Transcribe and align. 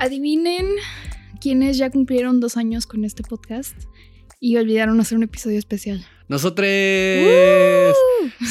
Adivinen 0.00 0.66
quiénes 1.42 1.76
ya 1.76 1.90
cumplieron 1.90 2.40
dos 2.40 2.56
años 2.56 2.86
con 2.86 3.04
este 3.04 3.22
podcast 3.22 3.76
y 4.40 4.56
olvidaron 4.56 4.98
hacer 4.98 5.18
un 5.18 5.24
episodio 5.24 5.58
especial. 5.58 6.04
¡Nosotros! 6.28 6.66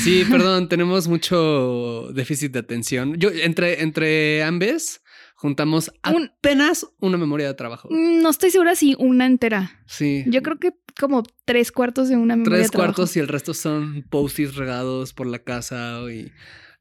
Sí, 0.04 0.24
perdón, 0.30 0.70
tenemos 0.70 1.08
mucho 1.08 2.10
déficit 2.14 2.52
de 2.52 2.60
atención. 2.60 3.16
Yo, 3.18 3.30
entre, 3.32 3.82
entre 3.82 4.44
ambes, 4.44 5.02
juntamos 5.36 5.92
Un- 6.14 6.26
apenas 6.38 6.86
una 7.00 7.18
memoria 7.18 7.48
de 7.48 7.54
trabajo. 7.56 7.90
No 7.92 8.30
estoy 8.30 8.52
segura 8.52 8.76
si 8.76 8.96
una 9.00 9.26
entera. 9.26 9.82
Sí. 9.88 10.26
Yo 10.28 10.44
creo 10.44 10.60
que 10.60 10.74
como 11.00 11.24
tres 11.46 11.72
cuartos 11.72 12.10
de 12.10 12.16
una 12.18 12.36
memoria 12.36 12.58
Tres 12.58 12.68
de 12.68 12.72
trabajo. 12.74 12.94
cuartos 12.96 13.16
y 13.18 13.20
el 13.22 13.28
resto 13.28 13.56
son 13.56 14.06
post-its 14.10 14.56
regados 14.56 15.14
por 15.14 15.26
la 15.26 15.40
casa 15.40 16.02
y 16.12 16.32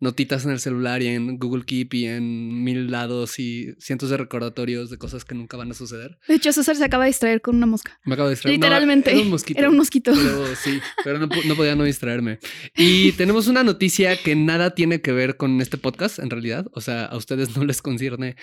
notitas 0.00 0.44
en 0.44 0.52
el 0.52 0.60
celular 0.60 1.02
y 1.02 1.08
en 1.08 1.38
Google 1.38 1.64
Keep 1.64 1.94
y 1.94 2.06
en 2.06 2.62
mil 2.62 2.90
lados 2.90 3.38
y 3.38 3.74
cientos 3.78 4.10
de 4.10 4.16
recordatorios 4.16 4.90
de 4.90 4.98
cosas 4.98 5.24
que 5.24 5.34
nunca 5.34 5.56
van 5.56 5.70
a 5.70 5.74
suceder. 5.74 6.18
De 6.28 6.34
hecho, 6.34 6.52
César 6.52 6.76
se 6.76 6.84
acaba 6.84 7.04
de 7.04 7.08
distraer 7.10 7.40
con 7.40 7.56
una 7.56 7.66
mosca. 7.66 7.98
Me 8.04 8.14
acabo 8.14 8.28
de 8.28 8.34
distraer. 8.34 8.58
No, 8.58 8.64
Literalmente. 8.64 9.10
era 9.10 9.20
un 9.20 9.30
mosquito. 9.30 9.58
Era 9.58 9.70
un 9.70 9.76
mosquito. 9.76 10.12
Pero 10.14 10.46
sí, 10.56 10.80
pero 11.04 11.18
no, 11.18 11.28
no 11.46 11.54
podía 11.56 11.74
no 11.74 11.84
distraerme. 11.84 12.38
Y 12.76 13.12
tenemos 13.12 13.48
una 13.48 13.64
noticia 13.64 14.16
que 14.16 14.36
nada 14.36 14.74
tiene 14.74 15.00
que 15.00 15.12
ver 15.12 15.36
con 15.36 15.60
este 15.60 15.78
podcast, 15.78 16.18
en 16.20 16.30
realidad. 16.30 16.66
O 16.72 16.80
sea, 16.80 17.04
a 17.06 17.16
ustedes 17.16 17.56
no 17.56 17.64
les 17.64 17.82
concierne 17.82 18.36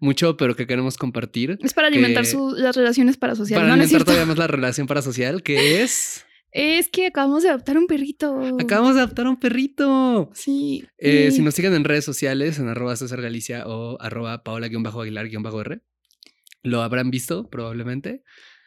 mucho, 0.00 0.36
pero 0.36 0.56
que 0.56 0.66
queremos 0.66 0.96
compartir. 0.96 1.58
Es 1.62 1.72
para 1.74 1.88
alimentar 1.88 2.24
que- 2.24 2.30
su- 2.30 2.54
las 2.56 2.76
relaciones 2.76 3.16
parasociales. 3.16 3.58
Para 3.58 3.68
no, 3.68 3.76
no 3.76 3.82
alimentar 3.82 4.04
todavía 4.04 4.26
más 4.26 4.38
la 4.38 4.46
relación 4.46 4.86
parasocial, 4.86 5.42
que 5.42 5.82
es... 5.82 6.24
Es 6.50 6.88
que 6.88 7.06
acabamos 7.06 7.42
de 7.42 7.50
adoptar 7.50 7.76
un 7.76 7.86
perrito. 7.86 8.40
Acabamos 8.58 8.94
de 8.94 9.02
adoptar 9.02 9.26
un 9.26 9.38
perrito. 9.38 10.30
Sí. 10.34 10.84
Eh, 10.98 11.30
Si 11.30 11.42
nos 11.42 11.54
siguen 11.54 11.74
en 11.74 11.84
redes 11.84 12.04
sociales, 12.04 12.58
en 12.58 12.68
arroba 12.68 12.96
César 12.96 13.20
Galicia 13.20 13.66
o 13.66 14.00
arroba 14.00 14.42
paola-aguilar-r, 14.42 15.80
lo 16.62 16.82
habrán 16.82 17.10
visto 17.10 17.48
probablemente. 17.48 18.22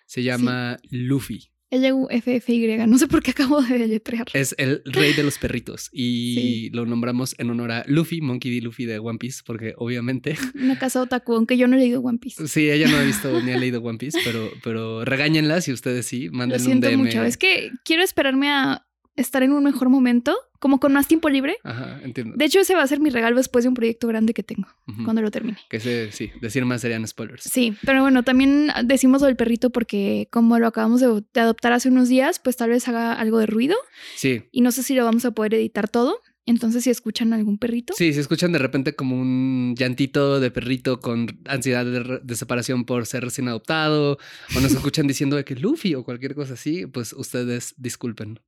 Se 0.05 0.23
llama 0.23 0.77
Luffy. 0.89 1.50
L-U-F-F-Y. 1.71 2.77
No 2.87 2.97
sé 2.97 3.07
por 3.07 3.23
qué 3.23 3.31
acabo 3.31 3.61
de 3.61 3.77
deletrear. 3.79 4.27
Es 4.33 4.53
el 4.57 4.81
rey 4.85 5.13
de 5.13 5.23
los 5.23 5.37
perritos 5.37 5.89
y 5.91 6.35
Sí. 6.35 6.69
lo 6.73 6.85
nombramos 6.85 7.35
en 7.39 7.49
honor 7.49 7.71
a 7.71 7.83
Luffy, 7.87 8.21
Monkey 8.21 8.53
D. 8.53 8.61
Luffy 8.61 8.85
de 8.85 8.99
One 8.99 9.17
Piece, 9.17 9.41
porque 9.45 9.73
obviamente, 9.77 10.35
Una 10.55 10.77
casa 10.77 11.01
otaku, 11.01 11.33
aunque 11.33 11.57
yo 11.57 11.67
no 11.67 11.75
he 11.77 11.79
leído 11.79 12.01
One 12.01 12.17
Piece. 12.19 12.47
sí, 12.47 12.69
ella 12.69 12.87
no 12.89 12.97
ha 12.97 13.03
visto 13.03 13.41
ni 13.41 13.51
ha 13.51 13.57
leído 13.57 13.81
One 13.81 13.97
Piece, 13.97 14.19
pero, 14.23 14.49
pero 14.63 15.05
regáñenla 15.05 15.61
si 15.61 15.71
ustedes 15.71 16.05
sí, 16.05 16.27
Lo 16.27 16.33
mándenle 16.33 16.63
un 16.63 16.65
siento 16.65 16.89
DM. 16.89 16.97
mucho. 16.97 17.23
Es 17.23 17.37
que 17.37 17.71
quiero 17.85 18.03
esperarme 18.03 18.49
a 18.49 18.85
estar 19.15 19.43
en 19.43 19.51
un 19.53 19.63
mejor 19.63 19.89
momento, 19.89 20.35
como 20.61 20.79
con 20.79 20.93
más 20.93 21.07
tiempo 21.07 21.27
libre. 21.27 21.57
Ajá, 21.63 21.99
entiendo. 22.03 22.35
De 22.37 22.45
hecho, 22.45 22.59
ese 22.59 22.75
va 22.75 22.83
a 22.83 22.87
ser 22.87 22.99
mi 22.99 23.09
regalo 23.09 23.35
después 23.37 23.63
de 23.65 23.69
un 23.69 23.73
proyecto 23.73 24.07
grande 24.07 24.33
que 24.33 24.43
tengo, 24.43 24.67
cuando 25.03 25.21
lo 25.21 25.31
termine. 25.31 25.57
Que 25.69 25.77
ese, 25.77 26.11
sí, 26.11 26.31
decir 26.39 26.63
más 26.65 26.81
serían 26.81 27.05
spoilers. 27.07 27.43
Sí, 27.43 27.75
pero 27.83 28.01
bueno, 28.01 28.23
también 28.23 28.69
decimos 28.85 29.21
lo 29.21 29.27
del 29.27 29.35
perrito 29.35 29.71
porque 29.71 30.27
como 30.31 30.59
lo 30.59 30.67
acabamos 30.67 31.01
de, 31.01 31.23
de 31.33 31.41
adoptar 31.41 31.73
hace 31.73 31.89
unos 31.89 32.07
días, 32.09 32.39
pues 32.39 32.55
tal 32.57 32.69
vez 32.69 32.87
haga 32.87 33.13
algo 33.13 33.39
de 33.39 33.47
ruido 33.47 33.75
Sí. 34.15 34.43
y 34.51 34.61
no 34.61 34.71
sé 34.71 34.83
si 34.83 34.93
lo 34.93 35.03
vamos 35.03 35.25
a 35.25 35.31
poder 35.31 35.55
editar 35.55 35.89
todo. 35.89 36.19
Entonces, 36.47 36.83
si 36.83 36.89
escuchan 36.89 37.33
algún 37.33 37.59
perrito, 37.59 37.93
Sí, 37.95 38.13
si 38.13 38.19
escuchan 38.19 38.51
de 38.51 38.57
repente 38.57 38.95
como 38.95 39.15
un 39.15 39.75
llantito 39.77 40.39
de 40.39 40.49
perrito 40.49 40.99
con 40.99 41.39
ansiedad 41.45 41.85
de, 41.85 42.35
separación 42.35 42.85
por 42.85 43.05
ser 43.05 43.23
recién 43.23 43.47
adoptado, 43.47 44.17
o 44.55 44.59
nos 44.59 44.71
escuchan 44.91 45.05
diciendo 45.05 45.35
de 45.35 45.45
que 45.45 45.55
Luffy 45.55 45.93
o 45.93 46.03
cualquier 46.03 46.33
cosa 46.33 46.55
así, 46.55 46.87
pues 46.87 47.13
ustedes 47.13 47.75
disculpen. 47.77 48.39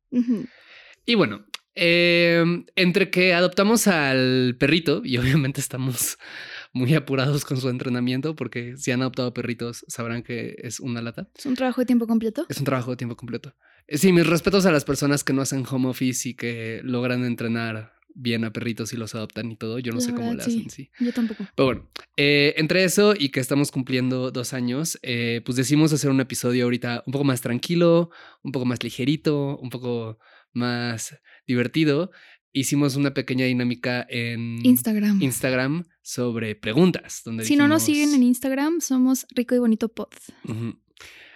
Y 1.06 1.16
bueno, 1.16 1.46
eh, 1.75 2.44
entre 2.75 3.09
que 3.09 3.34
adoptamos 3.34 3.88
al 3.88 4.56
perrito, 4.59 5.01
y 5.03 5.17
obviamente 5.17 5.61
estamos 5.61 6.17
muy 6.73 6.94
apurados 6.94 7.45
con 7.45 7.57
su 7.57 7.69
entrenamiento, 7.69 8.35
porque 8.35 8.78
si 8.78 8.91
han 8.91 9.01
adoptado 9.01 9.34
perritos 9.34 9.85
sabrán 9.88 10.23
que 10.23 10.56
es 10.59 10.79
una 10.79 11.01
lata. 11.01 11.28
es 11.35 11.45
un 11.45 11.56
trabajo 11.56 11.81
de 11.81 11.85
tiempo 11.85 12.07
completo. 12.07 12.45
Es 12.50 12.57
un 12.57 12.66
trabajo 12.66 12.91
de 12.91 12.97
tiempo 12.97 13.16
completo. 13.16 13.56
Sí, 13.89 14.11
mis 14.11 14.25
respetos 14.25 14.66
a 14.66 14.72
las 14.72 14.85
personas 14.85 15.23
que 15.23 15.34
no 15.34 15.41
hacen 15.41 15.66
home 15.69 15.89
office 15.89 16.29
y 16.29 16.34
que 16.35 16.81
logran 16.84 17.25
entrenar 17.25 17.92
bien 18.16 18.44
a 18.46 18.53
perritos 18.53 18.94
y 18.94 18.97
los 18.97 19.16
adoptan 19.16 19.51
y 19.51 19.56
todo. 19.56 19.79
Yo 19.79 19.91
no 19.91 20.00
La 20.00 20.06
sé 20.06 20.13
cómo 20.13 20.29
verdad, 20.29 20.46
sí. 20.46 20.57
hacen, 20.57 20.69
sí. 20.69 20.90
Yo 21.00 21.12
tampoco. 21.13 21.46
Pero 21.56 21.66
bueno, 21.66 21.90
eh, 22.18 22.53
entre 22.57 22.84
eso 22.84 23.13
y 23.18 23.29
que 23.29 23.40
estamos 23.40 23.72
cumpliendo 23.72 24.31
dos 24.31 24.53
años, 24.53 25.00
eh, 25.01 25.41
pues 25.46 25.56
decidimos 25.56 25.94
hacer 25.94 26.09
un 26.12 26.19
episodio 26.22 26.66
ahorita 26.66 27.03
un 27.06 27.12
poco 27.13 27.23
más 27.25 27.41
tranquilo, 27.41 28.09
un 28.44 28.52
poco 28.52 28.66
más 28.66 28.84
ligerito, 28.84 29.57
un 29.57 29.69
poco 29.69 30.19
más 30.53 31.18
divertido. 31.47 32.12
Hicimos 32.56 32.96
una 32.96 33.16
pequeña 33.16 33.46
dinámica 33.46 34.06
en 34.09 34.63
Instagram. 34.63 35.22
Instagram 35.23 35.85
sobre 36.03 36.56
preguntas. 36.56 37.22
Donde 37.25 37.46
Si 37.46 37.56
no 37.56 37.68
nos 37.68 37.81
siguen 37.84 38.13
en 38.13 38.22
Instagram, 38.22 38.79
somos 38.79 39.25
Rico 39.31 39.56
y 39.56 39.57
Bonito 39.57 39.90
Pod. 39.90 40.09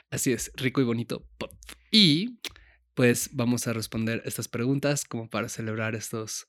Así 0.10 0.32
es, 0.32 0.52
rico 0.56 0.80
y 0.80 0.84
bonito. 0.86 1.28
pod. 1.38 1.50
Y 1.92 2.38
pues 2.94 3.30
vamos 3.34 3.68
a 3.68 3.74
responder 3.74 4.22
estas 4.26 4.48
preguntas 4.48 5.06
como 5.06 5.30
para 5.30 5.50
celebrar 5.50 5.96
estos 5.96 6.48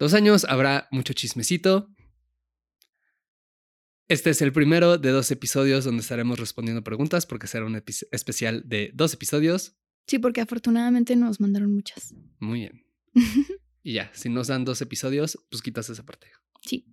dos 0.00 0.14
años. 0.14 0.44
Habrá 0.48 0.88
mucho 0.90 1.12
chismecito. 1.12 1.88
Este 4.08 4.30
es 4.30 4.42
el 4.42 4.52
primero 4.52 4.98
de 4.98 5.10
dos 5.10 5.30
episodios 5.30 5.84
donde 5.84 6.00
estaremos 6.00 6.40
respondiendo 6.40 6.82
preguntas 6.82 7.26
porque 7.26 7.46
será 7.46 7.66
un 7.66 7.80
especial 8.10 8.62
de 8.66 8.90
dos 8.92 9.14
episodios. 9.14 9.76
Sí, 10.08 10.18
porque 10.18 10.40
afortunadamente 10.40 11.14
nos 11.14 11.38
mandaron 11.38 11.72
muchas. 11.72 12.12
Muy 12.40 12.60
bien. 12.60 12.84
Y 13.82 13.94
ya, 13.94 14.10
si 14.12 14.28
nos 14.28 14.48
dan 14.48 14.66
dos 14.66 14.82
episodios, 14.82 15.38
pues 15.48 15.62
quitas 15.62 15.88
esa 15.88 16.04
parte. 16.04 16.26
sí. 16.60 16.84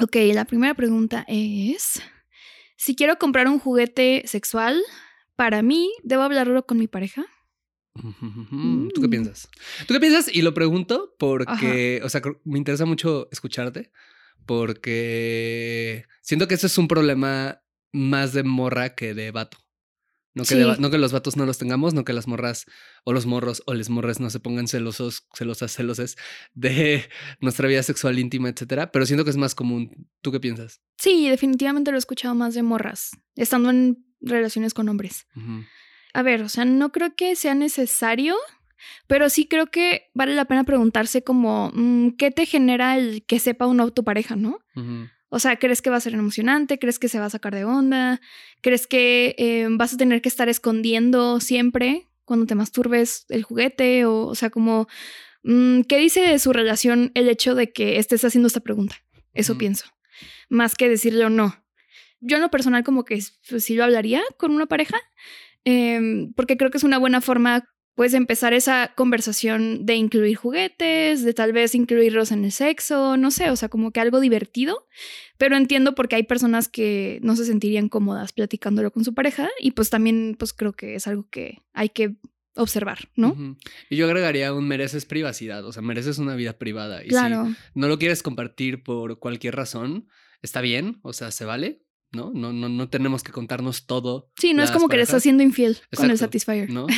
Ok, 0.00 0.16
la 0.34 0.44
primera 0.44 0.74
pregunta 0.74 1.24
es, 1.28 2.02
si 2.76 2.96
quiero 2.96 3.16
comprar 3.16 3.46
un 3.46 3.60
juguete 3.60 4.24
sexual, 4.26 4.82
para 5.36 5.62
mí, 5.62 5.92
¿debo 6.02 6.22
hablarlo 6.22 6.66
con 6.66 6.78
mi 6.78 6.88
pareja? 6.88 7.24
¿Tú 7.94 9.00
qué 9.00 9.06
Mm. 9.06 9.10
piensas? 9.10 9.48
¿Tú 9.86 9.94
qué 9.94 10.00
piensas? 10.00 10.34
Y 10.34 10.42
lo 10.42 10.54
pregunto 10.54 11.14
porque, 11.18 12.00
o 12.02 12.08
sea, 12.08 12.22
me 12.44 12.58
interesa 12.58 12.84
mucho 12.86 13.28
escucharte 13.30 13.90
porque 14.46 16.06
siento 16.22 16.48
que 16.48 16.54
eso 16.54 16.66
es 16.66 16.78
un 16.78 16.88
problema 16.88 17.62
más 17.92 18.32
de 18.32 18.42
morra 18.42 18.94
que 18.94 19.14
de 19.14 19.30
vato. 19.30 19.58
No 20.34 20.44
que, 20.44 20.54
de 20.54 20.62
Sí. 20.62 20.68
va- 20.68 20.76
no 20.78 20.90
que 20.90 20.96
los 20.96 21.12
vatos 21.12 21.36
no 21.36 21.44
los 21.44 21.58
tengamos, 21.58 21.92
no 21.92 22.04
que 22.06 22.14
las 22.14 22.26
morras 22.26 22.64
o 23.04 23.12
los 23.12 23.26
morros 23.26 23.62
o 23.66 23.74
les 23.74 23.90
morres 23.90 24.18
no 24.18 24.30
se 24.30 24.40
pongan 24.40 24.66
celosos, 24.66 25.26
celosas, 25.36 25.72
celoses 25.72 26.16
de 26.54 27.06
nuestra 27.40 27.68
vida 27.68 27.82
sexual 27.82 28.18
íntima, 28.18 28.48
etcétera. 28.48 28.90
Pero 28.90 29.04
siento 29.04 29.24
que 29.24 29.30
es 29.30 29.36
más 29.36 29.54
común. 29.54 30.08
¿Tú 30.22 30.32
qué 30.32 30.40
piensas? 30.40 30.80
Sí, 30.96 31.28
definitivamente 31.28 31.90
lo 31.90 31.98
he 31.98 31.98
escuchado 31.98 32.34
más 32.34 32.54
de 32.54 32.62
morras, 32.62 33.10
estando 33.36 33.68
en 33.68 34.06
relaciones 34.22 34.72
con 34.72 34.88
hombres. 34.88 35.26
A 36.12 36.22
ver, 36.22 36.42
o 36.42 36.48
sea, 36.48 36.64
no 36.64 36.92
creo 36.92 37.14
que 37.14 37.36
sea 37.36 37.54
necesario, 37.54 38.36
pero 39.06 39.30
sí 39.30 39.46
creo 39.46 39.66
que 39.66 40.10
vale 40.14 40.34
la 40.34 40.44
pena 40.44 40.64
preguntarse 40.64 41.22
como, 41.22 41.70
mm, 41.74 42.10
¿qué 42.18 42.30
te 42.30 42.46
genera 42.46 42.96
el 42.98 43.24
que 43.24 43.38
sepa 43.38 43.66
una 43.66 43.88
tu 43.90 44.04
pareja, 44.04 44.36
no? 44.36 44.58
O 45.28 45.38
sea, 45.38 45.56
¿crees 45.56 45.80
que 45.80 45.90
va 45.90 45.96
a 45.96 46.00
ser 46.00 46.12
emocionante? 46.12 46.78
¿Crees 46.78 46.98
que 46.98 47.08
se 47.08 47.18
va 47.18 47.26
a 47.26 47.30
sacar 47.30 47.54
de 47.54 47.64
onda? 47.64 48.20
¿Crees 48.60 48.86
que 48.86 49.34
eh, 49.38 49.66
vas 49.70 49.94
a 49.94 49.96
tener 49.96 50.20
que 50.20 50.28
estar 50.28 50.48
escondiendo 50.48 51.40
siempre 51.40 52.08
cuando 52.24 52.44
te 52.44 52.54
masturbes 52.54 53.24
el 53.30 53.42
juguete? 53.42 54.04
O, 54.04 54.26
o 54.26 54.34
sea, 54.34 54.50
como, 54.50 54.88
mm, 55.42 55.82
¿qué 55.82 55.96
dice 55.96 56.20
de 56.20 56.38
su 56.38 56.52
relación 56.52 57.12
el 57.14 57.30
hecho 57.30 57.54
de 57.54 57.72
que 57.72 57.98
estés 57.98 58.24
haciendo 58.24 58.48
esta 58.48 58.60
pregunta? 58.60 58.96
Eso 59.32 59.56
pienso. 59.56 59.86
Más 60.50 60.74
que 60.74 60.90
decirle 60.90 61.24
o 61.24 61.30
no. 61.30 61.64
Yo 62.20 62.36
en 62.36 62.42
lo 62.42 62.50
personal 62.50 62.84
como 62.84 63.04
que 63.04 63.18
pues, 63.48 63.64
sí 63.64 63.74
lo 63.74 63.84
hablaría 63.84 64.22
con 64.36 64.52
una 64.52 64.66
pareja, 64.66 64.96
em, 65.64 66.32
porque 66.34 66.56
creo 66.56 66.70
que 66.70 66.78
es 66.78 66.84
una 66.84 66.98
buena 66.98 67.20
forma 67.20 67.64
pues 67.94 68.12
de 68.12 68.18
empezar 68.18 68.54
esa 68.54 68.92
conversación 68.96 69.84
de 69.84 69.96
incluir 69.96 70.34
juguetes, 70.34 71.22
de 71.24 71.34
tal 71.34 71.52
vez 71.52 71.74
incluirlos 71.74 72.32
en 72.32 72.44
el 72.46 72.50
sexo, 72.52 73.18
no 73.18 73.30
sé, 73.30 73.50
o 73.50 73.56
sea, 73.56 73.68
como 73.68 73.90
que 73.92 74.00
algo 74.00 74.18
divertido, 74.20 74.86
pero 75.36 75.56
entiendo 75.56 75.94
porque 75.94 76.16
hay 76.16 76.22
personas 76.22 76.68
que 76.68 77.18
no 77.22 77.36
se 77.36 77.44
sentirían 77.44 77.90
cómodas 77.90 78.32
platicándolo 78.32 78.92
con 78.92 79.04
su 79.04 79.12
pareja 79.12 79.50
y 79.60 79.72
pues 79.72 79.90
también 79.90 80.36
pues 80.38 80.54
creo 80.54 80.72
que 80.72 80.94
es 80.94 81.06
algo 81.06 81.28
que 81.30 81.58
hay 81.74 81.90
que 81.90 82.16
observar, 82.54 83.08
¿no? 83.14 83.56
Y 83.90 83.96
yo 83.96 84.06
agregaría 84.06 84.54
un 84.54 84.66
mereces 84.66 85.04
privacidad, 85.06 85.64
o 85.64 85.72
sea, 85.72 85.82
mereces 85.82 86.18
una 86.18 86.34
vida 86.34 86.54
privada. 86.58 87.04
Y 87.04 87.08
Claro. 87.08 87.46
si 87.46 87.54
no 87.74 87.88
lo 87.88 87.98
quieres 87.98 88.22
compartir 88.22 88.82
por 88.82 89.18
cualquier 89.18 89.54
razón, 89.56 90.08
está 90.42 90.60
bien, 90.60 90.98
o 91.02 91.12
sea, 91.12 91.30
se 91.30 91.44
vale, 91.44 91.82
¿no? 92.12 92.30
No, 92.34 92.52
no, 92.52 92.68
no 92.68 92.88
tenemos 92.88 93.22
que 93.22 93.32
contarnos 93.32 93.86
todo. 93.86 94.30
Sí, 94.38 94.54
no 94.54 94.62
es 94.62 94.70
como 94.70 94.88
que 94.88 94.96
le 94.96 95.02
estás 95.02 95.22
siendo 95.22 95.42
infiel 95.42 95.78
con 95.94 96.10
el 96.10 96.18
Satisfyer. 96.18 96.70
¿no? 96.70 96.86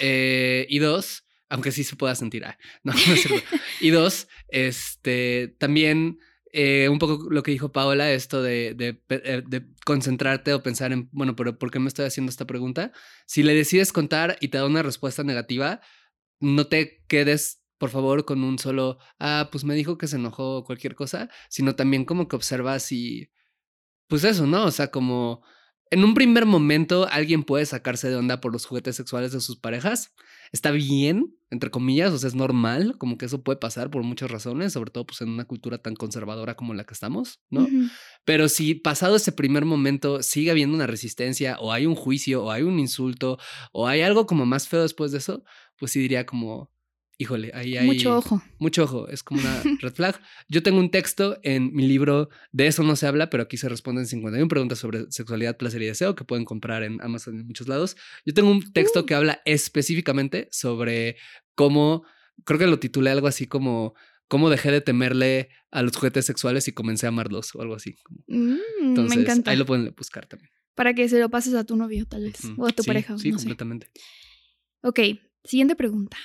Eh, 0.00 0.66
y 0.70 0.80
dos, 0.80 1.24
aunque 1.48 1.70
sí 1.70 1.84
se 1.84 1.94
pueda 1.94 2.16
sentir, 2.16 2.44
ah, 2.44 2.58
no, 2.82 2.92
no 3.06 3.14
es 3.14 3.22
cierto. 3.22 3.48
Y 3.80 3.90
dos, 3.90 4.26
este, 4.48 5.54
también 5.60 6.18
eh, 6.56 6.88
un 6.88 6.98
poco 6.98 7.30
lo 7.30 7.44
que 7.44 7.52
dijo 7.52 7.70
Paola, 7.70 8.12
esto 8.12 8.42
de, 8.42 8.76
eh, 8.78 9.42
de 9.46 9.66
concentrarte 9.84 10.52
o 10.52 10.62
pensar 10.64 10.92
en, 10.92 11.08
bueno, 11.12 11.36
pero 11.36 11.58
¿por 11.58 11.70
qué 11.70 11.78
me 11.78 11.86
estoy 11.86 12.06
haciendo 12.06 12.30
esta 12.30 12.44
pregunta? 12.44 12.90
Si 13.26 13.44
le 13.44 13.54
decides 13.54 13.92
contar 13.92 14.36
y 14.40 14.48
te 14.48 14.58
da 14.58 14.66
una 14.66 14.82
respuesta 14.82 15.22
negativa, 15.22 15.80
no 16.40 16.66
te 16.66 17.04
quedes, 17.06 17.64
por 17.78 17.90
favor, 17.90 18.24
con 18.24 18.42
un 18.42 18.58
solo, 18.58 18.98
ah, 19.18 19.48
pues 19.52 19.64
me 19.64 19.74
dijo 19.74 19.96
que 19.96 20.06
se 20.06 20.16
enojó 20.16 20.58
o 20.58 20.64
cualquier 20.64 20.94
cosa, 20.94 21.28
sino 21.50 21.76
también 21.76 22.04
como 22.04 22.26
que 22.26 22.36
observas 22.36 22.90
y, 22.92 23.30
pues 24.14 24.22
eso, 24.22 24.46
¿no? 24.46 24.64
O 24.64 24.70
sea, 24.70 24.92
como 24.92 25.42
en 25.90 26.04
un 26.04 26.14
primer 26.14 26.46
momento 26.46 27.08
alguien 27.10 27.42
puede 27.42 27.66
sacarse 27.66 28.08
de 28.08 28.14
onda 28.14 28.40
por 28.40 28.52
los 28.52 28.64
juguetes 28.64 28.94
sexuales 28.94 29.32
de 29.32 29.40
sus 29.40 29.56
parejas. 29.56 30.14
Está 30.52 30.70
bien, 30.70 31.34
entre 31.50 31.72
comillas, 31.72 32.12
o 32.12 32.18
sea, 32.18 32.28
es 32.28 32.36
normal, 32.36 32.96
como 32.96 33.18
que 33.18 33.26
eso 33.26 33.42
puede 33.42 33.58
pasar 33.58 33.90
por 33.90 34.04
muchas 34.04 34.30
razones, 34.30 34.72
sobre 34.72 34.92
todo 34.92 35.04
pues 35.04 35.20
en 35.20 35.30
una 35.30 35.46
cultura 35.46 35.78
tan 35.78 35.96
conservadora 35.96 36.54
como 36.54 36.74
la 36.74 36.84
que 36.84 36.94
estamos, 36.94 37.40
¿no? 37.50 37.66
Pero 38.24 38.48
si 38.48 38.76
pasado 38.76 39.16
ese 39.16 39.32
primer 39.32 39.64
momento 39.64 40.22
sigue 40.22 40.52
habiendo 40.52 40.76
una 40.76 40.86
resistencia 40.86 41.56
o 41.58 41.72
hay 41.72 41.84
un 41.84 41.96
juicio 41.96 42.44
o 42.44 42.52
hay 42.52 42.62
un 42.62 42.78
insulto 42.78 43.40
o 43.72 43.88
hay 43.88 44.02
algo 44.02 44.26
como 44.26 44.46
más 44.46 44.68
feo 44.68 44.82
después 44.82 45.10
de 45.10 45.18
eso, 45.18 45.42
pues 45.76 45.90
sí 45.90 45.98
diría 45.98 46.24
como, 46.24 46.70
híjole, 47.18 47.50
ahí 47.54 47.76
hay 47.76 47.86
Mucho 47.86 48.16
ojo. 48.18 48.42
mucho 48.58 48.84
ojo, 48.84 49.08
es 49.08 49.22
como 49.22 49.40
una 49.40 49.62
red 49.80 49.94
flag. 49.94 50.20
Yo 50.48 50.62
tengo 50.62 50.78
un 50.78 50.90
texto 50.90 51.38
en 51.42 51.72
mi 51.72 51.86
libro, 51.86 52.28
de 52.52 52.66
eso 52.66 52.82
no 52.82 52.96
se 52.96 53.06
habla, 53.06 53.30
pero 53.30 53.42
aquí 53.44 53.56
se 53.56 53.68
responden 53.68 54.06
51 54.06 54.48
preguntas 54.48 54.78
sobre 54.78 55.10
sexualidad, 55.10 55.56
placer 55.56 55.80
y 55.82 55.86
deseo 55.86 56.14
que 56.14 56.24
pueden 56.24 56.44
comprar 56.44 56.82
en 56.82 57.00
Amazon 57.02 57.38
en 57.40 57.46
muchos 57.46 57.68
lados. 57.68 57.96
Yo 58.24 58.34
tengo 58.34 58.50
un 58.50 58.72
texto 58.72 59.00
Uh. 59.00 59.06
que 59.06 59.14
habla 59.14 59.40
específicamente 59.44 60.48
sobre 60.50 61.16
cómo, 61.54 62.04
creo 62.44 62.58
que 62.58 62.66
lo 62.66 62.78
titulé 62.78 63.10
algo 63.10 63.26
así 63.26 63.46
como 63.46 63.94
cómo 64.26 64.48
dejé 64.50 64.70
de 64.72 64.80
temerle 64.80 65.50
a 65.70 65.82
los 65.82 65.94
juguetes 65.96 66.24
sexuales 66.26 66.66
y 66.66 66.72
comencé 66.72 67.06
a 67.06 67.10
amarlos 67.10 67.54
o 67.54 67.60
algo 67.62 67.74
así. 67.74 67.96
Mm, 68.26 68.56
Entonces, 68.82 69.16
me 69.16 69.22
encanta. 69.22 69.50
ahí 69.50 69.56
lo 69.56 69.66
pueden 69.66 69.94
buscar 69.96 70.26
también. 70.26 70.50
Para 70.74 70.94
que 70.94 71.08
se 71.08 71.20
lo 71.20 71.28
pases 71.28 71.54
a 71.54 71.62
tu 71.64 71.76
novio, 71.76 72.06
tal 72.06 72.24
vez. 72.24 72.38
O 72.56 72.66
a 72.66 72.72
tu 72.72 72.82
Sí, 72.82 72.86
pareja. 72.88 73.16
Sí, 73.18 73.30
no 73.30 73.38
sé. 73.38 73.44
completamente. 73.44 73.90
Ok, 74.82 74.98
siguiente 75.44 75.76
pregunta. 75.76 76.16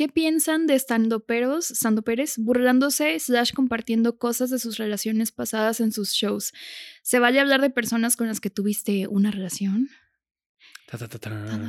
¿Qué 0.00 0.08
piensan 0.08 0.66
de 0.66 0.76
estandoperos, 0.76 1.66
standuperes, 1.68 2.38
burlándose 2.38 3.20
slash 3.20 3.52
compartiendo 3.52 4.16
cosas 4.16 4.48
de 4.48 4.58
sus 4.58 4.78
relaciones 4.78 5.30
pasadas 5.30 5.78
en 5.80 5.92
sus 5.92 6.12
shows? 6.12 6.54
¿Se 7.02 7.18
vale 7.18 7.38
hablar 7.38 7.60
de 7.60 7.68
personas 7.68 8.16
con 8.16 8.26
las 8.26 8.40
que 8.40 8.48
tuviste 8.48 9.06
una 9.08 9.30
relación? 9.30 9.90
Ta, 10.86 10.96
ta, 10.96 11.06
ta. 11.06 11.60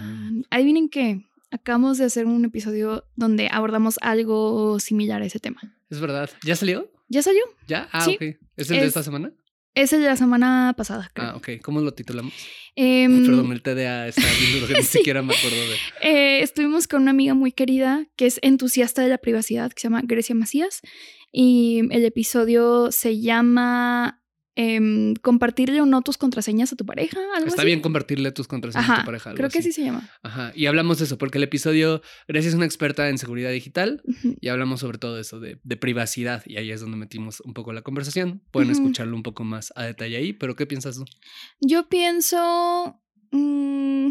Adivinen 0.49 0.87
que 0.87 1.25
acabamos 1.51 1.97
de 1.97 2.05
hacer 2.05 2.25
un 2.25 2.45
episodio 2.45 3.03
donde 3.17 3.49
abordamos 3.51 3.97
algo 3.99 4.79
similar 4.79 5.21
a 5.21 5.25
ese 5.25 5.39
tema. 5.39 5.59
Es 5.89 5.99
verdad. 5.99 6.29
¿Ya 6.45 6.55
salió? 6.55 6.89
¿Ya 7.09 7.21
salió? 7.23 7.41
¿Ya? 7.67 7.89
Ah, 7.91 8.05
Sí. 8.05 8.15
ok. 8.15 8.21
¿Es 8.55 8.71
el 8.71 8.77
de 8.77 8.81
Es- 8.83 8.87
esta 8.87 9.03
semana? 9.03 9.33
Es 9.73 9.93
el 9.93 10.01
de 10.01 10.07
la 10.07 10.17
semana 10.17 10.73
pasada, 10.77 11.09
creo. 11.13 11.29
Ah, 11.29 11.35
ok. 11.37 11.49
¿Cómo 11.61 11.79
lo 11.81 11.93
titulamos? 11.93 12.33
Em, 12.75 13.25
Perdón, 13.25 13.51
el 13.53 13.61
TDA 13.61 14.07
está 14.07 14.21
bien 14.39 14.53
duro 14.53 14.67
que 14.67 14.73
ni 14.77 14.83
Sí. 14.83 14.97
siquiera 14.99 15.21
me 15.21 15.33
acuerdo 15.33 15.57
de. 15.57 15.75
Eh, 16.09 16.41
estuvimos 16.43 16.87
con 16.87 17.01
una 17.03 17.11
amiga 17.11 17.33
muy 17.33 17.51
querida 17.51 18.05
que 18.17 18.25
es 18.25 18.39
entusiasta 18.41 19.01
de 19.01 19.09
la 19.09 19.17
privacidad, 19.17 19.71
que 19.71 19.79
se 19.81 19.87
llama 19.87 20.01
Grecia 20.03 20.35
Macías, 20.35 20.81
y 21.31 21.81
el 21.91 22.03
episodio 22.05 22.91
se 22.91 23.19
llama 23.21 24.20
em, 24.55 25.13
Compartirle 25.15 25.81
o 25.81 25.85
no 25.85 26.01
tus 26.01 26.17
contraseñas 26.17 26.73
a 26.73 26.75
tu 26.75 26.85
pareja. 26.85 27.17
¿algo 27.35 27.47
Está 27.47 27.61
así? 27.61 27.65
bien 27.67 27.81
compartirle 27.81 28.31
tus 28.31 28.47
contraseñas 28.47 28.89
a 28.89 28.99
tu 28.99 29.05
pareja. 29.05 29.29
algo 29.29 29.37
creo 29.37 29.49
que 29.49 29.59
así. 29.59 29.69
así 29.69 29.81
se 29.81 29.85
llama. 29.85 30.09
Ajá. 30.23 30.51
Y 30.55 30.65
hablamos 30.65 30.99
de 30.99 31.05
eso, 31.05 31.17
porque 31.17 31.37
el 31.37 31.43
episodio, 31.43 32.01
Grecia 32.27 32.49
es 32.49 32.55
una 32.55 32.65
experta 32.65 33.09
en 33.09 33.17
seguridad 33.17 33.51
digital 33.51 34.01
y 34.39 34.47
hablamos 34.49 34.81
sobre 34.81 34.97
todo 34.97 35.19
eso 35.19 35.39
de, 35.39 35.59
de 35.63 35.77
privacidad. 35.77 36.43
Y 36.45 36.57
ahí 36.57 36.71
es 36.71 36.81
donde 36.81 36.97
metimos 36.97 37.41
un 37.41 37.53
poco 37.53 37.73
la 37.73 37.81
conversación. 37.81 38.43
Pueden 38.51 38.71
escucharlo 38.71 39.15
un 39.15 39.23
poco 39.23 39.43
más 39.43 39.71
a 39.75 39.83
detalle 39.83 40.17
ahí, 40.17 40.33
pero 40.33 40.55
¿qué 40.55 40.65
piensas 40.65 40.97
tú? 40.97 41.05
Yo 41.59 41.87
pienso. 41.89 43.01
mm, 43.31 44.09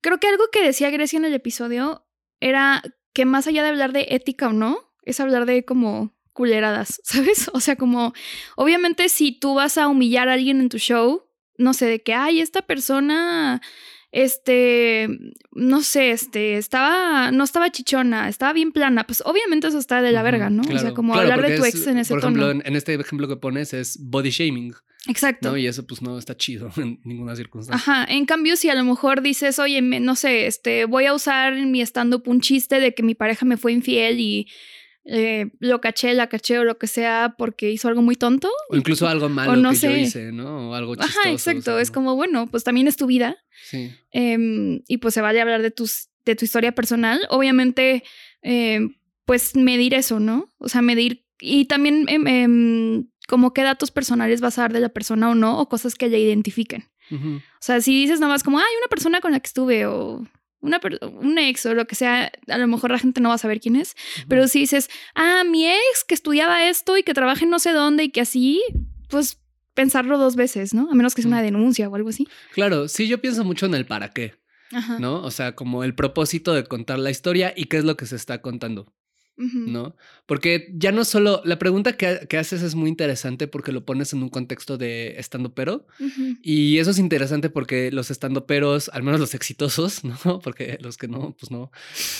creo 0.00 0.18
que 0.18 0.28
algo 0.28 0.44
que 0.52 0.64
decía 0.64 0.90
Grecia 0.90 1.18
en 1.18 1.24
el 1.24 1.34
episodio 1.34 2.06
era 2.40 2.82
que 3.12 3.24
más 3.24 3.46
allá 3.46 3.62
de 3.62 3.68
hablar 3.70 3.92
de 3.92 4.06
ética 4.10 4.48
o 4.48 4.52
no, 4.52 4.92
es 5.02 5.20
hablar 5.20 5.46
de 5.46 5.64
como 5.64 6.15
culeradas, 6.36 7.00
¿sabes? 7.04 7.50
O 7.52 7.60
sea, 7.60 7.74
como 7.76 8.12
obviamente 8.56 9.08
si 9.08 9.32
tú 9.32 9.54
vas 9.54 9.78
a 9.78 9.88
humillar 9.88 10.28
a 10.28 10.34
alguien 10.34 10.60
en 10.60 10.68
tu 10.68 10.78
show, 10.78 11.24
no 11.58 11.72
sé, 11.72 11.86
de 11.86 12.02
que, 12.02 12.12
ay, 12.14 12.40
esta 12.40 12.62
persona, 12.62 13.60
este, 14.12 15.08
no 15.52 15.82
sé, 15.82 16.10
este, 16.10 16.56
estaba, 16.58 17.30
no 17.32 17.44
estaba 17.44 17.70
chichona, 17.70 18.28
estaba 18.28 18.52
bien 18.52 18.72
plana, 18.72 19.04
pues 19.04 19.22
obviamente 19.24 19.66
eso 19.68 19.78
está 19.78 20.02
de 20.02 20.12
la 20.12 20.22
verga, 20.22 20.50
¿no? 20.50 20.62
o 20.62 20.78
sea, 20.78 20.94
como 20.94 21.12
claro, 21.14 21.32
hablar 21.32 21.50
de 21.50 21.56
tu 21.56 21.64
es, 21.64 21.74
ex 21.74 21.86
en 21.86 21.98
ese 21.98 22.12
Por 22.14 22.20
tono. 22.20 22.36
ejemplo, 22.36 22.50
en, 22.50 22.66
en 22.66 22.76
este 22.76 22.94
ejemplo 22.94 23.26
que 23.28 23.36
pones 23.36 23.72
es 23.74 23.98
body 24.00 24.30
shaming, 24.30 24.74
Exacto. 25.08 25.50
¿no? 25.50 25.56
Y 25.56 25.66
eso 25.66 25.86
pues 25.86 26.02
no 26.02 26.18
está 26.18 26.36
chido 26.36 26.70
en 26.76 27.00
ninguna 27.04 27.36
circunstancia. 27.36 27.92
Ajá, 27.92 28.12
en 28.12 28.26
cambio, 28.26 28.56
si 28.56 28.68
a 28.68 28.74
lo 28.74 28.84
mejor 28.84 29.22
dices, 29.22 29.58
oye, 29.58 29.80
me- 29.82 30.00
no 30.00 30.14
sé, 30.16 30.46
este, 30.46 30.84
voy 30.84 31.06
a 31.06 31.14
usar 31.14 31.54
en 31.54 31.70
mi 31.70 31.80
stand-up 31.82 32.22
un 32.26 32.40
chiste 32.40 32.80
de 32.80 32.94
que 32.94 33.02
mi 33.02 33.14
pareja 33.14 33.44
me 33.46 33.56
fue 33.56 33.72
infiel 33.72 34.18
y 34.20 34.48
eh, 35.08 35.50
lo 35.60 35.80
caché, 35.80 36.14
la 36.14 36.28
caché 36.28 36.58
o 36.58 36.64
lo 36.64 36.78
que 36.78 36.86
sea 36.88 37.34
porque 37.38 37.70
hizo 37.70 37.88
algo 37.88 38.02
muy 38.02 38.16
tonto. 38.16 38.50
O 38.70 38.76
incluso 38.76 39.06
algo 39.06 39.28
malo 39.28 39.56
no 39.56 39.70
que 39.70 39.76
yo 39.76 39.80
sé. 39.90 40.00
hice, 40.00 40.32
¿no? 40.32 40.70
O 40.70 40.74
algo 40.74 40.96
chistoso. 40.96 41.18
Ajá, 41.20 41.30
o 41.30 41.32
exacto. 41.32 41.78
es 41.78 41.90
como, 41.90 42.16
bueno, 42.16 42.46
pues 42.48 42.64
también 42.64 42.88
es 42.88 42.96
tu 42.96 43.06
vida 43.06 43.36
Sí. 43.70 43.90
em, 44.10 44.82
y 44.88 44.98
pues 44.98 45.14
se 45.14 45.20
vale 45.20 45.40
hablar 45.40 45.62
de, 45.62 45.70
tus, 45.70 46.08
de 46.24 46.34
tu 46.36 46.44
historia 46.44 46.72
personal. 46.72 47.20
Obviamente, 47.30 48.02
em, 48.42 48.96
pues 49.24 49.56
medir 49.56 49.94
eso, 49.94 50.20
¿no? 50.20 50.52
O 50.58 50.68
sea, 50.68 50.82
medir 50.82 51.24
y 51.40 51.66
también 51.66 52.06
em, 52.08 53.08
como 53.28 53.52
qué 53.52 53.62
datos 53.62 53.90
personales 53.90 54.40
vas 54.40 54.58
a 54.58 54.62
dar 54.62 54.72
de 54.72 54.80
la 54.80 54.88
persona 54.88 55.30
o 55.30 55.34
no, 55.34 55.60
o 55.60 55.68
cosas 55.68 55.94
que 55.94 56.08
le 56.08 56.18
identifiquen. 56.18 56.84
O 57.12 57.40
sea, 57.60 57.80
si 57.80 57.92
dices 58.00 58.18
nada 58.20 58.32
más 58.32 58.42
como, 58.42 58.58
hay 58.58 58.64
una 58.80 58.88
persona 58.88 59.20
con 59.20 59.30
la 59.32 59.38
que 59.38 59.46
estuve 59.46 59.86
o 59.86 60.26
una 60.66 60.80
un 61.12 61.38
ex 61.38 61.64
o 61.66 61.74
lo 61.74 61.86
que 61.86 61.94
sea, 61.94 62.32
a 62.48 62.58
lo 62.58 62.66
mejor 62.66 62.90
la 62.90 62.98
gente 62.98 63.20
no 63.20 63.30
va 63.30 63.36
a 63.36 63.38
saber 63.38 63.60
quién 63.60 63.76
es. 63.76 63.94
Pero 64.28 64.48
si 64.48 64.60
dices, 64.60 64.88
ah, 65.14 65.44
mi 65.44 65.66
ex 65.66 66.04
que 66.06 66.14
estudiaba 66.14 66.68
esto 66.68 66.96
y 66.96 67.02
que 67.02 67.14
trabaja 67.14 67.44
en 67.44 67.50
no 67.50 67.58
sé 67.58 67.72
dónde 67.72 68.04
y 68.04 68.10
que 68.10 68.20
así, 68.20 68.62
pues 69.08 69.40
pensarlo 69.74 70.18
dos 70.18 70.36
veces, 70.36 70.74
¿no? 70.74 70.90
A 70.90 70.94
menos 70.94 71.14
que 71.14 71.22
sea 71.22 71.28
una 71.28 71.42
denuncia 71.42 71.88
o 71.88 71.94
algo 71.94 72.08
así. 72.08 72.26
Claro, 72.52 72.88
sí, 72.88 73.08
yo 73.08 73.20
pienso 73.20 73.44
mucho 73.44 73.66
en 73.66 73.74
el 73.74 73.86
para 73.86 74.10
qué, 74.10 74.34
Ajá. 74.72 74.98
¿no? 74.98 75.22
O 75.22 75.30
sea, 75.30 75.54
como 75.54 75.84
el 75.84 75.94
propósito 75.94 76.54
de 76.54 76.64
contar 76.64 76.98
la 76.98 77.10
historia 77.10 77.52
y 77.54 77.66
qué 77.66 77.76
es 77.76 77.84
lo 77.84 77.96
que 77.96 78.06
se 78.06 78.16
está 78.16 78.40
contando, 78.40 78.92
¿no? 79.36 79.96
Porque 80.26 80.72
ya 80.74 80.92
no 80.92 81.04
solo, 81.04 81.42
la 81.44 81.58
pregunta 81.58 81.96
que, 81.96 82.26
que 82.28 82.38
haces 82.38 82.62
es 82.62 82.74
muy 82.74 82.88
interesante 82.88 83.46
porque 83.46 83.72
lo 83.72 83.84
pones 83.84 84.12
en 84.12 84.22
un 84.22 84.28
contexto 84.28 84.78
de 84.78 85.16
estando 85.18 85.54
pero. 85.54 85.86
Y 86.42 86.78
eso 86.78 86.90
es 86.90 86.98
interesante 86.98 87.50
porque 87.50 87.90
los 87.90 88.10
estandoperos, 88.10 88.88
al 88.90 89.02
menos 89.02 89.20
los 89.20 89.34
exitosos, 89.34 90.04
¿no? 90.24 90.40
Porque 90.40 90.78
los 90.80 90.96
que 90.96 91.08
no, 91.08 91.36
pues 91.38 91.50
no. 91.50 91.70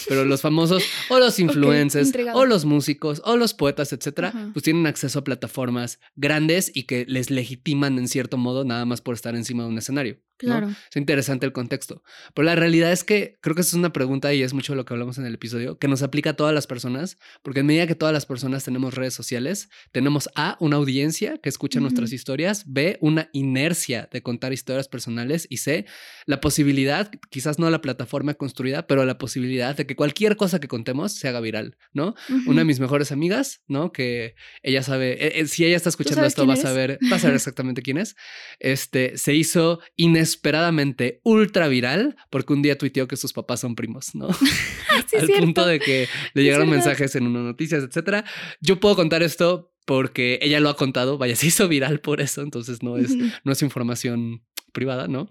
Pero 0.09 0.25
los 0.25 0.41
famosos, 0.43 0.83
o 1.11 1.19
los 1.19 1.39
influencers, 1.39 2.13
o 2.35 2.45
los 2.45 2.65
músicos, 2.65 3.23
o 3.25 3.37
los 3.37 3.55
poetas, 3.55 3.93
etcétera, 3.93 4.51
pues 4.53 4.63
tienen 4.63 4.87
acceso 4.87 5.21
a 5.21 5.25
plataformas 5.25 6.01
grandes 6.15 6.71
y 6.75 6.85
que 6.85 7.07
les 7.07 7.31
legitiman 7.31 7.99
en 7.99 8.09
cierto 8.09 8.37
modo 8.37 8.65
nada 8.65 8.85
más 8.85 9.01
por 9.01 9.15
estar 9.15 9.35
encima 9.35 9.63
de 9.63 9.71
un 9.71 9.79
escenario. 9.79 10.19
¿No? 10.43 10.49
Claro. 10.49 10.69
Es 10.69 10.97
interesante 10.97 11.47
el 11.47 11.53
contexto. 11.53 12.03
Pero 12.35 12.47
la 12.47 12.55
realidad 12.55 12.93
es 12.93 13.05
que 13.05 13.39
creo 13.41 13.55
que 13.55 13.63
esa 13.63 13.71
es 13.71 13.75
una 13.75 13.93
pregunta 13.93 14.33
y 14.35 14.43
es 14.43 14.53
mucho 14.53 14.75
lo 14.75 14.85
que 14.85 14.95
hablamos 14.95 15.19
en 15.19 15.27
el 15.27 15.35
episodio, 15.35 15.79
que 15.79 15.89
nos 15.89 16.03
aplica 16.03 16.31
a 16.31 16.33
todas 16.35 16.55
las 16.55 16.67
personas, 16.67 17.19
porque 17.43 17.61
en 17.61 17.67
medida 17.67 17.87
que 17.87 17.95
todas 17.95 18.13
las 18.13 18.27
personas 18.27 18.65
tenemos 18.65 18.95
redes 18.95 19.15
sociales, 19.15 19.69
tenemos 19.93 20.29
A, 20.35 20.57
una 20.61 20.77
audiencia 20.77 21.39
que 21.39 21.49
escucha 21.49 21.79
Ujú. 21.79 21.85
nuestras 21.85 22.13
historias, 22.13 22.65
B, 22.67 22.99
una 23.01 23.29
inercia 23.33 24.09
de 24.13 24.23
contar 24.23 24.53
historias 24.53 24.89
personales 24.89 25.47
y 25.49 25.59
C, 25.59 25.87
la 26.27 26.41
posibilidad, 26.41 27.11
quizás 27.31 27.59
no 27.59 27.71
la 27.71 27.81
plataforma 27.81 28.35
construida, 28.35 28.87
pero 28.87 29.05
la 29.05 29.19
posibilidad 29.19 29.77
de 29.77 29.87
que 29.87 29.97
cualquier 29.97 30.37
cosa 30.37 30.61
que 30.61 30.69
contemos 30.69 31.13
se 31.13 31.29
haga 31.29 31.41
viral, 31.41 31.77
¿no? 31.93 32.15
Ujú. 32.29 32.51
Una 32.51 32.61
de 32.61 32.65
mis 32.65 32.81
mejores 32.81 33.13
amigas, 33.13 33.63
¿no? 33.69 33.93
Que 33.93 34.35
ella 34.63 34.83
sabe, 34.83 35.13
eh, 35.13 35.41
eh, 35.41 35.47
si 35.47 35.65
ella 35.65 35.77
está 35.77 35.89
escuchando 35.89 36.25
esto, 36.25 36.47
va 36.47 36.55
a 36.55 36.57
saber, 36.57 36.99
va 37.11 37.17
a 37.17 37.19
saber 37.19 37.37
exactamente 37.37 37.83
quién 37.83 37.99
es. 37.99 38.17
Este 38.59 39.17
se 39.17 39.35
hizo 39.35 39.81
inesperadamente 40.27 41.21
ultra 41.23 41.69
viral 41.69 42.17
porque 42.31 42.53
un 42.53 42.63
día 42.63 42.77
tuiteó 42.77 43.07
que 43.07 43.17
sus 43.17 43.33
papás 43.33 43.61
son 43.61 43.75
primos, 43.77 44.15
¿no? 44.15 44.29
Sí, 45.07 45.17
es 45.17 45.23
Al 45.23 45.27
cierto. 45.27 45.45
punto 45.45 45.67
de 45.67 45.79
que 45.79 46.09
le 46.35 46.43
llegaron 46.43 46.71
mensajes 46.71 47.15
en 47.17 47.27
unas 47.27 47.43
noticias, 47.43 47.85
etcétera. 47.85 48.25
Yo 48.61 48.81
puedo 48.81 48.97
contar 48.97 49.23
esto 49.23 49.73
porque 49.85 50.39
ella 50.43 50.59
lo 50.59 50.69
ha 50.71 50.77
contado, 50.77 51.19
vaya, 51.19 51.37
se 51.37 51.47
hizo 51.47 51.69
viral 51.69 52.01
por 52.01 52.21
eso, 52.21 52.43
entonces 52.43 52.83
no 52.83 52.97
es, 52.97 53.15
no 53.45 53.53
es 53.53 53.63
información 53.63 54.43
privada, 54.73 55.07
¿no? 55.07 55.29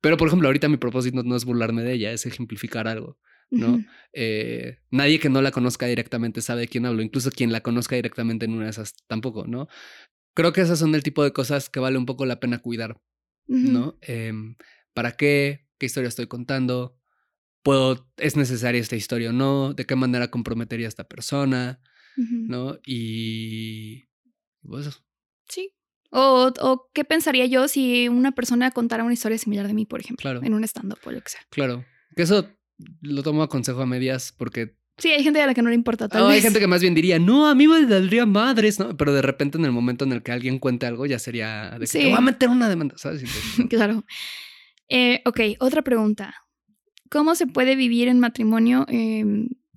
Pero 0.00 0.16
por 0.16 0.28
ejemplo, 0.28 0.48
ahorita 0.48 0.68
mi 0.68 0.76
propósito 0.76 1.22
no 1.22 1.36
es 1.36 1.44
burlarme 1.44 1.82
de 1.82 1.94
ella, 1.94 2.12
es 2.12 2.26
ejemplificar 2.26 2.86
algo. 2.86 3.18
¿no? 3.50 3.82
Eh, 4.12 4.76
nadie 4.90 5.18
que 5.18 5.30
no 5.30 5.40
la 5.40 5.52
conozca 5.52 5.86
directamente 5.86 6.42
sabe 6.42 6.62
de 6.62 6.68
quién 6.68 6.84
hablo, 6.84 7.00
incluso 7.00 7.30
quien 7.30 7.50
la 7.50 7.62
conozca 7.62 7.96
directamente 7.96 8.44
en 8.44 8.52
una 8.52 8.64
de 8.64 8.70
esas 8.72 8.94
tampoco, 9.06 9.46
¿no? 9.46 9.68
creo 10.38 10.52
que 10.52 10.60
esas 10.60 10.78
son 10.78 10.94
el 10.94 11.02
tipo 11.02 11.24
de 11.24 11.32
cosas 11.32 11.68
que 11.68 11.80
vale 11.80 11.98
un 11.98 12.06
poco 12.06 12.24
la 12.24 12.38
pena 12.38 12.60
cuidar, 12.60 13.00
¿no? 13.48 13.98
Em, 14.02 14.56
¿Para 14.94 15.12
qué? 15.12 15.66
¿Qué 15.78 15.86
historia 15.86 16.08
estoy 16.08 16.26
contando? 16.26 16.96
¿Puedo, 17.62 18.08
¿Es 18.16 18.36
necesaria 18.36 18.80
esta 18.80 18.96
historia 18.96 19.30
o 19.30 19.32
no? 19.32 19.74
¿De 19.74 19.84
qué 19.84 19.96
manera 19.96 20.30
comprometería 20.30 20.86
a 20.86 20.88
esta 20.88 21.04
persona? 21.04 21.80
¿No? 22.16 22.78
Y... 22.84 24.04
Pues. 24.62 25.02
Sí. 25.48 25.72
O, 26.10 26.52
o 26.60 26.90
qué 26.92 27.04
pensaría 27.04 27.46
yo 27.46 27.68
si 27.68 28.08
una 28.08 28.32
persona 28.32 28.70
contara 28.70 29.04
una 29.04 29.12
historia 29.12 29.38
similar 29.38 29.66
de 29.68 29.74
mí, 29.74 29.84
por 29.86 30.00
ejemplo, 30.00 30.22
Claro. 30.22 30.42
en 30.42 30.54
un 30.54 30.64
stand-up 30.64 30.98
o 31.04 31.10
lo 31.12 31.20
que 31.20 31.30
sea. 31.30 31.40
Claro. 31.50 31.84
Que 32.16 32.22
eso 32.22 32.48
lo 33.02 33.22
tomo 33.22 33.42
a 33.42 33.48
consejo 33.48 33.82
a 33.82 33.86
medias 33.86 34.32
porque 34.36 34.76
Sí, 34.98 35.10
hay 35.10 35.22
gente 35.22 35.40
a 35.40 35.46
la 35.46 35.54
que 35.54 35.62
no 35.62 35.68
le 35.68 35.74
importa 35.76 36.08
tal 36.08 36.22
oh, 36.22 36.26
hay 36.28 36.34
vez. 36.36 36.42
gente 36.44 36.58
que 36.60 36.66
más 36.66 36.80
bien 36.82 36.94
diría, 36.94 37.18
no, 37.18 37.46
a 37.48 37.54
mí 37.54 37.66
me 37.68 37.86
valdría 37.86 38.26
madres, 38.26 38.78
¿no? 38.80 38.96
Pero 38.96 39.12
de 39.14 39.22
repente 39.22 39.56
en 39.56 39.64
el 39.64 39.72
momento 39.72 40.04
en 40.04 40.12
el 40.12 40.22
que 40.22 40.32
alguien 40.32 40.58
cuente 40.58 40.86
algo 40.86 41.06
ya 41.06 41.18
sería 41.18 41.70
de 41.72 41.80
que 41.80 41.86
Sí. 41.86 41.98
te 42.00 42.04
voy 42.06 42.14
a 42.14 42.20
meter 42.20 42.48
una 42.48 42.68
demanda, 42.68 42.96
¿sabes? 42.98 43.22
Entonces. 43.22 43.66
Claro. 43.70 44.04
Eh, 44.88 45.22
ok, 45.24 45.40
otra 45.60 45.82
pregunta. 45.82 46.34
¿Cómo 47.10 47.34
se 47.34 47.46
puede 47.46 47.76
vivir 47.76 48.08
en 48.08 48.18
matrimonio 48.20 48.84
eh, 48.88 49.24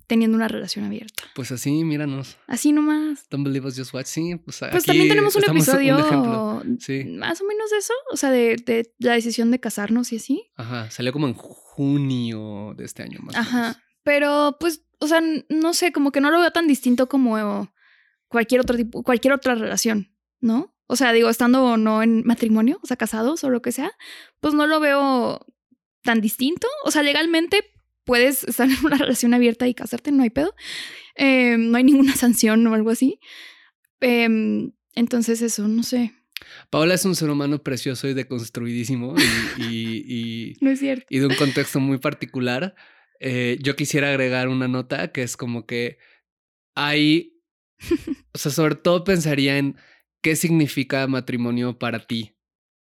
teniendo 0.06 0.36
una 0.36 0.48
relación 0.48 0.84
abierta? 0.84 1.22
pues 1.34 1.50
así, 1.52 1.70
míranos. 1.84 2.36
Así 2.46 2.72
nomás. 2.72 3.26
Don't 3.30 3.44
believe 3.46 3.66
us, 3.66 3.76
just 3.78 3.94
watch. 3.94 4.06
Sí, 4.06 4.34
pues, 4.44 4.58
Pues 4.58 4.74
aquí 4.74 4.86
también 4.86 5.08
tenemos 5.08 5.34
un 5.36 5.44
episodio 5.44 5.98
ejemplo. 5.98 6.62
Sí. 6.80 7.04
más 7.04 7.40
o 7.40 7.44
menos 7.46 7.70
de 7.70 7.78
eso, 7.78 7.94
o 8.12 8.16
sea, 8.16 8.30
de, 8.30 8.56
de 8.56 8.92
la 8.98 9.12
decisión 9.14 9.50
de 9.50 9.60
casarnos 9.60 10.12
y 10.12 10.16
así. 10.16 10.50
Ajá, 10.56 10.90
salió 10.90 11.12
como 11.12 11.28
en 11.28 11.34
junio 11.34 12.74
de 12.76 12.84
este 12.84 13.02
año 13.02 13.20
más 13.22 13.34
o 13.34 13.38
menos. 13.38 13.48
Ajá. 13.54 13.82
Pero, 14.04 14.56
pues, 14.60 14.82
o 15.02 15.06
sea, 15.08 15.20
no 15.48 15.74
sé, 15.74 15.92
como 15.92 16.12
que 16.12 16.20
no 16.20 16.30
lo 16.30 16.40
veo 16.40 16.50
tan 16.52 16.66
distinto 16.66 17.08
como 17.08 17.72
cualquier 18.28 18.60
otro 18.60 18.76
tipo, 18.76 19.02
cualquier 19.02 19.34
otra 19.34 19.54
relación, 19.54 20.14
¿no? 20.40 20.74
O 20.86 20.96
sea, 20.96 21.12
digo, 21.12 21.28
estando 21.30 21.64
o 21.64 21.76
no 21.76 22.02
en 22.02 22.22
matrimonio, 22.26 22.78
o 22.82 22.86
sea, 22.86 22.96
casados 22.96 23.44
o 23.44 23.50
lo 23.50 23.62
que 23.62 23.72
sea, 23.72 23.92
pues 24.40 24.54
no 24.54 24.66
lo 24.66 24.78
veo 24.80 25.44
tan 26.02 26.20
distinto. 26.20 26.66
O 26.84 26.90
sea, 26.90 27.02
legalmente 27.02 27.64
puedes 28.04 28.44
estar 28.44 28.68
en 28.68 28.76
una 28.84 28.96
relación 28.98 29.32
abierta 29.34 29.66
y 29.68 29.74
casarte, 29.74 30.12
no 30.12 30.22
hay 30.22 30.30
pedo. 30.30 30.54
Eh, 31.16 31.56
no 31.58 31.76
hay 31.78 31.84
ninguna 31.84 32.14
sanción 32.16 32.66
o 32.66 32.74
algo 32.74 32.90
así. 32.90 33.20
Em, 34.00 34.72
entonces, 34.94 35.42
eso, 35.42 35.68
no 35.68 35.82
sé. 35.82 36.12
Paola 36.70 36.94
es 36.94 37.04
un 37.04 37.14
ser 37.14 37.30
humano 37.30 37.62
precioso 37.62 38.08
y 38.08 38.14
deconstruidísimo 38.14 39.14
y, 39.58 39.62
y- 39.64 40.04
y- 40.06 40.56
No 40.60 40.70
es 40.70 40.80
cierto. 40.80 41.06
y 41.08 41.18
de 41.20 41.26
un 41.26 41.34
contexto 41.36 41.80
muy 41.80 41.98
particular. 41.98 42.74
Eh, 43.24 43.56
yo 43.62 43.76
quisiera 43.76 44.08
agregar 44.08 44.48
una 44.48 44.66
nota 44.66 45.12
que 45.12 45.22
es 45.22 45.36
como 45.36 45.64
que 45.64 45.96
hay, 46.74 47.40
o 48.34 48.38
sea, 48.38 48.50
sobre 48.50 48.74
todo 48.74 49.04
pensaría 49.04 49.58
en 49.58 49.76
qué 50.22 50.34
significa 50.34 51.06
matrimonio 51.06 51.78
para 51.78 52.00
ti, 52.00 52.36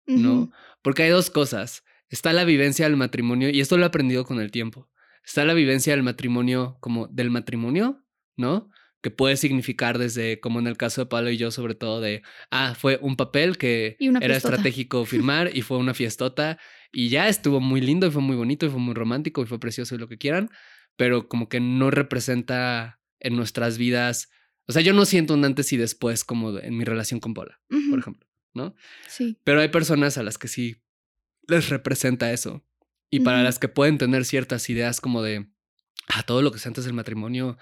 ¿no? 0.05 0.51
Porque 0.83 1.03
hay 1.03 1.09
dos 1.09 1.31
cosas. 1.31 1.83
Está 2.09 2.33
la 2.33 2.43
vivencia 2.43 2.85
del 2.85 2.97
matrimonio, 2.97 3.49
y 3.49 3.61
esto 3.61 3.77
lo 3.77 3.83
he 3.83 3.87
aprendido 3.87 4.25
con 4.25 4.39
el 4.39 4.51
tiempo. 4.51 4.87
Está 5.25 5.43
la 5.43 5.55
vivencia 5.55 5.93
del 5.93 6.03
matrimonio 6.03 6.77
como 6.81 7.07
del 7.07 7.31
matrimonio, 7.31 8.05
¿no? 8.37 8.69
Que 9.01 9.09
puede 9.09 9.37
significar 9.37 9.97
desde, 9.97 10.39
como 10.39 10.59
en 10.59 10.67
el 10.67 10.77
caso 10.77 11.01
de 11.01 11.07
Pablo 11.07 11.31
y 11.31 11.37
yo, 11.37 11.49
sobre 11.49 11.73
todo 11.73 11.99
de, 11.99 12.21
ah, 12.51 12.75
fue 12.75 12.99
un 13.01 13.15
papel 13.15 13.57
que 13.57 13.97
era 13.99 14.19
fiestota. 14.19 14.37
estratégico 14.37 15.05
firmar 15.05 15.49
y 15.51 15.63
fue 15.63 15.77
una 15.77 15.95
fiestota 15.95 16.59
y 16.91 17.09
ya 17.09 17.27
estuvo 17.27 17.59
muy 17.59 17.81
lindo 17.81 18.07
y 18.07 18.11
fue 18.11 18.21
muy 18.21 18.35
bonito 18.35 18.65
y 18.65 18.69
fue 18.69 18.79
muy 18.79 18.93
romántico 18.93 19.43
y 19.43 19.45
fue 19.45 19.59
precioso 19.59 19.95
y 19.95 19.97
lo 19.97 20.07
que 20.07 20.17
quieran, 20.17 20.49
pero 20.95 21.27
como 21.27 21.49
que 21.49 21.59
no 21.59 21.91
representa 21.91 22.99
en 23.19 23.35
nuestras 23.35 23.77
vidas, 23.77 24.29
o 24.67 24.73
sea, 24.73 24.81
yo 24.81 24.93
no 24.93 25.05
siento 25.05 25.33
un 25.33 25.45
antes 25.45 25.71
y 25.73 25.77
después 25.77 26.23
como 26.23 26.57
en 26.59 26.77
mi 26.77 26.83
relación 26.83 27.19
con 27.19 27.33
Paula, 27.33 27.59
por 27.89 27.99
ejemplo, 27.99 28.27
¿no? 28.53 28.75
Sí. 29.07 29.37
Pero 29.43 29.61
hay 29.61 29.69
personas 29.69 30.17
a 30.17 30.23
las 30.23 30.37
que 30.37 30.47
sí 30.47 30.77
les 31.47 31.69
representa 31.69 32.31
eso. 32.31 32.63
Y 33.09 33.21
para 33.21 33.41
las 33.41 33.57
que 33.57 33.69
pueden 33.69 33.97
tener 33.97 34.25
ciertas 34.25 34.69
ideas 34.69 34.99
como 34.99 35.21
de, 35.21 35.47
ah, 36.09 36.23
todo 36.23 36.41
lo 36.41 36.51
que 36.51 36.59
sea 36.59 36.69
antes 36.69 36.83
del 36.83 36.93
matrimonio 36.93 37.57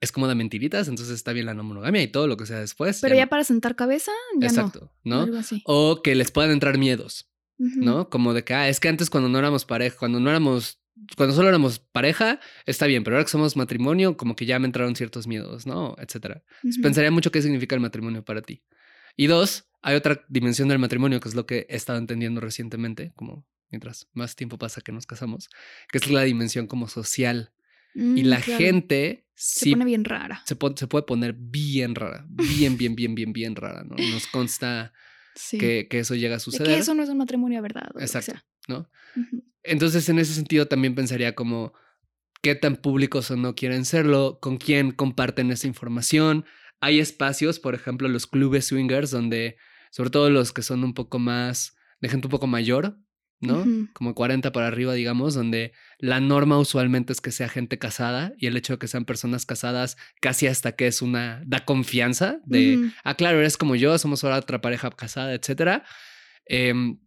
es 0.00 0.12
como 0.12 0.28
de 0.28 0.34
mentiritas, 0.34 0.88
entonces 0.88 1.14
está 1.14 1.32
bien 1.32 1.46
la 1.46 1.54
no 1.54 1.62
monogamia 1.62 2.02
y 2.02 2.08
todo 2.08 2.26
lo 2.26 2.36
que 2.36 2.44
sea 2.44 2.58
después. 2.58 3.00
Pero 3.00 3.14
ya 3.14 3.24
no. 3.24 3.30
para 3.30 3.44
sentar 3.44 3.74
cabeza, 3.74 4.12
ya 4.38 4.48
Exacto, 4.48 4.92
no. 5.04 5.16
¿no? 5.16 5.22
Algo 5.22 5.38
así. 5.38 5.62
O 5.64 6.02
que 6.02 6.14
les 6.14 6.30
puedan 6.30 6.50
entrar 6.50 6.76
miedos, 6.76 7.31
¿no? 7.76 8.08
Como 8.08 8.34
de 8.34 8.44
que, 8.44 8.54
ah, 8.54 8.68
es 8.68 8.80
que 8.80 8.88
antes 8.88 9.10
cuando 9.10 9.28
no 9.28 9.38
éramos 9.38 9.64
pareja, 9.64 9.96
cuando 9.98 10.20
no 10.20 10.30
éramos, 10.30 10.80
cuando 11.16 11.34
solo 11.34 11.48
éramos 11.48 11.78
pareja, 11.78 12.40
está 12.66 12.86
bien, 12.86 13.04
pero 13.04 13.16
ahora 13.16 13.24
que 13.24 13.30
somos 13.30 13.56
matrimonio, 13.56 14.16
como 14.16 14.36
que 14.36 14.46
ya 14.46 14.58
me 14.58 14.66
entraron 14.66 14.96
ciertos 14.96 15.26
miedos, 15.26 15.66
¿no? 15.66 15.94
Etcétera. 15.98 16.42
Pensaría 16.82 17.10
mucho 17.10 17.30
qué 17.30 17.42
significa 17.42 17.74
el 17.74 17.80
matrimonio 17.80 18.24
para 18.24 18.42
ti. 18.42 18.62
Y 19.16 19.26
dos, 19.26 19.68
hay 19.82 19.96
otra 19.96 20.24
dimensión 20.28 20.68
del 20.68 20.78
matrimonio, 20.78 21.20
que 21.20 21.28
es 21.28 21.34
lo 21.34 21.46
que 21.46 21.66
he 21.68 21.76
estado 21.76 21.98
entendiendo 21.98 22.40
recientemente, 22.40 23.12
como 23.14 23.46
mientras 23.70 24.08
más 24.12 24.36
tiempo 24.36 24.58
pasa 24.58 24.80
que 24.80 24.92
nos 24.92 25.06
casamos, 25.06 25.48
que 25.90 25.98
es 25.98 26.10
la 26.10 26.22
dimensión 26.22 26.66
como 26.66 26.88
social. 26.88 27.52
y 27.94 28.00
Mm, 28.00 28.26
la 28.26 28.40
claro. 28.40 28.58
gente 28.58 29.26
se 29.34 29.60
sí 29.66 29.72
pone 29.72 29.84
bien 29.84 30.04
rara. 30.04 30.42
se, 30.46 30.56
se 30.76 30.86
puede 30.86 31.04
poner 31.04 31.34
bien 31.34 31.94
rara, 31.94 32.24
bien, 32.28 32.76
bien, 32.78 32.94
bien, 32.94 33.14
bien, 33.14 33.32
bien 33.34 33.54
rara, 33.56 33.84
¿no? 33.84 33.96
Nos 33.96 34.26
consta 34.28 34.92
Sí. 35.34 35.58
que, 35.58 35.88
que 35.88 36.00
eso 36.00 36.14
llega 36.14 36.34
a 36.34 36.38
De 36.38 36.40
suceder. 36.40 36.66
que 36.66 36.78
eso 36.78 36.94
no 36.94 37.02
es 37.02 37.08
un 37.08 37.18
matrimonio, 37.18 37.62
¿verdad? 37.62 37.88
Lo 37.92 37.98
que 37.98 38.04
Exacto. 38.04 38.34
¿no? 38.68 38.88
Entonces, 39.62 40.08
en 40.08 40.18
ese 40.18 40.34
sentido, 40.34 40.66
también 40.66 40.94
pensaría 40.94 41.34
como 41.34 41.72
qué 42.42 42.54
tan 42.54 42.76
públicos 42.76 43.30
o 43.30 43.36
no 43.36 43.54
quieren 43.54 43.84
serlo, 43.84 44.38
con 44.40 44.58
quién 44.58 44.90
comparten 44.92 45.50
esa 45.50 45.66
información. 45.66 46.44
Hay 46.80 46.98
espacios, 46.98 47.60
por 47.60 47.74
ejemplo, 47.74 48.08
los 48.08 48.26
clubes 48.26 48.66
swingers, 48.66 49.10
donde, 49.10 49.56
sobre 49.90 50.10
todo 50.10 50.30
los 50.30 50.52
que 50.52 50.62
son 50.62 50.82
un 50.82 50.94
poco 50.94 51.18
más, 51.20 51.76
de 52.00 52.08
gente 52.08 52.26
un 52.26 52.32
poco 52.32 52.48
mayor, 52.48 52.98
¿no? 53.42 53.66
Como 53.92 54.14
40 54.14 54.52
para 54.52 54.68
arriba, 54.68 54.94
digamos, 54.94 55.34
donde 55.34 55.72
la 55.98 56.20
norma 56.20 56.58
usualmente 56.58 57.12
es 57.12 57.20
que 57.20 57.32
sea 57.32 57.48
gente 57.48 57.78
casada 57.78 58.32
y 58.38 58.46
el 58.46 58.56
hecho 58.56 58.74
de 58.74 58.78
que 58.78 58.88
sean 58.88 59.04
personas 59.04 59.44
casadas 59.44 59.96
casi 60.20 60.46
hasta 60.46 60.72
que 60.72 60.86
es 60.86 61.02
una, 61.02 61.42
da 61.44 61.64
confianza 61.64 62.40
de, 62.46 62.78
Ujú. 62.78 62.92
ah, 63.04 63.14
claro, 63.14 63.40
eres 63.40 63.56
como 63.56 63.74
yo, 63.74 63.98
somos 63.98 64.22
ahora 64.22 64.38
otra 64.38 64.60
pareja 64.60 64.90
casada, 64.90 65.34
etcétera. 65.34 65.84
Em, 66.46 67.00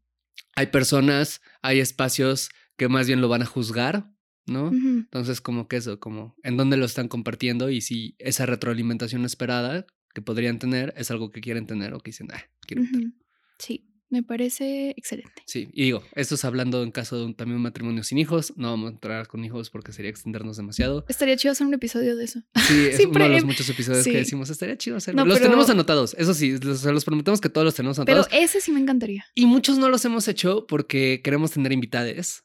hay 0.56 0.68
personas, 0.68 1.42
hay 1.62 1.80
espacios 1.80 2.50
que 2.78 2.90
más 2.90 3.08
bien 3.08 3.22
lo 3.22 3.30
van 3.30 3.42
a 3.42 3.46
juzgar, 3.46 4.12
¿no? 4.46 4.70
Entonces, 4.70 5.40
como 5.40 5.68
que 5.68 5.78
eso, 5.78 6.00
como 6.00 6.36
en 6.44 6.58
dónde 6.58 6.78
lo 6.78 6.86
están 6.86 7.08
compartiendo 7.08 7.70
y 7.70 7.82
si 7.82 8.16
esa 8.20 8.46
retroalimentación 8.46 9.24
esperada 9.24 9.86
que 10.14 10.22
podrían 10.22 10.60
tener 10.60 10.94
es 10.98 11.12
algo 11.12 11.32
que 11.32 11.42
quieren 11.42 11.66
tener 11.66 11.94
o 11.94 12.00
que 12.00 12.12
dicen, 12.12 12.28
ah, 12.34 12.44
quiero 12.68 12.84
meter". 12.84 13.02
Ujú. 13.02 13.14
Sí, 13.58 13.88
me 14.10 14.22
parece 14.24 14.92
excelente. 14.98 15.42
Sí, 15.46 15.68
y 15.74 15.84
digo, 15.86 16.04
esto 16.14 16.36
es 16.36 16.46
hablando 16.46 16.84
en 16.84 16.92
caso 16.92 17.18
de 17.18 17.26
un, 17.26 17.36
también 17.36 17.58
un 17.58 17.64
matrimonio 17.64 18.04
sin 18.04 18.18
hijos, 18.18 18.54
no 18.56 18.70
vamos 18.72 18.90
a 18.92 18.94
entrar 18.94 19.28
con 19.28 19.44
hijos 19.44 19.70
porque 19.70 19.92
sería 19.92 20.12
extendernos 20.12 20.58
demasiado. 20.58 21.06
Estaría 21.10 21.36
chido 21.38 21.52
hacer 21.54 21.66
un 21.68 21.74
episodio 21.74 22.16
de 22.16 22.26
eso. 22.26 22.40
Sí, 22.68 22.86
es 22.90 22.98
Siempre 22.98 23.24
uno 23.26 23.34
de 23.34 23.40
los 23.42 23.46
muchos 23.46 23.70
episodios 23.70 24.04
sí. 24.04 24.12
que 24.12 24.18
decimos, 24.18 24.50
estaría 24.50 24.78
chido 24.78 24.98
hacerlo. 24.98 25.22
No, 25.22 25.26
los 25.26 25.38
pero- 25.40 25.50
tenemos 25.50 25.70
anotados, 25.70 26.16
eso 26.20 26.34
sí, 26.34 26.58
los, 26.60 27.04
prometemos 27.06 27.42
que 27.42 27.50
todos 27.50 27.66
los 27.66 27.76
tenemos 27.76 27.98
Pero 28.06 28.20
anotados. 28.20 28.28
ese 28.44 28.62
sí 28.62 28.72
me 28.72 28.80
encantaría. 28.80 29.26
Y 29.34 29.46
muchos 29.48 29.78
no 29.78 29.90
los 29.90 30.06
hemos 30.06 30.28
hecho 30.28 30.66
porque 30.68 31.22
queremos 31.24 31.52
tener 31.52 31.72
invitades, 31.72 32.44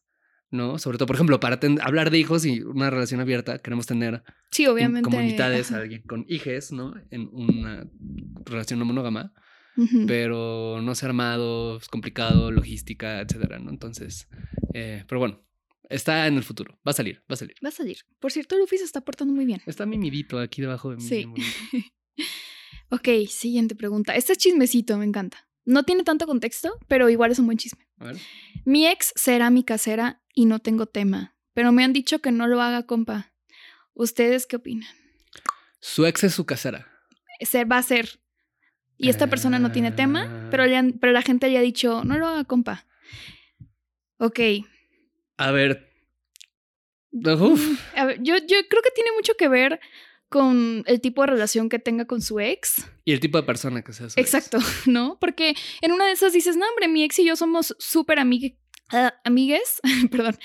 ¿no? 0.50 0.78
Sobre 0.78 0.98
todo, 0.98 1.06
por 1.06 1.16
ejemplo, 1.16 1.38
para 1.40 1.60
hablar 1.82 2.10
de 2.10 2.18
hijos 2.18 2.44
y 2.46 2.60
una 2.62 2.90
relación 2.90 3.20
abierta, 3.20 3.58
queremos 3.58 3.86
tener 3.86 4.22
Sí, 4.50 4.66
obviamente. 4.66 5.08
como 5.08 5.20
invitades 5.20 5.70
a 5.72 5.76
alguien 5.76 6.02
con 6.02 6.24
hijes, 6.26 6.72
¿no? 6.72 6.94
En 7.10 7.28
una 7.32 7.86
relación 8.46 8.78
no 8.80 8.84
monógama, 8.86 9.32
Pero 10.06 10.80
no 10.82 10.94
ser 10.94 11.10
armado, 11.10 11.76
es 11.78 11.88
complicado, 11.88 12.50
logística, 12.50 13.20
etcétera, 13.20 13.58
¿no? 13.58 13.70
Entonces, 13.70 14.28
eh, 14.75 15.04
pero 15.08 15.18
bueno, 15.18 15.42
está 15.88 16.26
en 16.26 16.37
el 16.37 16.42
futuro, 16.42 16.78
va 16.87 16.90
a 16.90 16.94
salir, 16.94 17.22
va 17.30 17.34
a 17.34 17.37
salir. 17.37 17.54
Va 17.64 17.68
a 17.68 17.72
salir. 17.72 17.99
Por 18.18 18.32
cierto, 18.32 18.58
Luffy 18.58 18.78
se 18.78 18.84
está 18.84 19.00
portando 19.00 19.32
muy 19.34 19.44
bien. 19.44 19.62
Está 19.66 19.87
mi 19.87 19.99
midito 19.99 20.38
aquí 20.38 20.60
debajo 20.60 20.90
de 20.90 20.96
mí. 20.96 21.02
Sí. 21.02 21.26
Ok, 22.92 23.08
siguiente 23.28 23.76
pregunta. 23.76 24.16
Este 24.16 24.32
es 24.32 24.38
chismecito, 24.38 24.99
me 24.99 25.04
encanta. 25.04 25.49
No 25.64 25.84
tiene 25.84 26.02
tanto 26.02 26.26
contexto, 26.26 26.76
pero 26.88 27.08
igual 27.08 27.30
es 27.30 27.38
un 27.38 27.46
buen 27.46 27.56
chisme. 27.56 27.87
A 27.99 28.06
ver. 28.06 28.16
Mi 28.64 28.88
ex 28.88 29.12
será 29.14 29.49
mi 29.50 29.62
casera 29.62 30.22
y 30.34 30.46
no 30.46 30.58
tengo 30.58 30.87
tema, 30.87 31.37
pero 31.54 31.70
me 31.70 31.84
han 31.84 31.92
dicho 31.92 32.20
que 32.20 32.32
no 32.32 32.49
lo 32.49 32.60
haga, 32.60 32.87
compa. 32.87 33.32
¿Ustedes 33.94 34.46
qué 34.46 34.56
opinan? 34.56 34.88
Su 35.80 36.04
ex 36.04 36.25
es 36.25 36.34
su 36.34 36.44
casera. 36.46 36.88
Se 37.40 37.64
va 37.64 37.78
a 37.78 37.82
ser. 37.82 38.20
Y 39.02 39.09
esta 39.09 39.28
persona 39.28 39.59
no 39.59 39.73
tiene 39.73 39.92
tema, 39.92 40.49
pero, 40.50 40.64
pero 41.00 41.12
la 41.12 41.23
gente 41.23 41.49
le 41.49 41.57
ha 41.59 41.62
dicho, 41.62 42.04
no 42.04 42.19
lo 42.19 42.26
haga, 42.26 42.45
compa. 42.45 42.87
Ok. 44.19 44.38
A 45.38 45.50
ver. 45.52 45.90
Uf. 47.12 47.80
A 47.97 48.04
ver, 48.04 48.19
yo, 48.23 48.37
yo 48.37 48.57
creo 48.69 48.83
que 48.83 48.90
tiene 48.95 49.11
mucho 49.16 49.35
que 49.38 49.49
ver 49.49 49.80
con 50.28 50.85
el 50.87 51.00
tipo 51.00 51.23
de 51.23 51.28
relación 51.28 51.69
que 51.69 51.78
tenga 51.78 52.04
con 52.04 52.21
su 52.23 52.38
ex. 52.38 52.87
Y 53.04 53.12
el 53.12 53.21
tipo 53.21 53.38
de 53.38 53.45
persona 53.45 53.83
que 53.83 53.92
sea 53.92 54.09
su 54.11 54.21
ex. 54.21 54.35
Exacto, 54.35 54.59
¿no? 54.87 55.19
Porque 55.21 55.54
en 55.80 55.92
una 55.92 56.07
de 56.07 56.12
esas 56.12 56.33
dices, 56.33 56.57
no, 56.57 56.69
hombre, 56.69 56.87
mi 56.87 57.02
ex 57.02 57.19
y 57.19 57.25
yo 57.25 57.37
somos 57.37 57.75
súper 57.78 58.19
amigue- 58.19 58.59
ah, 58.92 59.14
amigues, 59.25 59.80
perdón. 60.11 60.37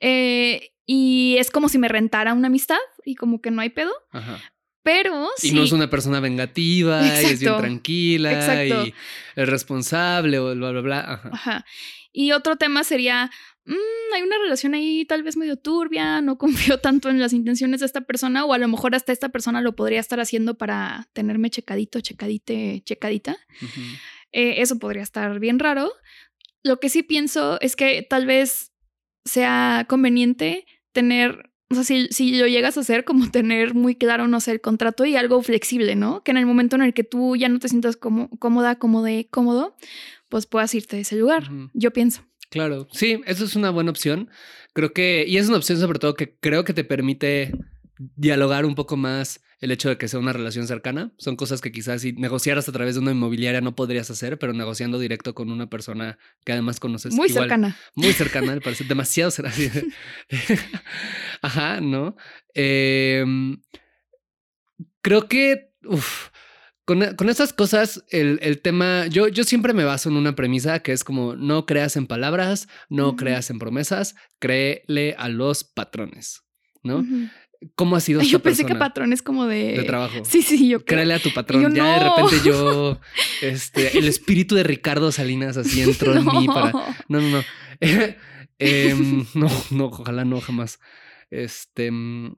Eh, 0.00 0.70
y 0.86 1.36
es 1.38 1.50
como 1.50 1.68
si 1.68 1.78
me 1.78 1.88
rentara 1.88 2.32
una 2.32 2.46
amistad 2.46 2.78
y 3.04 3.16
como 3.16 3.40
que 3.42 3.50
no 3.50 3.60
hay 3.60 3.70
pedo. 3.70 3.92
Ajá. 4.12 4.38
Pero 4.84 5.28
Y 5.42 5.48
sí. 5.48 5.54
no 5.54 5.64
es 5.64 5.72
una 5.72 5.90
persona 5.90 6.20
vengativa, 6.20 7.04
y 7.04 7.08
es 7.24 7.40
bien 7.40 7.56
tranquila, 7.56 8.32
exacto. 8.32 8.86
y 8.86 8.94
es 9.34 9.48
responsable, 9.48 10.38
o 10.38 10.54
bla, 10.54 10.70
bla, 10.70 10.80
bla. 10.80 11.00
Ajá. 11.00 11.30
Ajá. 11.32 11.66
Y 12.12 12.30
otro 12.30 12.56
tema 12.56 12.84
sería, 12.84 13.30
mm, 13.64 14.14
hay 14.14 14.22
una 14.22 14.36
relación 14.38 14.74
ahí 14.74 15.04
tal 15.04 15.22
vez 15.24 15.36
medio 15.36 15.56
turbia, 15.56 16.20
no 16.20 16.38
confío 16.76 16.78
tanto 16.78 17.08
en 17.08 17.18
las 17.18 17.32
intenciones 17.32 17.80
de 17.80 17.86
esta 17.86 18.02
persona 18.02 18.44
o 18.44 18.52
a 18.52 18.58
lo 18.58 18.68
mejor 18.68 18.94
hasta 18.94 19.10
esta 19.12 19.30
persona 19.30 19.60
lo 19.62 19.74
podría 19.74 19.98
estar 20.00 20.20
haciendo 20.20 20.56
para 20.56 21.08
tenerme 21.14 21.50
checadito, 21.50 22.00
checadite, 22.00 22.82
checadita. 22.84 23.36
Eh, 24.32 24.60
eso 24.60 24.78
podría 24.78 25.02
estar 25.02 25.40
bien 25.40 25.58
raro. 25.58 25.92
Lo 26.62 26.78
que 26.78 26.88
sí 26.88 27.02
pienso 27.02 27.58
es 27.60 27.74
que 27.74 28.06
tal 28.08 28.26
vez 28.26 28.72
sea 29.24 29.86
conveniente 29.88 30.66
tener, 30.92 31.50
o 31.70 31.74
sea, 31.74 31.84
si, 31.84 32.08
si 32.10 32.36
lo 32.36 32.46
llegas 32.46 32.76
a 32.76 32.80
hacer, 32.80 33.04
como 33.04 33.30
tener 33.30 33.74
muy 33.74 33.94
claro, 33.94 34.28
no 34.28 34.40
sé, 34.40 34.52
el 34.52 34.60
contrato 34.60 35.04
y 35.04 35.16
algo 35.16 35.42
flexible, 35.42 35.96
¿no? 35.96 36.22
Que 36.22 36.30
en 36.30 36.36
el 36.36 36.46
momento 36.46 36.76
en 36.76 36.82
el 36.82 36.94
que 36.94 37.04
tú 37.04 37.36
ya 37.36 37.48
no 37.48 37.58
te 37.58 37.68
sientas 37.68 37.96
como, 37.96 38.28
cómoda, 38.38 38.78
cómodo, 38.78 39.08
cómodo, 39.30 39.76
pues 40.28 40.46
puedas 40.46 40.74
irte 40.74 40.96
de 40.96 41.02
ese 41.02 41.16
lugar. 41.16 41.50
Yo 41.72 41.92
pienso. 41.92 42.22
Claro, 42.50 42.86
sí, 42.92 43.20
eso 43.26 43.44
es 43.44 43.56
una 43.56 43.70
buena 43.70 43.90
opción. 43.90 44.30
Creo 44.74 44.92
que, 44.92 45.24
y 45.26 45.38
es 45.38 45.48
una 45.48 45.56
opción 45.56 45.78
sobre 45.78 45.98
todo 45.98 46.14
que 46.14 46.36
creo 46.38 46.64
que 46.64 46.74
te 46.74 46.84
permite 46.84 47.52
dialogar 48.16 48.66
un 48.66 48.74
poco 48.74 48.96
más 48.96 49.40
el 49.64 49.70
hecho 49.72 49.88
de 49.88 49.96
que 49.98 50.08
sea 50.08 50.20
una 50.20 50.32
relación 50.32 50.66
cercana. 50.66 51.12
Son 51.18 51.36
cosas 51.36 51.60
que 51.60 51.72
quizás 51.72 52.02
si 52.02 52.12
negociaras 52.12 52.68
a 52.68 52.72
través 52.72 52.94
de 52.94 53.00
una 53.00 53.10
inmobiliaria 53.12 53.60
no 53.60 53.74
podrías 53.74 54.10
hacer, 54.10 54.38
pero 54.38 54.52
negociando 54.52 54.98
directo 54.98 55.34
con 55.34 55.50
una 55.50 55.68
persona 55.68 56.18
que 56.44 56.52
además 56.52 56.78
conoces. 56.80 57.14
muy 57.14 57.28
igual- 57.28 57.44
cercana. 57.44 57.76
Muy 57.94 58.12
cercana, 58.12 58.52
al 58.52 58.60
parecer, 58.60 58.86
demasiado 58.86 59.30
cercana. 59.30 59.56
Ajá, 61.42 61.80
¿no? 61.80 62.16
Em, 62.54 63.60
creo 65.02 65.28
que, 65.28 65.72
uf, 65.84 66.28
con, 66.84 67.14
con 67.16 67.28
estas 67.30 67.52
cosas, 67.52 68.04
el, 68.10 68.38
el 68.42 68.60
tema, 68.60 69.06
yo, 69.06 69.28
yo 69.28 69.44
siempre 69.44 69.72
me 69.72 69.84
baso 69.84 70.08
en 70.10 70.16
una 70.16 70.34
premisa 70.36 70.80
que 70.80 70.92
es 70.92 71.04
como, 71.04 71.34
no 71.36 71.66
creas 71.66 71.96
en 71.96 72.06
palabras, 72.06 72.68
no 72.88 73.16
creas 73.16 73.50
en 73.50 73.58
promesas, 73.58 74.14
créele 74.38 75.14
a 75.18 75.28
los 75.28 75.64
patrones, 75.64 76.42
¿no? 76.82 77.04
¿Cómo 77.74 77.96
ha 77.96 78.00
sido 78.00 78.22
Yo 78.22 78.40
pensé 78.40 78.64
que 78.64 78.74
patrón 78.74 79.12
es 79.12 79.22
como 79.22 79.46
de... 79.46 79.76
de 79.78 79.84
trabajo? 79.84 80.24
Sí, 80.24 80.42
sí, 80.42 80.68
yo 80.68 80.84
creo. 80.84 80.96
Créele 80.98 81.14
a 81.14 81.18
tu 81.18 81.32
patrón. 81.32 81.62
yo, 81.62 81.68
ya 81.70 81.98
de 81.98 82.08
repente 82.08 82.36
yo, 82.44 83.00
este, 83.42 83.98
el 83.98 84.08
espíritu 84.08 84.54
de 84.54 84.62
Ricardo 84.62 85.10
Salinas 85.12 85.56
así 85.56 85.82
entró 85.82 86.14
en 86.14 86.24
mí 86.38 86.46
para 86.46 86.72
no, 87.08 87.20
no, 87.20 87.28
no. 87.28 87.44
Em, 88.58 89.26
no, 89.34 89.48
no, 89.70 89.86
ojalá 89.86 90.24
no, 90.24 90.40
jamás. 90.40 90.78
Este. 91.30 91.90
mm, 91.90 92.36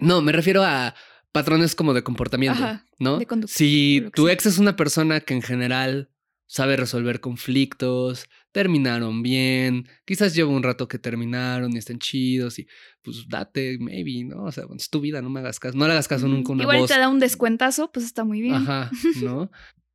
No, 0.00 0.20
me 0.20 0.32
refiero 0.32 0.62
a 0.62 0.94
patrones 1.32 1.74
como 1.74 1.94
de 1.94 2.02
comportamiento, 2.04 2.62
Ajá, 2.62 2.86
¿no? 2.98 3.18
de 3.18 3.26
conducta, 3.26 3.52
si 3.56 4.04
tu 4.14 4.28
ex 4.28 4.46
es 4.46 4.58
una 4.58 4.76
persona 4.76 5.20
que 5.20 5.34
en 5.34 5.42
general 5.42 6.10
sabe 6.46 6.76
resolver 6.76 7.20
conflictos, 7.20 8.26
terminaron 8.52 9.22
bien, 9.22 9.88
quizás 10.04 10.34
lleva 10.34 10.50
un 10.50 10.62
rato 10.62 10.86
que 10.88 10.98
terminaron 10.98 11.72
y 11.74 11.78
están 11.78 11.98
chidos 11.98 12.58
y 12.58 12.66
pues 13.02 13.26
date, 13.28 13.78
maybe, 13.80 14.24
¿no? 14.24 14.44
O 14.44 14.52
sea, 14.52 14.64
bueno, 14.66 14.76
es 14.78 14.90
tu 14.90 15.00
vida, 15.00 15.22
no 15.22 15.30
me 15.30 15.40
hagas 15.40 15.58
caso, 15.58 15.76
no 15.76 15.86
le 15.86 15.92
hagas 15.92 16.08
caso 16.08 16.28
nunca 16.28 16.50
a 16.50 16.52
una 16.54 16.62
Igual 16.64 16.78
voz. 16.80 16.90
te 16.90 16.98
da 16.98 17.08
un 17.08 17.18
descuentazo, 17.20 17.90
pues 17.92 18.04
está 18.06 18.24
muy 18.24 18.40
bien. 18.40 18.54
Ajá, 18.54 18.90
¿no? 19.22 19.50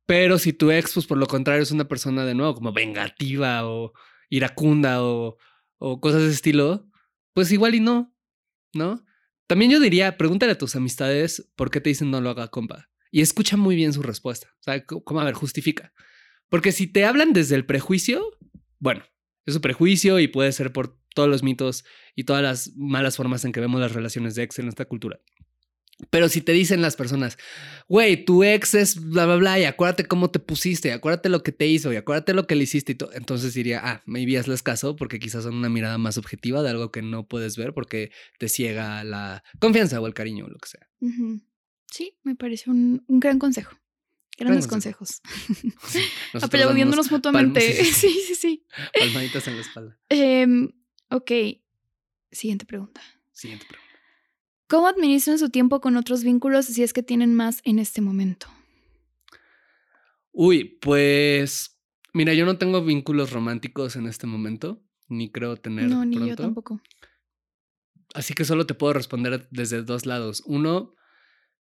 Pero 0.06 0.38
si 0.38 0.52
tu 0.52 0.70
ex, 0.72 0.92
pues 0.94 1.06
por 1.06 1.18
lo 1.18 1.26
contrario, 1.26 1.62
es 1.62 1.70
una 1.70 1.86
persona 1.88 2.24
de 2.24 2.34
nuevo 2.34 2.54
como 2.54 2.72
vengativa 2.72 3.66
o 3.68 3.92
iracunda 4.28 5.02
o, 5.02 5.36
o 5.78 6.00
cosas 6.00 6.20
de 6.22 6.26
ese 6.26 6.34
estilo, 6.36 6.88
pues 7.32 7.52
igual 7.52 7.74
y 7.76 7.80
no, 7.80 8.14
¿no? 8.74 9.04
También 9.46 9.70
yo 9.70 9.80
diría, 9.80 10.16
pregúntale 10.16 10.52
a 10.52 10.58
tus 10.58 10.76
amistades 10.76 11.48
por 11.56 11.70
qué 11.70 11.80
te 11.80 11.90
dicen 11.90 12.10
no 12.10 12.20
lo 12.20 12.30
haga, 12.30 12.48
compa. 12.48 12.88
Y 13.10 13.20
escucha 13.22 13.56
muy 13.56 13.74
bien 13.74 13.92
su 13.92 14.02
respuesta. 14.02 14.48
O 14.60 14.62
sea, 14.62 14.84
co- 14.84 15.02
como, 15.02 15.20
a 15.20 15.24
ver, 15.24 15.34
justifica. 15.34 15.92
Porque 16.50 16.72
si 16.72 16.86
te 16.86 17.06
hablan 17.06 17.32
desde 17.32 17.54
el 17.54 17.64
prejuicio, 17.64 18.22
bueno, 18.78 19.02
es 19.46 19.54
su 19.54 19.60
prejuicio 19.60 20.18
y 20.18 20.28
puede 20.28 20.52
ser 20.52 20.72
por 20.72 20.98
todos 21.14 21.28
los 21.28 21.42
mitos 21.42 21.84
y 22.14 22.24
todas 22.24 22.42
las 22.42 22.76
malas 22.76 23.16
formas 23.16 23.44
en 23.44 23.52
que 23.52 23.60
vemos 23.60 23.80
las 23.80 23.92
relaciones 23.92 24.34
de 24.34 24.42
ex 24.42 24.58
en 24.58 24.66
nuestra 24.66 24.84
cultura. 24.84 25.20
Pero 26.08 26.28
si 26.28 26.40
te 26.40 26.52
dicen 26.52 26.80
las 26.80 26.96
personas, 26.96 27.36
güey, 27.88 28.24
tu 28.24 28.42
ex 28.42 28.74
es 28.74 28.96
bla, 28.96 29.26
bla, 29.26 29.36
bla, 29.36 29.60
y 29.60 29.64
acuérdate 29.64 30.06
cómo 30.06 30.30
te 30.30 30.38
pusiste, 30.38 30.92
acuérdate 30.92 31.28
lo 31.28 31.42
que 31.42 31.52
te 31.52 31.66
hizo, 31.66 31.92
y 31.92 31.96
acuérdate 31.96 32.32
lo 32.32 32.46
que 32.46 32.54
le 32.54 32.64
hiciste 32.64 32.92
y. 32.92 32.96
Entonces 33.12 33.52
diría, 33.52 33.80
ah, 33.82 34.02
maybe 34.06 34.38
hazles 34.38 34.62
caso, 34.62 34.96
porque 34.96 35.18
quizás 35.18 35.44
son 35.44 35.56
una 35.56 35.68
mirada 35.68 35.98
más 35.98 36.16
objetiva 36.16 36.62
de 36.62 36.70
algo 36.70 36.90
que 36.90 37.02
no 37.02 37.28
puedes 37.28 37.56
ver 37.56 37.74
porque 37.74 38.12
te 38.38 38.48
ciega 38.48 39.04
la 39.04 39.44
confianza 39.58 40.00
o 40.00 40.06
el 40.06 40.14
cariño 40.14 40.46
o 40.46 40.48
lo 40.48 40.58
que 40.58 40.68
sea. 40.70 40.88
Sí, 41.90 42.14
me 42.22 42.34
parece 42.34 42.70
un, 42.70 43.04
un 43.06 43.20
gran 43.20 43.38
consejo. 43.38 43.76
Grandes 44.40 44.66
consejo. 44.66 44.98
consejos. 44.98 45.22
Aplaudiéndonos 46.42 47.10
mutuamente. 47.12 47.60
palmas, 47.60 47.86
sí, 47.96 48.20
Sí, 48.26 48.34
sí. 48.34 48.66
Palmaditas 48.98 49.46
en 49.48 49.54
la 49.54 49.60
espalda. 49.60 49.98
Em, 50.08 50.70
ok. 51.10 51.30
Siguiente 52.32 52.64
pregunta. 52.66 53.00
Siguiente 53.32 53.66
pregunta. 53.66 53.88
¿Cómo 54.68 54.86
administran 54.88 55.38
su 55.38 55.50
tiempo 55.50 55.80
con 55.80 55.96
otros 55.96 56.22
vínculos 56.24 56.66
si 56.66 56.82
es 56.82 56.92
que 56.92 57.02
tienen 57.02 57.34
más 57.34 57.60
en 57.64 57.78
este 57.78 58.00
momento? 58.00 58.46
Uy, 60.32 60.78
pues 60.80 61.76
mira, 62.12 62.34
yo 62.34 62.46
no 62.46 62.56
tengo 62.56 62.84
vínculos 62.84 63.32
románticos 63.32 63.96
en 63.96 64.06
este 64.06 64.26
momento, 64.26 64.82
ni 65.08 65.30
creo 65.30 65.56
tener 65.56 65.88
No, 65.88 66.04
ni 66.04 66.16
yo 66.16 66.20
pronto. 66.26 66.42
tampoco. 66.42 66.80
Así 68.14 68.34
que 68.34 68.44
solo 68.44 68.66
te 68.66 68.74
puedo 68.74 68.92
responder 68.92 69.48
desde 69.50 69.82
dos 69.82 70.06
lados. 70.06 70.42
Uno, 70.46 70.94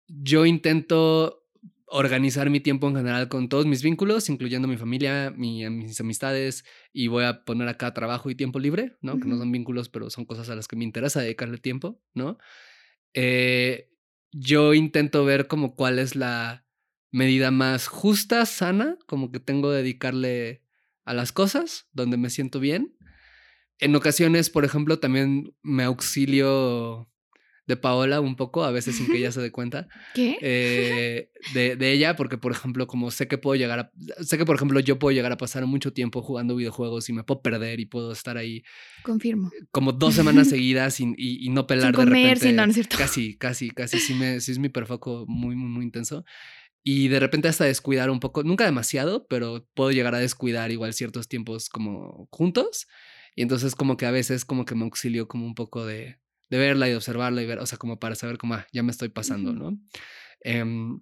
yo 0.07 0.45
intento 0.45 1.46
organizar 1.89 2.49
mi 2.49 2.59
tiempo 2.59 2.87
en 2.89 2.95
general 2.97 3.29
con 3.29 3.47
todos 3.49 3.65
mis 3.65 3.81
vínculos, 3.81 4.29
incluyendo 4.29 4.67
mi 4.67 4.77
familia, 4.77 5.31
mi- 5.35 5.69
mis 5.69 5.99
amistades, 6.01 6.65
y 6.93 7.07
voy 7.07 7.23
a 7.23 7.43
poner 7.45 7.67
acá 7.69 7.93
trabajo 7.93 8.29
y 8.29 8.35
tiempo 8.35 8.59
libre, 8.59 8.97
¿no? 9.01 9.13
Que 9.19 9.27
no 9.27 9.37
son 9.37 9.51
vínculos, 9.51 9.87
pero 9.89 10.09
son 10.09 10.25
cosas 10.25 10.49
a 10.49 10.55
las 10.55 10.67
que 10.67 10.75
me 10.75 10.83
interesa 10.83 11.21
dedicarle 11.21 11.57
tiempo, 11.57 12.01
¿no? 12.13 12.37
Eh, 13.13 13.89
yo 14.31 14.73
intento 14.73 15.23
ver 15.25 15.47
como 15.47 15.75
cuál 15.75 15.99
es 15.99 16.15
la 16.15 16.65
medida 17.11 17.51
más 17.51 17.87
justa, 17.87 18.45
sana, 18.45 18.97
como 19.07 19.31
que 19.31 19.39
tengo 19.39 19.71
de 19.71 19.77
dedicarle 19.81 20.63
a 21.05 21.13
las 21.13 21.31
cosas 21.31 21.87
donde 21.93 22.17
me 22.17 22.29
siento 22.29 22.59
bien. 22.59 22.95
En 23.79 23.95
ocasiones, 23.95 24.49
por 24.49 24.65
ejemplo, 24.65 24.99
también 24.99 25.55
me 25.63 25.83
auxilio 25.83 27.09
de 27.67 27.77
Paola 27.77 28.21
un 28.21 28.35
poco, 28.35 28.63
a 28.63 28.71
veces 28.71 28.95
sin 28.95 29.07
que 29.09 29.17
ella 29.17 29.31
se 29.31 29.41
dé 29.41 29.51
cuenta, 29.51 29.87
¿Qué? 30.15 30.37
eh, 30.41 31.29
de, 31.53 31.75
de 31.75 31.91
ella, 31.91 32.15
porque, 32.15 32.37
por 32.37 32.51
ejemplo, 32.51 32.87
como 32.87 33.11
sé 33.11 33.27
que 33.27 33.37
puedo 33.37 33.55
llegar 33.55 33.79
a, 33.79 33.91
sé 34.23 34.37
que, 34.37 34.45
por 34.45 34.55
ejemplo, 34.55 34.79
yo 34.79 34.97
puedo 34.99 35.13
llegar 35.13 35.31
a 35.31 35.37
pasar 35.37 35.65
mucho 35.65 35.91
tiempo 35.93 36.21
jugando 36.21 36.55
videojuegos 36.55 37.09
y 37.09 37.13
me 37.13 37.23
puedo 37.23 37.41
perder 37.41 37.79
y 37.79 37.85
puedo 37.85 38.11
estar 38.13 38.37
ahí 38.37 38.63
Confirmo. 39.03 39.51
como 39.71 39.91
dos 39.91 40.15
semanas 40.15 40.47
seguidas 40.49 40.99
y, 40.99 41.05
y- 41.17 41.45
y 41.45 41.49
no 41.49 41.67
pelar 41.67 41.87
Sin 41.95 42.05
comer, 42.05 42.13
de 42.13 42.29
repente. 42.29 42.45
sin- 42.47 42.55
no, 42.55 42.63
no 42.65 42.69
es 42.69 42.73
cierto. 42.75 42.97
Casi, 42.97 43.37
casi, 43.37 43.69
casi. 43.71 43.99
Sí, 43.99 44.13
me, 44.13 44.39
sí 44.39 44.51
es 44.53 44.59
mi 44.59 44.69
perfoco 44.69 45.25
muy, 45.27 45.55
muy, 45.55 45.69
muy 45.69 45.83
intenso. 45.85 46.23
Y 46.83 47.09
de 47.09 47.19
repente 47.19 47.49
hasta 47.49 47.65
descuidar 47.65 48.09
un 48.09 48.21
poco, 48.21 48.43
nunca 48.43 48.63
demasiado, 48.63 49.27
pero 49.27 49.67
puedo 49.73 49.91
llegar 49.91 50.15
a 50.15 50.19
descuidar 50.19 50.71
igual 50.71 50.93
ciertos 50.93 51.27
tiempos 51.27 51.67
como 51.69 52.29
juntos. 52.31 52.87
Y 53.35 53.41
entonces 53.41 53.75
como 53.75 53.97
que 53.97 54.05
a 54.05 54.11
veces 54.11 54.45
como 54.45 54.63
que 54.63 54.73
me 54.73 54.83
auxilio 54.85 55.27
como 55.27 55.45
un 55.45 55.53
poco 55.53 55.85
de, 55.85 56.17
de 56.49 56.57
verla 56.57 56.87
y 56.87 56.91
de 56.91 56.97
observarla 56.97 57.41
y 57.41 57.45
ver, 57.45 57.59
o 57.59 57.65
sea, 57.65 57.77
como 57.77 57.99
para 57.99 58.15
saber 58.15 58.37
cómo 58.37 58.55
ah, 58.55 58.67
ya 58.71 58.83
me 58.83 58.91
estoy 58.91 59.09
pasando. 59.09 59.53
¿no? 59.53 59.77
Em, 60.41 60.99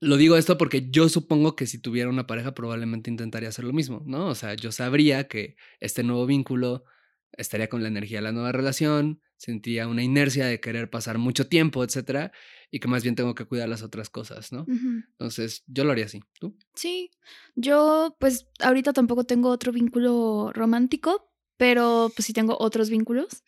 lo 0.00 0.16
digo 0.16 0.36
esto 0.36 0.58
porque 0.58 0.88
yo 0.90 1.08
supongo 1.08 1.56
que 1.56 1.66
si 1.66 1.78
tuviera 1.78 2.08
una 2.08 2.26
pareja 2.26 2.54
probablemente 2.54 3.10
intentaría 3.10 3.48
hacer 3.48 3.64
lo 3.64 3.72
mismo, 3.72 4.02
¿no? 4.06 4.26
O 4.26 4.34
sea, 4.34 4.54
yo 4.54 4.72
sabría 4.72 5.28
que 5.28 5.56
este 5.80 6.02
nuevo 6.02 6.26
vínculo 6.26 6.84
estaría 7.32 7.68
con 7.68 7.82
la 7.82 7.88
energía 7.88 8.18
de 8.18 8.22
la 8.22 8.32
nueva 8.32 8.52
relación, 8.52 9.20
sentiría 9.36 9.88
una 9.88 10.02
inercia 10.02 10.46
de 10.46 10.60
querer 10.60 10.90
pasar 10.90 11.18
mucho 11.18 11.48
tiempo, 11.48 11.82
etcétera, 11.84 12.32
y 12.70 12.80
que 12.80 12.88
más 12.88 13.02
bien 13.02 13.14
tengo 13.14 13.34
que 13.34 13.44
cuidar 13.44 13.68
las 13.68 13.82
otras 13.82 14.10
cosas, 14.10 14.52
¿no? 14.52 14.66
Entonces, 14.68 15.64
yo 15.66 15.84
lo 15.84 15.92
haría 15.92 16.06
así. 16.06 16.20
¿Tú? 16.38 16.56
Sí, 16.74 17.10
yo 17.54 18.16
pues 18.20 18.46
ahorita 18.60 18.92
tampoco 18.92 19.24
tengo 19.24 19.48
otro 19.50 19.72
vínculo 19.72 20.52
romántico, 20.52 21.30
pero 21.56 22.10
pues 22.14 22.26
sí 22.26 22.32
tengo 22.32 22.56
otros 22.58 22.90
vínculos. 22.90 23.42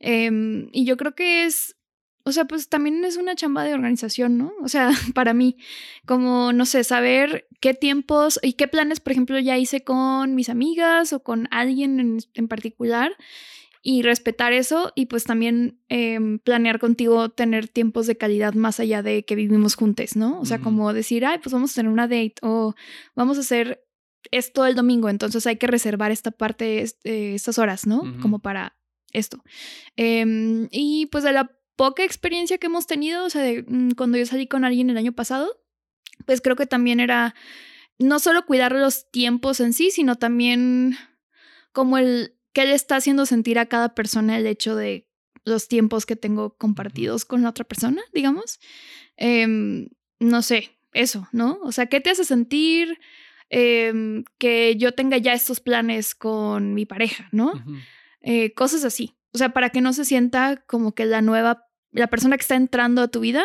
Em, 0.00 0.68
y 0.72 0.84
yo 0.84 0.96
creo 0.96 1.14
que 1.14 1.44
es, 1.44 1.76
o 2.24 2.32
sea, 2.32 2.46
pues 2.46 2.68
también 2.68 3.04
es 3.04 3.16
una 3.16 3.34
chamba 3.34 3.64
de 3.64 3.74
organización, 3.74 4.38
¿no? 4.38 4.52
O 4.62 4.68
sea, 4.68 4.90
para 5.14 5.34
mí, 5.34 5.56
como, 6.06 6.52
no 6.52 6.66
sé, 6.66 6.84
saber 6.84 7.46
qué 7.60 7.74
tiempos 7.74 8.38
y 8.42 8.54
qué 8.54 8.68
planes, 8.68 9.00
por 9.00 9.12
ejemplo, 9.12 9.38
ya 9.38 9.58
hice 9.58 9.82
con 9.84 10.34
mis 10.34 10.48
amigas 10.48 11.12
o 11.12 11.22
con 11.22 11.48
alguien 11.50 12.00
en, 12.00 12.18
en 12.34 12.48
particular 12.48 13.16
y 13.86 14.00
respetar 14.00 14.54
eso 14.54 14.92
y 14.94 15.06
pues 15.06 15.24
también 15.24 15.78
em, 15.90 16.38
planear 16.38 16.80
contigo 16.80 17.28
tener 17.28 17.68
tiempos 17.68 18.06
de 18.06 18.16
calidad 18.16 18.54
más 18.54 18.80
allá 18.80 19.02
de 19.02 19.26
que 19.26 19.36
vivimos 19.36 19.74
juntos, 19.74 20.16
¿no? 20.16 20.40
O 20.40 20.46
sea, 20.46 20.58
como 20.58 20.94
decir, 20.94 21.26
ay, 21.26 21.38
pues 21.42 21.52
vamos 21.52 21.72
a 21.72 21.74
tener 21.74 21.92
una 21.92 22.08
date 22.08 22.36
o 22.40 22.74
vamos 23.14 23.36
a 23.36 23.40
hacer 23.40 23.84
esto 24.30 24.64
el 24.64 24.74
domingo, 24.74 25.10
entonces 25.10 25.46
hay 25.46 25.56
que 25.56 25.66
reservar 25.66 26.10
esta 26.12 26.30
parte, 26.30 26.80
este, 26.80 27.34
estas 27.34 27.58
horas, 27.58 27.86
¿no? 27.86 28.02
Como 28.22 28.38
para 28.38 28.74
esto. 29.14 29.42
Em, 29.96 30.68
y 30.70 31.06
pues 31.06 31.24
de 31.24 31.32
la 31.32 31.50
poca 31.76 32.04
experiencia 32.04 32.58
que 32.58 32.66
hemos 32.66 32.86
tenido, 32.86 33.24
o 33.24 33.30
sea, 33.30 33.42
de, 33.42 33.64
mm, 33.66 33.92
cuando 33.92 34.18
yo 34.18 34.26
salí 34.26 34.46
con 34.46 34.64
alguien 34.64 34.90
el 34.90 34.98
año 34.98 35.12
pasado, 35.12 35.60
pues 36.26 36.40
creo 36.40 36.56
que 36.56 36.66
también 36.66 37.00
era 37.00 37.34
no 37.98 38.18
solo 38.18 38.44
cuidar 38.44 38.72
los 38.72 39.10
tiempos 39.10 39.60
en 39.60 39.72
sí, 39.72 39.90
sino 39.90 40.16
también 40.16 40.96
como 41.72 41.98
el 41.98 42.34
que 42.52 42.66
le 42.66 42.74
está 42.74 42.96
haciendo 42.96 43.26
sentir 43.26 43.58
a 43.58 43.66
cada 43.66 43.94
persona 43.94 44.36
el 44.36 44.46
hecho 44.46 44.76
de 44.76 45.08
los 45.44 45.68
tiempos 45.68 46.06
que 46.06 46.16
tengo 46.16 46.56
compartidos 46.56 47.24
con 47.24 47.42
la 47.42 47.50
otra 47.50 47.64
persona, 47.64 48.02
digamos. 48.12 48.60
Em, 49.16 49.88
no 50.20 50.42
sé, 50.42 50.70
eso, 50.92 51.28
¿no? 51.32 51.58
O 51.62 51.72
sea, 51.72 51.86
¿qué 51.86 52.00
te 52.00 52.10
hace 52.10 52.24
sentir 52.24 52.98
em, 53.50 54.24
que 54.38 54.76
yo 54.76 54.92
tenga 54.92 55.18
ya 55.18 55.34
estos 55.34 55.60
planes 55.60 56.14
con 56.14 56.74
mi 56.74 56.86
pareja, 56.86 57.28
¿no? 57.30 57.52
Eh, 58.24 58.54
cosas 58.54 58.84
así. 58.84 59.14
O 59.34 59.38
sea, 59.38 59.50
para 59.50 59.68
que 59.68 59.82
no 59.82 59.92
se 59.92 60.06
sienta 60.06 60.64
como 60.66 60.94
que 60.94 61.04
la 61.04 61.20
nueva, 61.20 61.68
la 61.92 62.08
persona 62.08 62.36
que 62.36 62.42
está 62.42 62.56
entrando 62.56 63.02
a 63.02 63.08
tu 63.08 63.20
vida, 63.20 63.44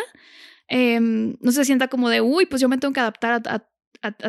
em, 0.68 1.36
no 1.40 1.52
se 1.52 1.64
sienta 1.66 1.88
como 1.88 2.08
de, 2.08 2.22
uy, 2.22 2.46
pues 2.46 2.62
yo 2.62 2.68
me 2.68 2.78
tengo 2.78 2.94
que 2.94 3.00
adaptar 3.00 3.42
a, 3.44 3.66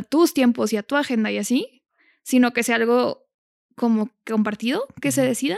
tus 0.09 0.33
tiempos 0.33 0.73
y 0.73 0.77
a 0.77 0.83
tu 0.83 0.97
agenda 0.97 1.31
y 1.31 1.37
así, 1.37 1.81
sino 2.23 2.51
que 2.51 2.63
sea 2.63 2.75
algo 2.75 3.29
como 3.75 4.11
compartido, 4.25 4.85
que 5.01 5.13
se 5.13 5.21
decida. 5.21 5.57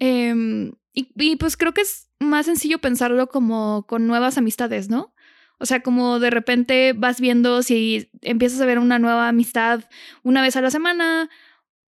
Em, 0.00 0.72
y, 0.92 1.10
y, 1.16 1.36
pues 1.36 1.56
creo 1.56 1.72
que 1.72 1.82
es 1.82 2.10
más 2.18 2.46
sencillo 2.46 2.80
pensarlo 2.80 3.28
como 3.28 3.86
con 3.86 4.08
nuevas 4.08 4.38
amistades, 4.38 4.88
¿no? 4.90 5.14
O 5.60 5.66
sea, 5.66 5.82
como 5.82 6.18
de 6.18 6.30
repente 6.30 6.94
vas 6.94 7.20
viendo 7.20 7.62
si 7.62 8.10
empiezas 8.22 8.60
a 8.60 8.66
ver 8.66 8.80
una 8.80 8.98
nueva 8.98 9.28
amistad 9.28 9.84
una 10.24 10.42
vez 10.42 10.56
a 10.56 10.60
la 10.60 10.70
semana, 10.72 11.30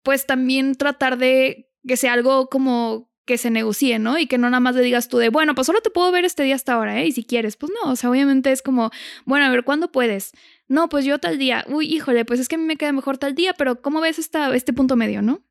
pues 0.02 0.26
también 0.26 0.74
tratar 0.74 1.18
de 1.18 1.67
que 1.86 1.96
sea 1.96 2.12
algo 2.12 2.48
como 2.48 3.08
que 3.24 3.36
se 3.36 3.50
negocie, 3.50 3.98
¿no? 3.98 4.18
Y 4.18 4.26
que 4.26 4.38
no 4.38 4.48
nada 4.48 4.60
más 4.60 4.74
le 4.74 4.80
digas 4.80 5.08
tú 5.08 5.18
de, 5.18 5.28
bueno, 5.28 5.54
pues 5.54 5.66
solo 5.66 5.82
te 5.82 5.90
puedo 5.90 6.10
ver 6.10 6.24
este 6.24 6.44
día 6.44 6.54
hasta 6.54 6.72
ahora, 6.72 7.02
¿eh? 7.02 7.06
Y 7.06 7.12
si 7.12 7.24
quieres, 7.24 7.56
pues 7.56 7.70
no, 7.70 7.92
o 7.92 7.94
sea, 7.94 8.10
obviamente 8.10 8.50
es 8.50 8.62
como, 8.62 8.90
bueno, 9.26 9.44
a 9.44 9.50
ver, 9.50 9.64
¿cuándo 9.64 9.92
puedes? 9.92 10.32
No, 10.66 10.88
pues 10.88 11.04
yo 11.04 11.18
tal 11.18 11.38
día, 11.38 11.64
uy, 11.68 11.86
híjole, 11.86 12.24
pues 12.24 12.40
es 12.40 12.48
que 12.48 12.54
a 12.54 12.58
mí 12.58 12.64
me 12.64 12.76
queda 12.76 12.92
mejor 12.92 13.18
tal 13.18 13.34
día, 13.34 13.52
pero 13.52 13.82
¿cómo 13.82 14.00
ves 14.00 14.18
esta, 14.18 14.54
este 14.56 14.72
punto 14.72 14.96
medio, 14.96 15.20
no? 15.20 15.44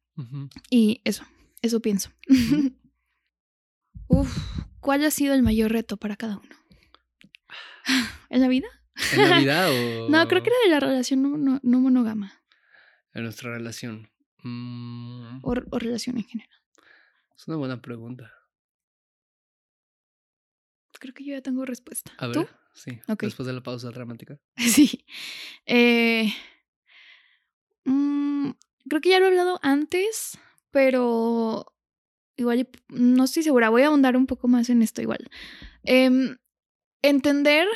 Y 0.71 1.01
eso, 1.03 1.23
eso 1.61 1.79
pienso. 1.79 2.09
Uf, 4.07 4.35
¿cuál 4.79 5.03
ha 5.05 5.11
sido 5.11 5.35
el 5.35 5.43
mayor 5.43 5.71
reto 5.71 5.97
para 5.97 6.15
cada 6.15 6.37
uno? 6.37 6.55
¿En 8.29 8.41
la 8.41 8.47
vida? 8.47 8.67
¿En 9.13 9.29
la 9.29 9.39
vida 9.39 9.69
o...? 9.69 10.09
no, 10.09 10.27
creo 10.27 10.41
que 10.41 10.49
era 10.49 10.57
de 10.63 10.69
la 10.69 10.79
relación 10.79 11.21
no, 11.21 11.59
no, 11.61 11.79
monógama. 11.79 12.41
En 13.13 13.23
nuestra 13.23 13.51
relación. 13.51 14.09
Mm. 14.43 15.39
O, 15.43 15.53
relación 15.79 16.17
en 16.17 16.23
general. 16.23 16.59
Es 17.35 17.47
una 17.47 17.57
buena 17.57 17.81
pregunta. 17.81 18.31
Creo 20.99 21.13
que 21.13 21.23
yo 21.23 21.33
ya 21.33 21.41
tengo 21.41 21.65
respuesta. 21.65 22.11
A 22.17 22.27
ver, 22.27 22.47
sí. 22.73 22.99
Después 23.19 23.45
de 23.45 23.53
la 23.53 23.61
pausa 23.61 23.89
dramática. 23.91 24.39
Sí. 24.57 25.05
Eh, 25.65 26.33
mm, 27.85 28.51
creo 28.89 29.01
que 29.01 29.09
ya 29.09 29.19
lo 29.19 29.25
he 29.25 29.29
hablado 29.29 29.59
antes, 29.61 30.39
pero 30.71 31.75
igual 32.35 32.67
no 32.89 33.25
estoy 33.25 33.43
segura. 33.43 33.69
Voy 33.69 33.83
a 33.83 33.87
ahondar 33.87 34.17
un 34.17 34.25
poco 34.25 34.47
más 34.47 34.69
en 34.69 34.81
esto 34.81 35.01
igual. 35.01 35.29
Eh, 35.83 36.35
entender 37.03 37.67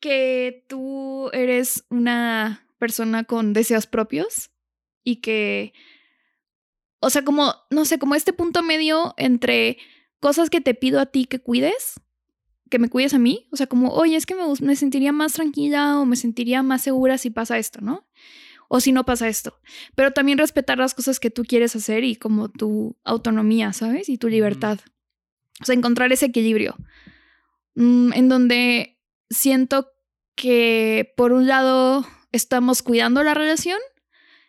que 0.00 0.64
tú 0.68 1.30
eres 1.32 1.84
una 1.90 2.66
persona 2.78 3.24
con 3.24 3.52
deseos 3.52 3.86
propios 3.86 4.50
y 5.06 5.16
que, 5.16 5.72
o 6.98 7.10
sea, 7.10 7.24
como, 7.24 7.54
no 7.70 7.84
sé, 7.84 8.00
como 8.00 8.16
este 8.16 8.32
punto 8.32 8.64
medio 8.64 9.14
entre 9.16 9.78
cosas 10.18 10.50
que 10.50 10.60
te 10.60 10.74
pido 10.74 10.98
a 10.98 11.06
ti 11.06 11.26
que 11.26 11.38
cuides, 11.38 12.00
que 12.68 12.80
me 12.80 12.88
cuides 12.88 13.14
a 13.14 13.20
mí, 13.20 13.46
o 13.52 13.56
sea, 13.56 13.68
como, 13.68 13.92
oye, 13.92 14.16
es 14.16 14.26
que 14.26 14.34
me, 14.34 14.42
me 14.60 14.74
sentiría 14.74 15.12
más 15.12 15.34
tranquila 15.34 16.00
o 16.00 16.06
me 16.06 16.16
sentiría 16.16 16.64
más 16.64 16.82
segura 16.82 17.18
si 17.18 17.30
pasa 17.30 17.56
esto, 17.56 17.80
¿no? 17.80 18.08
O 18.68 18.80
si 18.80 18.90
no 18.90 19.04
pasa 19.04 19.28
esto. 19.28 19.60
Pero 19.94 20.10
también 20.10 20.38
respetar 20.38 20.76
las 20.78 20.92
cosas 20.92 21.20
que 21.20 21.30
tú 21.30 21.44
quieres 21.44 21.76
hacer 21.76 22.02
y 22.02 22.16
como 22.16 22.48
tu 22.48 22.96
autonomía, 23.04 23.72
¿sabes? 23.72 24.08
Y 24.08 24.18
tu 24.18 24.28
libertad. 24.28 24.80
O 25.62 25.64
sea, 25.64 25.76
encontrar 25.76 26.12
ese 26.12 26.26
equilibrio. 26.26 26.74
Mm, 27.76 28.12
en 28.12 28.28
donde 28.28 28.98
siento 29.30 29.92
que 30.34 31.14
por 31.16 31.30
un 31.30 31.46
lado 31.46 32.04
estamos 32.32 32.82
cuidando 32.82 33.22
la 33.22 33.34
relación 33.34 33.78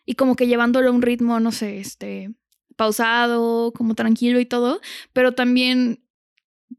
y 0.08 0.14
como 0.14 0.36
que 0.36 0.46
llevándolo 0.46 0.88
a 0.88 0.92
un 0.92 1.02
ritmo, 1.02 1.38
no 1.38 1.52
sé, 1.52 1.80
este, 1.80 2.30
pausado, 2.76 3.74
como 3.74 3.94
tranquilo 3.94 4.40
y 4.40 4.46
todo, 4.46 4.80
pero 5.12 5.32
también 5.32 6.02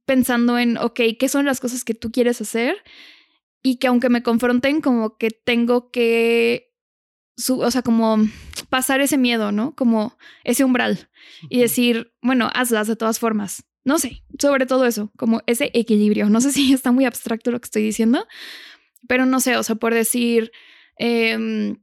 pensando 0.05 0.57
en, 0.57 0.79
ok, 0.79 0.99
¿qué 1.19 1.29
son 1.29 1.45
las 1.45 1.59
cosas 1.59 1.83
que 1.83 1.93
tú 1.93 2.11
quieres 2.11 2.41
hacer? 2.41 2.77
Y 3.61 3.75
que 3.75 3.85
aunque 3.85 4.09
me 4.09 4.23
confronten, 4.23 4.81
como 4.81 5.19
que 5.19 5.29
tengo 5.29 5.91
que, 5.91 6.73
o 7.47 7.69
sea, 7.69 7.83
como 7.83 8.17
pasar 8.71 8.99
ese 8.99 9.19
miedo, 9.19 9.51
¿no? 9.51 9.75
Como 9.75 10.17
ese 10.43 10.63
umbral 10.63 11.07
y 11.51 11.59
decir, 11.59 12.11
bueno, 12.23 12.49
hazlas 12.55 12.87
de 12.87 12.95
todas 12.95 13.19
formas. 13.19 13.63
No 13.83 13.99
sé, 13.99 14.23
sobre 14.39 14.65
todo 14.65 14.87
eso, 14.87 15.11
como 15.17 15.43
ese 15.45 15.69
equilibrio. 15.75 16.31
No 16.31 16.41
sé 16.41 16.51
si 16.51 16.73
está 16.73 16.91
muy 16.91 17.05
abstracto 17.05 17.51
lo 17.51 17.61
que 17.61 17.67
estoy 17.67 17.83
diciendo, 17.83 18.27
pero 19.07 19.27
no 19.27 19.39
sé, 19.39 19.55
o 19.55 19.61
sea, 19.61 19.75
por 19.75 19.93
decir, 19.93 20.51
em, 20.97 21.77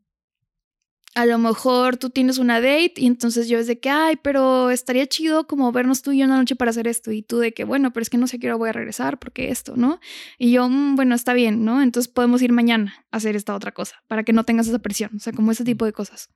a 1.17 1.25
lo 1.25 1.39
mejor 1.39 1.97
tú 1.97 2.11
tienes 2.11 2.37
una 2.37 2.61
date 2.61 2.93
y 2.97 3.07
entonces 3.07 3.49
yo 3.49 3.59
es 3.59 3.67
de 3.67 3.81
que, 3.81 3.89
ay, 3.89 4.17
pero 4.23 4.71
estaría 4.71 5.07
chido 5.07 5.47
como 5.47 5.73
vernos 5.73 6.03
tú 6.03 6.13
y 6.13 6.19
yo 6.19 6.27
una 6.27 6.37
noche 6.37 6.57
para 6.57 6.71
hacer 6.71 6.87
esto. 6.87 7.11
Y 7.11 7.23
tú 7.23 7.39
de 7.39 7.55
que, 7.55 7.65
bueno, 7.65 7.91
pero 7.91 8.03
es 8.03 8.11
que 8.11 8.19
no 8.19 8.27
sé 8.27 8.39
qué 8.39 8.49
hora 8.49 8.57
voy 8.57 8.69
a 8.69 8.75
regresar 8.75 9.19
porque 9.19 9.49
esto, 9.49 9.77
¿no? 9.77 9.99
Y 10.37 10.53
yo, 10.53 10.69
mm, 10.69 10.95
bueno, 10.95 11.15
está 11.15 11.33
bien, 11.33 11.65
¿no? 11.65 11.81
Entonces 11.81 12.13
podemos 12.13 12.43
ir 12.43 12.53
mañana 12.53 13.07
a 13.11 13.17
hacer 13.17 13.35
esta 13.35 13.55
otra 13.55 13.73
cosa 13.73 13.97
para 14.09 14.25
que 14.25 14.35
no 14.35 14.45
tengas 14.45 14.69
esa 14.69 14.79
presión. 14.79 15.17
O 15.17 15.19
sea, 15.19 15.33
como 15.33 15.53
ese 15.53 15.65
tipo 15.65 15.87
de 15.87 15.95
cosas. 15.95 16.29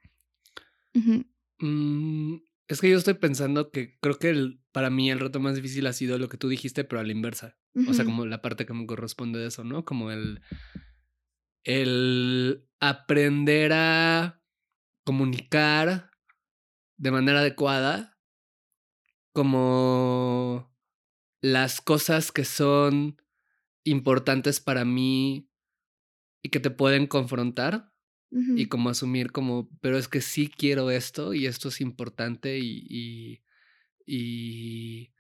Es 2.66 2.80
que 2.80 2.88
yo 2.88 2.96
estoy 2.96 3.14
pensando 3.14 3.70
que 3.70 3.98
creo 4.00 4.18
que 4.18 4.30
el, 4.30 4.62
para 4.72 4.88
mí 4.88 5.10
el 5.10 5.20
reto 5.20 5.40
más 5.40 5.56
difícil 5.56 5.86
ha 5.88 5.92
sido 5.92 6.16
lo 6.16 6.30
que 6.30 6.38
tú 6.38 6.48
dijiste, 6.48 6.84
pero 6.84 7.00
a 7.00 7.04
la 7.04 7.12
inversa. 7.12 7.58
O 7.86 7.92
sea, 7.92 8.06
como 8.06 8.24
la 8.24 8.40
parte 8.40 8.64
que 8.64 8.72
me 8.72 8.86
corresponde 8.86 9.40
de 9.40 9.48
eso, 9.48 9.62
¿no? 9.62 9.84
Como 9.84 10.10
el, 10.10 10.40
el 11.64 12.66
aprender 12.80 13.74
a 13.74 14.39
comunicar 15.10 16.12
de 16.96 17.10
manera 17.10 17.40
adecuada 17.40 18.16
como 19.32 20.72
las 21.40 21.80
cosas 21.80 22.30
que 22.30 22.44
son 22.44 23.20
importantes 23.82 24.60
para 24.60 24.84
mí 24.84 25.50
y 26.44 26.50
que 26.50 26.60
te 26.60 26.70
pueden 26.70 27.08
confrontar 27.08 27.92
y 28.30 28.66
como 28.66 28.88
asumir 28.88 29.32
como, 29.32 29.68
pero 29.80 29.98
es 29.98 30.06
que 30.06 30.20
sí 30.20 30.48
quiero 30.48 30.92
esto 30.92 31.34
y 31.34 31.46
esto 31.46 31.70
es 31.70 31.80
importante 31.80 32.60
y, 32.60 33.42
y, 34.06 35.12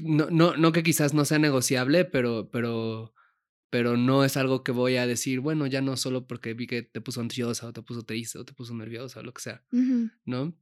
no, 0.00 0.26
no, 0.30 0.56
no 0.56 0.72
que 0.72 0.82
quizás 0.82 1.14
no 1.14 1.24
sea 1.24 1.38
negociable, 1.38 2.04
pero, 2.04 2.50
pero, 2.50 3.14
pero 3.74 3.96
no 3.96 4.22
es 4.22 4.36
algo 4.36 4.62
que 4.62 4.70
voy 4.70 4.94
a 4.98 5.04
decir, 5.04 5.40
bueno, 5.40 5.66
ya 5.66 5.80
no 5.80 5.96
solo 5.96 6.28
porque 6.28 6.54
vi 6.54 6.68
que 6.68 6.84
te 6.84 7.00
puso 7.00 7.20
ansiosa 7.20 7.66
o 7.66 7.72
te 7.72 7.82
puso 7.82 8.04
triste 8.04 8.38
o 8.38 8.44
te 8.44 8.52
puso 8.52 8.72
nerviosa 8.72 9.18
o 9.18 9.24
lo 9.24 9.34
que 9.34 9.42
sea, 9.42 9.64
¿no? 10.24 10.56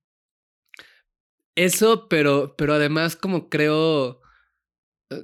Eso, 1.54 2.08
pero, 2.08 2.54
pero 2.56 2.72
además 2.72 3.14
como 3.14 3.50
creo... 3.50 4.22
Eh, 5.10 5.22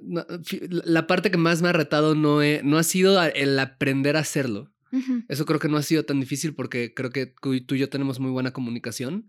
la 0.69 1.07
parte 1.07 1.31
que 1.31 1.39
más 1.39 1.63
me 1.63 1.71
ha 1.71 1.73
retado 1.73 2.15
no, 2.15 2.41
no 2.63 2.77
ha 2.77 2.83
sido 2.83 3.23
el 3.23 3.59
aprender 3.59 4.19
a 4.19 4.21
hacerlo. 4.21 4.71
Eso 5.29 5.47
creo 5.47 5.59
que 5.59 5.69
no 5.69 5.79
ha 5.79 5.83
sido 5.83 6.05
tan 6.05 6.21
difícil 6.21 6.55
porque 6.55 6.93
creo 6.93 7.09
que 7.09 7.25
tú 7.25 7.75
y 7.75 7.79
yo 7.79 7.89
tenemos 7.89 8.21
muy 8.21 8.31
buena 8.31 8.53
comunicación 8.53 9.29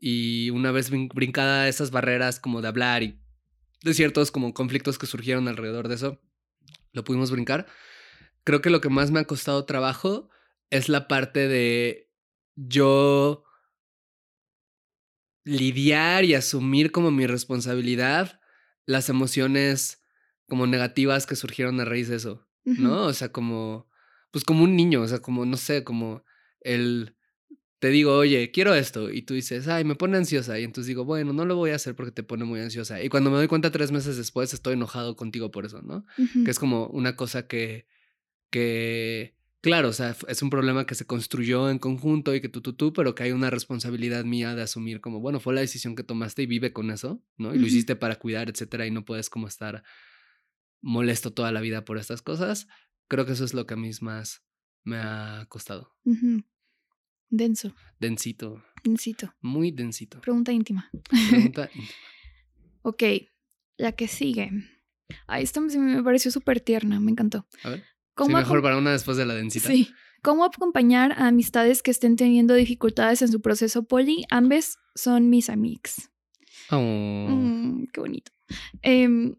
y 0.00 0.50
una 0.50 0.70
vez 0.70 0.90
brincada 0.90 1.66
esas 1.66 1.90
barreras 1.90 2.38
como 2.38 2.62
de 2.62 2.68
hablar 2.68 3.02
y 3.02 3.18
de 3.82 3.94
ciertos 3.94 4.30
como 4.30 4.54
conflictos 4.54 4.96
que 4.96 5.06
surgieron 5.06 5.48
alrededor 5.48 5.88
de 5.88 5.96
eso, 5.96 6.20
lo 6.92 7.02
pudimos 7.02 7.32
brincar. 7.32 7.66
Creo 8.46 8.62
que 8.62 8.70
lo 8.70 8.80
que 8.80 8.88
más 8.88 9.10
me 9.10 9.18
ha 9.20 9.24
costado 9.24 9.66
trabajo 9.66 10.30
es 10.70 10.88
la 10.88 11.08
parte 11.08 11.48
de 11.48 12.08
yo 12.54 13.44
lidiar 15.44 16.24
y 16.24 16.34
asumir 16.34 16.92
como 16.92 17.10
mi 17.10 17.26
responsabilidad 17.26 18.40
las 18.86 19.08
emociones 19.08 20.02
como 20.48 20.68
negativas 20.68 21.26
que 21.26 21.34
surgieron 21.34 21.80
a 21.80 21.84
raíz 21.84 22.08
de 22.08 22.16
eso, 22.16 22.48
¿no? 22.64 23.06
O 23.06 23.12
sea, 23.12 23.32
como 23.32 23.88
pues 24.30 24.44
como 24.44 24.64
un 24.64 24.76
niño, 24.76 25.00
o 25.00 25.08
sea, 25.08 25.20
como, 25.20 25.46
no 25.46 25.56
sé, 25.56 25.82
como 25.82 26.22
el, 26.60 27.16
te 27.78 27.88
digo, 27.88 28.14
oye, 28.14 28.50
quiero 28.50 28.74
esto, 28.74 29.10
y 29.10 29.22
tú 29.22 29.32
dices, 29.32 29.66
ay, 29.66 29.82
me 29.82 29.94
pone 29.94 30.18
ansiosa, 30.18 30.60
y 30.60 30.64
entonces 30.64 30.88
digo, 30.88 31.06
bueno, 31.06 31.32
no 31.32 31.46
lo 31.46 31.56
voy 31.56 31.70
a 31.70 31.76
hacer 31.76 31.94
porque 31.94 32.12
te 32.12 32.22
pone 32.22 32.44
muy 32.44 32.60
ansiosa. 32.60 33.02
Y 33.02 33.08
cuando 33.08 33.30
me 33.30 33.38
doy 33.38 33.48
cuenta 33.48 33.70
tres 33.70 33.92
meses 33.92 34.18
después, 34.18 34.52
estoy 34.52 34.74
enojado 34.74 35.16
contigo 35.16 35.50
por 35.50 35.64
eso, 35.64 35.80
¿no? 35.80 36.04
Que 36.44 36.50
es 36.50 36.58
como 36.58 36.86
una 36.88 37.16
cosa 37.16 37.46
que, 37.46 37.86
que, 38.50 39.34
claro, 39.60 39.88
o 39.88 39.92
sea, 39.92 40.16
es 40.28 40.42
un 40.42 40.50
problema 40.50 40.86
que 40.86 40.94
se 40.94 41.06
construyó 41.06 41.70
en 41.70 41.78
conjunto 41.78 42.34
y 42.34 42.40
que 42.40 42.48
tú, 42.48 42.60
tú, 42.60 42.72
tú, 42.74 42.92
pero 42.92 43.14
que 43.14 43.24
hay 43.24 43.32
una 43.32 43.50
responsabilidad 43.50 44.24
mía 44.24 44.54
de 44.54 44.62
asumir 44.62 45.00
como, 45.00 45.20
bueno, 45.20 45.40
fue 45.40 45.54
la 45.54 45.60
decisión 45.60 45.94
que 45.96 46.02
tomaste 46.04 46.42
y 46.42 46.46
vive 46.46 46.72
con 46.72 46.90
eso, 46.90 47.22
¿no? 47.36 47.54
Y 47.54 47.58
lo 47.58 47.66
hiciste 47.66 47.96
para 47.96 48.16
cuidar, 48.16 48.48
etcétera, 48.48 48.86
y 48.86 48.90
no 48.90 49.04
puedes 49.04 49.30
como 49.30 49.48
estar 49.48 49.82
molesto 50.80 51.32
toda 51.32 51.52
la 51.52 51.60
vida 51.60 51.84
por 51.84 51.98
estas 51.98 52.22
cosas. 52.22 52.68
Creo 53.08 53.26
que 53.26 53.32
eso 53.32 53.44
es 53.44 53.54
lo 53.54 53.66
que 53.66 53.74
a 53.74 53.76
mí 53.76 53.90
más 54.00 54.44
me 54.84 54.98
ha 54.98 55.46
costado. 55.48 55.96
Denso, 57.28 57.74
Densito, 57.98 58.62
densito. 58.84 59.34
muy 59.40 59.72
densito. 59.72 60.20
Pregunta 60.20 60.52
íntima. 60.52 60.90
Pregunta. 61.30 61.68
Ok, 62.82 63.02
la 63.76 63.92
que 63.92 64.06
sigue. 64.06 64.50
Ay, 65.26 65.42
esta 65.42 65.60
me 65.60 66.02
pareció 66.02 66.30
súper 66.30 66.60
tierna, 66.60 67.00
me 67.00 67.10
encantó. 67.10 67.46
A 67.64 67.70
ver. 67.70 67.84
Sí, 68.16 68.22
¿Cómo 68.24 68.36
mejor 68.38 68.58
acom- 68.58 68.62
para 68.62 68.78
una 68.78 68.92
después 68.92 69.16
de 69.16 69.26
la 69.26 69.34
densita. 69.34 69.68
Sí. 69.68 69.90
¿Cómo 70.22 70.44
acompañar 70.44 71.12
a 71.12 71.26
amistades 71.28 71.82
que 71.82 71.90
estén 71.90 72.16
teniendo 72.16 72.54
dificultades 72.54 73.20
en 73.22 73.28
su 73.28 73.40
proceso 73.40 73.84
poli? 73.84 74.24
Ambes 74.30 74.78
son 74.94 75.28
mis 75.28 75.50
amigs. 75.50 76.10
Oh. 76.70 76.80
Mm, 77.28 77.86
qué 77.92 78.00
bonito. 78.00 78.32
Em, 78.82 79.36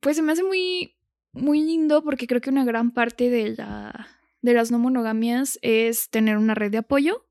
pues 0.00 0.16
se 0.16 0.22
me 0.22 0.32
hace 0.32 0.42
muy, 0.42 0.96
muy 1.32 1.60
lindo 1.60 2.02
porque 2.02 2.26
creo 2.26 2.40
que 2.40 2.50
una 2.50 2.64
gran 2.64 2.92
parte 2.92 3.28
de, 3.30 3.54
la, 3.56 4.08
de 4.40 4.54
las 4.54 4.70
no 4.70 4.78
monogamias 4.78 5.58
es 5.62 6.08
tener 6.10 6.36
una 6.38 6.54
red 6.54 6.70
de 6.72 6.78
apoyo 6.78 7.26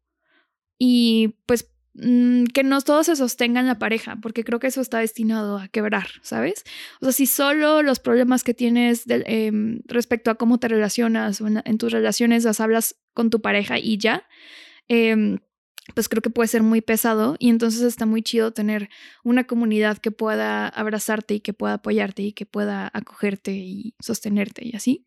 y 0.78 1.40
pues 1.46 1.73
mm, 1.96 2.46
que 2.46 2.64
no 2.64 2.82
todo 2.82 3.04
se 3.04 3.16
sostenga 3.16 3.60
en 3.60 3.68
la 3.68 3.80
pareja, 3.80 4.18
porque 4.22 4.44
creo 4.44 4.60
que 4.60 4.68
eso 4.68 4.82
está 4.82 5.00
destinado 5.00 5.58
a 5.58 5.68
quebrar, 5.68 6.08
¿sabes? 6.22 6.64
O 7.02 7.06
sea, 7.06 7.14
si 7.14 7.26
solo 7.26 7.82
los 7.82 8.00
problemas 8.00 8.44
que 8.44 8.54
tienes 8.54 9.04
em, 9.08 9.82
respecto 9.86 10.32
a 10.32 10.36
cómo 10.36 10.60
te 10.60 10.68
relacionas 10.68 11.42
o 11.42 11.48
en, 11.48 11.78
tus 11.78 11.92
relaciones 11.92 12.44
las 12.44 12.60
hablas 12.60 12.96
con 13.14 13.30
tu 13.30 13.42
pareja 13.42 13.80
y 13.80 13.98
ya, 13.98 14.28
em, 14.88 15.40
pues 15.96 16.08
creo 16.10 16.22
que 16.22 16.30
puede 16.30 16.48
ser 16.48 16.64
muy 16.64 16.82
pesado 16.82 17.36
y 17.40 17.50
entonces 17.50 17.82
está 17.82 18.06
muy 18.06 18.22
chido 18.22 18.54
tener 18.54 18.90
una 19.24 19.46
comunidad 19.46 19.98
que 19.98 20.12
pueda 20.12 20.68
abrazarte 20.70 21.36
y 21.36 21.40
que 21.42 21.54
pueda 21.54 21.76
apoyarte 21.76 22.24
y 22.24 22.34
que 22.34 22.46
pueda 22.46 22.90
acogerte 22.94 23.52
y 23.54 23.96
sostenerte 24.00 24.66
y 24.66 24.76
así. 24.76 25.06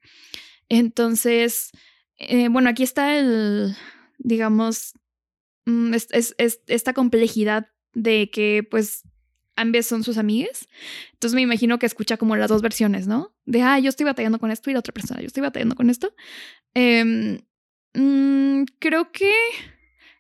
Entonces, 0.68 1.70
eh, 2.18 2.49
bueno, 2.49 2.68
aquí 2.70 2.83
está 2.83 3.18
el, 3.18 3.75
digamos, 4.18 4.94
es, 5.94 6.09
es- 6.11 6.35
es- 6.38 6.61
esta 6.66 6.92
complejidad 6.92 7.68
de 7.94 8.31
que 8.31 8.66
pues 8.70 9.02
ambas 9.57 9.87
son 9.87 10.05
sus 10.05 10.18
amigas. 10.18 10.68
Entonces 11.14 11.35
me 11.35 11.40
imagino 11.42 11.79
que 11.79 11.87
escucha 11.87 12.16
como 12.18 12.37
las 12.37 12.48
dos 12.50 12.62
versiones, 12.62 13.07
¿no? 13.07 13.35
De, 13.46 13.62
ah, 13.62 13.79
yo 13.79 13.88
estoy 13.88 14.05
batallando 14.05 14.38
con 14.38 14.50
esto 14.50 14.70
y 14.70 14.74
la 14.74 14.81
otra 14.81 14.92
persona, 14.92 15.20
yo 15.20 15.26
estoy 15.29 15.42
batallando 15.42 15.74
con 15.76 15.88
esto. 15.90 16.14
Em, 16.74 17.40
mm, 17.94 18.64
creo 18.79 19.12
que 19.12 19.33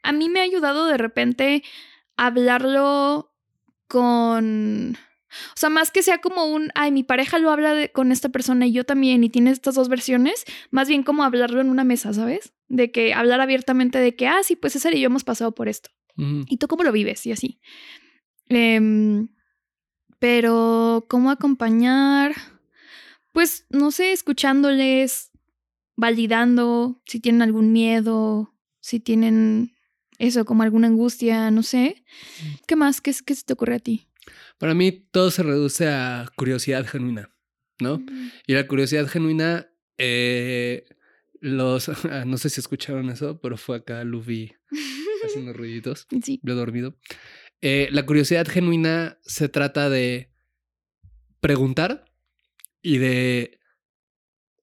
a 0.02 0.12
mí 0.12 0.28
me 0.28 0.40
ha 0.40 0.44
ayudado 0.44 0.86
de 0.86 0.96
repente 0.96 1.62
hablarlo 2.16 3.32
con... 3.88 4.96
O 5.28 5.56
sea, 5.56 5.68
más 5.70 5.90
que 5.90 6.02
sea 6.02 6.18
como 6.18 6.46
un, 6.46 6.70
ay, 6.74 6.92
mi 6.92 7.02
pareja 7.02 7.38
lo 7.38 7.50
habla 7.50 7.74
de- 7.74 7.90
con 7.90 8.12
esta 8.12 8.28
persona 8.28 8.66
y 8.66 8.72
yo 8.72 8.84
también 8.84 9.24
y 9.24 9.28
tiene 9.30 9.50
estas 9.50 9.74
dos 9.74 9.88
versiones, 9.88 10.44
más 10.70 10.88
bien 10.88 11.02
como 11.02 11.24
hablarlo 11.24 11.60
en 11.60 11.68
una 11.68 11.84
mesa, 11.84 12.12
¿sabes? 12.14 12.52
De 12.68 12.90
que 12.92 13.12
hablar 13.14 13.40
abiertamente 13.40 13.98
de 13.98 14.14
que, 14.16 14.28
ah, 14.28 14.42
sí, 14.44 14.56
pues 14.56 14.72
César 14.74 14.94
y 14.94 15.00
yo 15.00 15.06
hemos 15.06 15.24
pasado 15.24 15.54
por 15.54 15.68
esto. 15.68 15.90
¿Y 16.48 16.56
tú 16.56 16.68
cómo 16.68 16.82
lo 16.84 16.92
vives? 16.92 17.26
Y 17.26 17.32
así. 17.32 17.60
Em, 18.48 19.28
pero, 20.18 21.06
¿cómo 21.08 21.30
acompañar? 21.30 22.34
Pues, 23.32 23.66
no 23.70 23.90
sé, 23.90 24.12
escuchándoles, 24.12 25.30
validando 25.96 27.02
si 27.04 27.20
tienen 27.20 27.42
algún 27.42 27.72
miedo, 27.72 28.54
si 28.80 29.00
tienen 29.00 29.72
eso, 30.18 30.44
como 30.46 30.62
alguna 30.62 30.86
angustia, 30.86 31.50
no 31.50 31.62
sé. 31.62 32.04
¿Qué 32.66 32.76
más? 32.76 33.00
¿Qué, 33.00 33.14
qué 33.26 33.34
se 33.34 33.42
te 33.44 33.52
ocurre 33.52 33.74
a 33.74 33.78
ti? 33.80 34.05
Para 34.58 34.74
mí 34.74 34.92
todo 35.10 35.30
se 35.30 35.42
reduce 35.42 35.88
a 35.88 36.30
curiosidad 36.36 36.86
genuina, 36.86 37.30
¿no? 37.80 38.02
Y 38.46 38.54
la 38.54 38.66
curiosidad 38.66 39.06
genuina, 39.06 39.68
eh, 39.98 40.84
los, 41.40 41.88
no 42.26 42.38
sé 42.38 42.50
si 42.50 42.60
escucharon 42.60 43.10
eso, 43.10 43.40
pero 43.40 43.56
fue 43.56 43.76
acá 43.78 44.02
Luffy 44.04 44.54
haciendo 45.24 45.52
ruiditos, 45.52 46.06
Sí. 46.22 46.40
yo 46.42 46.54
dormido. 46.54 46.96
Eh, 47.60 47.88
la 47.90 48.04
curiosidad 48.06 48.46
genuina 48.46 49.18
se 49.22 49.48
trata 49.48 49.88
de 49.90 50.30
preguntar 51.40 52.04
y 52.82 52.98
de 52.98 53.60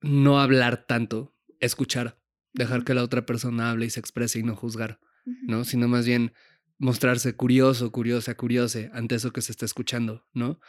no 0.01 0.39
hablar 0.39 0.86
tanto, 0.86 1.36
escuchar, 1.60 2.19
dejar 2.53 2.84
que 2.84 2.93
la 2.93 3.03
otra 3.03 3.25
persona 3.25 3.71
hable 3.71 3.86
y 3.86 3.89
se 3.89 3.99
exprese 3.99 4.39
y 4.39 4.43
no 4.43 4.56
juzgar, 4.56 4.99
¿no? 5.25 5.63
Sino 5.63 5.88
más 5.88 6.06
bien 6.06 6.34
mostrarse 6.77 7.36
curioso, 7.36 7.91
curiosa, 7.91 8.36
curiose 8.36 8.89
ante 8.93 9.15
eso 9.15 9.31
que 9.31 9.41
se 9.41 9.51
está 9.51 9.65
escuchando, 9.65 10.25
¿no? 10.33 10.59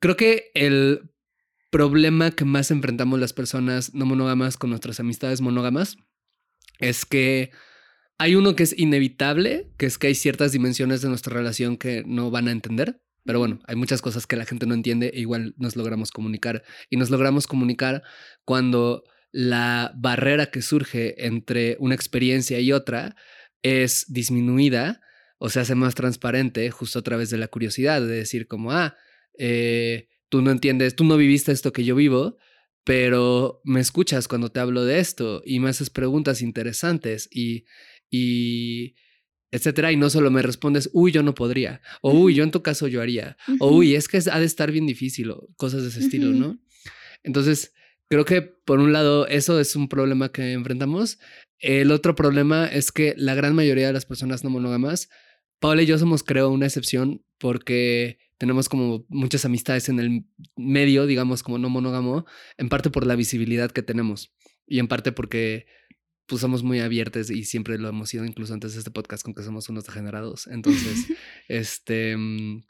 Creo 0.00 0.16
que 0.16 0.50
el 0.54 1.10
problema 1.70 2.30
que 2.30 2.44
más 2.44 2.70
enfrentamos 2.70 3.20
las 3.20 3.32
personas 3.32 3.94
no 3.94 4.06
monógamas 4.06 4.56
con 4.56 4.70
nuestras 4.70 5.00
amistades 5.00 5.40
monógamas 5.40 5.96
es 6.78 7.04
que 7.04 7.50
hay 8.18 8.34
uno 8.34 8.56
que 8.56 8.62
es 8.64 8.76
inevitable, 8.76 9.70
que 9.76 9.86
es 9.86 9.98
que 9.98 10.08
hay 10.08 10.14
ciertas 10.14 10.52
dimensiones 10.52 11.02
de 11.02 11.08
nuestra 11.08 11.34
relación 11.34 11.76
que 11.76 12.02
no 12.06 12.30
van 12.30 12.48
a 12.48 12.52
entender. 12.52 13.00
Pero 13.24 13.38
bueno, 13.38 13.60
hay 13.66 13.76
muchas 13.76 14.00
cosas 14.00 14.26
que 14.26 14.36
la 14.36 14.46
gente 14.46 14.66
no 14.66 14.74
entiende 14.74 15.12
e 15.14 15.20
igual 15.20 15.54
nos 15.58 15.76
logramos 15.76 16.10
comunicar. 16.10 16.64
Y 16.90 16.96
nos 16.96 17.10
logramos 17.10 17.46
comunicar 17.46 18.02
cuando 18.44 19.04
la 19.30 19.92
barrera 19.96 20.46
que 20.46 20.62
surge 20.62 21.26
entre 21.26 21.76
una 21.78 21.94
experiencia 21.94 22.58
y 22.58 22.72
otra 22.72 23.14
es 23.62 24.06
disminuida 24.08 25.00
o 25.38 25.48
se 25.48 25.60
hace 25.60 25.74
más 25.74 25.94
transparente 25.94 26.70
justo 26.70 26.98
a 26.98 27.02
través 27.02 27.30
de 27.30 27.38
la 27.38 27.48
curiosidad, 27.48 28.00
de 28.00 28.08
decir 28.08 28.46
como, 28.46 28.72
ah, 28.72 28.96
eh, 29.38 30.08
tú 30.28 30.42
no 30.42 30.50
entiendes, 30.50 30.96
tú 30.96 31.04
no 31.04 31.16
viviste 31.16 31.52
esto 31.52 31.72
que 31.72 31.84
yo 31.84 31.94
vivo, 31.94 32.36
pero 32.84 33.60
me 33.64 33.80
escuchas 33.80 34.28
cuando 34.28 34.50
te 34.50 34.60
hablo 34.60 34.84
de 34.84 34.98
esto 34.98 35.42
y 35.44 35.60
me 35.60 35.70
haces 35.70 35.90
preguntas 35.90 36.42
interesantes 36.42 37.28
y, 37.30 37.64
y 38.10 38.94
etcétera, 39.50 39.92
y 39.92 39.96
no 39.96 40.10
solo 40.10 40.30
me 40.30 40.42
respondes, 40.42 40.90
uy, 40.92 41.12
yo 41.12 41.22
no 41.22 41.34
podría, 41.34 41.80
o 42.02 42.12
uy, 42.12 42.34
yo 42.34 42.44
en 42.44 42.50
tu 42.50 42.62
caso 42.62 42.86
yo 42.88 43.00
haría, 43.00 43.36
o 43.60 43.70
uy, 43.70 43.94
es 43.94 44.08
que 44.08 44.20
ha 44.30 44.40
de 44.40 44.46
estar 44.46 44.72
bien 44.72 44.86
difícil, 44.86 45.30
o 45.30 45.48
cosas 45.56 45.82
de 45.82 45.88
ese 45.88 46.00
estilo. 46.00 46.32
¿no? 46.32 46.58
Entonces, 47.22 47.72
creo 48.08 48.24
que 48.24 48.42
por 48.42 48.78
un 48.80 48.92
lado 48.92 49.26
eso 49.26 49.60
es 49.60 49.76
un 49.76 49.88
problema 49.88 50.30
que 50.32 50.52
enfrentamos. 50.52 51.18
El 51.58 51.90
otro 51.90 52.14
problema 52.14 52.66
es 52.66 52.92
que 52.92 53.14
la 53.16 53.34
gran 53.34 53.54
mayoría 53.54 53.88
de 53.88 53.92
las 53.92 54.06
personas 54.06 54.44
no 54.44 54.50
monógamas, 54.50 55.08
Paula 55.60 55.82
y 55.82 55.86
yo 55.86 55.98
somos, 55.98 56.22
creo, 56.22 56.50
una 56.50 56.66
excepción 56.66 57.24
porque 57.38 58.18
tenemos 58.38 58.68
como 58.68 59.04
muchas 59.08 59.44
amistades 59.44 59.88
en 59.88 59.98
el 59.98 60.24
medio, 60.56 61.06
digamos, 61.06 61.42
como 61.42 61.58
no 61.58 61.68
monógamo, 61.68 62.24
en 62.56 62.68
parte 62.68 62.90
por 62.90 63.06
la 63.06 63.16
visibilidad 63.16 63.70
que 63.70 63.82
tenemos 63.82 64.32
y 64.66 64.78
en 64.78 64.88
parte 64.88 65.12
porque 65.12 65.66
pues 66.26 66.42
somos 66.42 66.62
muy 66.62 66.80
abiertos 66.80 67.30
y 67.30 67.44
siempre 67.44 67.78
lo 67.78 67.88
hemos 67.88 68.10
sido 68.10 68.24
incluso 68.24 68.52
antes 68.52 68.74
de 68.74 68.80
este 68.80 68.90
podcast 68.90 69.24
con 69.24 69.34
que 69.34 69.42
somos 69.42 69.68
unos 69.70 69.84
degenerados. 69.84 70.46
Entonces, 70.46 71.06
este, 71.48 72.16
mm, 72.16 72.62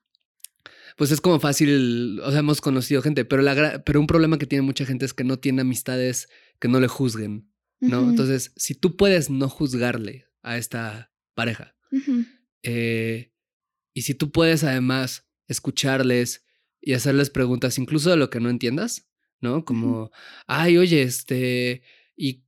pues 0.96 1.11
es 1.11 1.20
como 1.20 1.40
fácil, 1.40 2.20
o 2.20 2.31
sea, 2.31 2.40
hemos 2.40 2.61
conocido 2.61 3.03
gente, 3.03 3.24
pero, 3.24 3.42
la, 3.42 3.83
pero 3.85 4.01
un 4.01 4.07
problema 4.07 4.38
que 4.38 4.46
tiene 4.46 4.62
mucha 4.62 4.87
gente 4.87 5.05
es 5.05 5.12
que 5.12 5.24
no 5.24 5.38
tiene 5.38 5.62
amistades 5.62 6.29
que 6.61 6.68
no 6.68 6.79
le 6.81 6.87
juzguen, 6.87 7.51
¿no? 7.81 8.09
Entonces, 8.09 8.53
si 8.57 8.74
tú 8.74 8.96
puedes 8.96 9.29
no 9.29 9.48
juzgarle 9.48 10.27
a 10.42 10.57
esta 10.57 11.12
pareja, 11.35 11.77
eh, 12.62 13.32
y 13.94 14.02
si 14.02 14.14
tú 14.14 14.30
puedes 14.30 14.64
además 14.64 15.26
escucharles 15.46 16.46
y 16.80 16.92
hacerles 16.92 17.30
preguntas 17.30 17.78
incluso 17.78 18.10
de 18.10 18.16
lo 18.16 18.30
que 18.30 18.40
no 18.40 18.50
entiendas, 18.50 19.08
¿no? 19.40 19.64
Como, 19.64 20.10
ay, 20.46 20.78
oye, 20.78 21.02
este, 21.02 21.82
¿y 22.16 22.44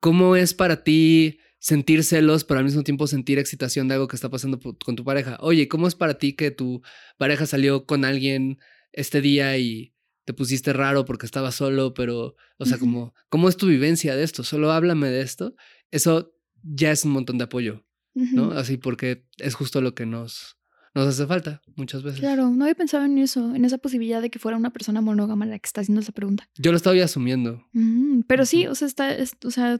cómo 0.00 0.36
es 0.36 0.54
para 0.54 0.82
ti 0.82 1.38
sentir 1.60 2.04
celos, 2.04 2.44
pero 2.44 2.58
al 2.58 2.64
mismo 2.64 2.82
tiempo 2.82 3.06
sentir 3.06 3.38
excitación 3.38 3.88
de 3.88 3.94
algo 3.94 4.08
que 4.08 4.16
está 4.16 4.30
pasando 4.30 4.58
con 4.60 4.96
tu 4.96 5.04
pareja? 5.04 5.36
Oye, 5.40 5.68
¿cómo 5.68 5.88
es 5.88 5.94
para 5.94 6.18
ti 6.18 6.34
que 6.34 6.50
tu 6.50 6.82
pareja 7.16 7.46
salió 7.46 7.86
con 7.86 8.04
alguien 8.04 8.58
este 8.92 9.20
día 9.20 9.56
y 9.58 9.94
te 10.24 10.34
pusiste 10.34 10.74
raro 10.74 11.06
porque 11.06 11.24
estaba 11.24 11.52
solo, 11.52 11.94
pero, 11.94 12.36
o 12.58 12.66
sea, 12.66 12.76
como, 12.76 13.14
¿cómo 13.30 13.48
es 13.48 13.56
tu 13.56 13.66
vivencia 13.66 14.14
de 14.14 14.24
esto? 14.24 14.44
Solo 14.44 14.72
háblame 14.72 15.08
de 15.08 15.22
esto. 15.22 15.54
Eso 15.90 16.34
ya 16.62 16.90
es 16.90 17.06
un 17.06 17.12
montón 17.12 17.38
de 17.38 17.44
apoyo. 17.44 17.87
¿No? 18.32 18.50
Así 18.52 18.76
porque 18.76 19.24
es 19.38 19.54
justo 19.54 19.80
lo 19.80 19.94
que 19.94 20.06
nos, 20.06 20.56
nos 20.94 21.06
hace 21.08 21.26
falta 21.26 21.60
muchas 21.76 22.02
veces. 22.02 22.20
Claro, 22.20 22.50
no 22.50 22.64
había 22.64 22.74
pensado 22.74 23.04
en 23.04 23.18
eso, 23.18 23.54
en 23.54 23.64
esa 23.64 23.78
posibilidad 23.78 24.20
de 24.22 24.30
que 24.30 24.38
fuera 24.38 24.56
una 24.56 24.70
persona 24.70 25.00
monógama 25.00 25.46
la 25.46 25.58
que 25.58 25.66
está 25.66 25.80
haciendo 25.82 26.00
esa 26.00 26.12
pregunta. 26.12 26.48
Yo 26.56 26.70
lo 26.70 26.76
estaba 26.76 26.96
asumiendo. 27.02 27.64
Mm, 27.72 28.20
pero 28.26 28.44
sí, 28.46 28.66
o 28.66 28.74
sea, 28.74 28.86
está, 28.88 29.14
es- 29.14 29.36
o 29.44 29.50
sea, 29.50 29.78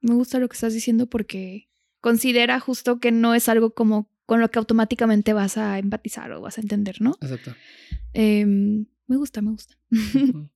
me 0.00 0.14
gusta 0.14 0.38
lo 0.38 0.48
que 0.48 0.54
estás 0.54 0.74
diciendo 0.74 1.06
porque 1.08 1.68
considera 2.00 2.60
justo 2.60 3.00
que 3.00 3.10
no 3.12 3.34
es 3.34 3.48
algo 3.48 3.72
como 3.74 4.10
con 4.26 4.40
lo 4.40 4.50
que 4.50 4.58
automáticamente 4.58 5.32
vas 5.32 5.56
a 5.56 5.78
empatizar 5.78 6.30
o 6.32 6.40
vas 6.42 6.58
a 6.58 6.60
entender, 6.60 7.00
¿no? 7.00 7.16
Exacto. 7.22 7.54
Em, 8.12 8.86
me 9.06 9.16
gusta, 9.16 9.40
me 9.42 9.50
gusta. 9.52 9.74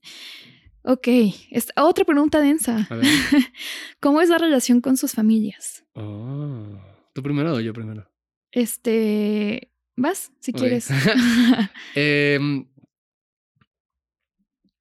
Ok, 0.85 1.07
esta- 1.53 1.85
otra 1.85 2.05
pregunta 2.05 2.41
densa. 2.41 2.89
A 2.91 2.97
ver. 2.97 3.07
¿Cómo 4.01 4.21
es 4.21 4.29
la 4.29 4.39
relación 4.39 4.81
con 4.81 4.97
sus 4.97 5.13
familias? 5.13 5.85
Oh. 5.95 6.77
¿Tú 7.13 7.23
primero 7.23 7.55
o 7.55 7.61
yo 7.61 7.73
primero? 7.73 8.11
Este, 8.51 9.73
vas, 9.97 10.33
si 10.41 10.53
quieres. 10.53 10.89
Em, 11.95 12.67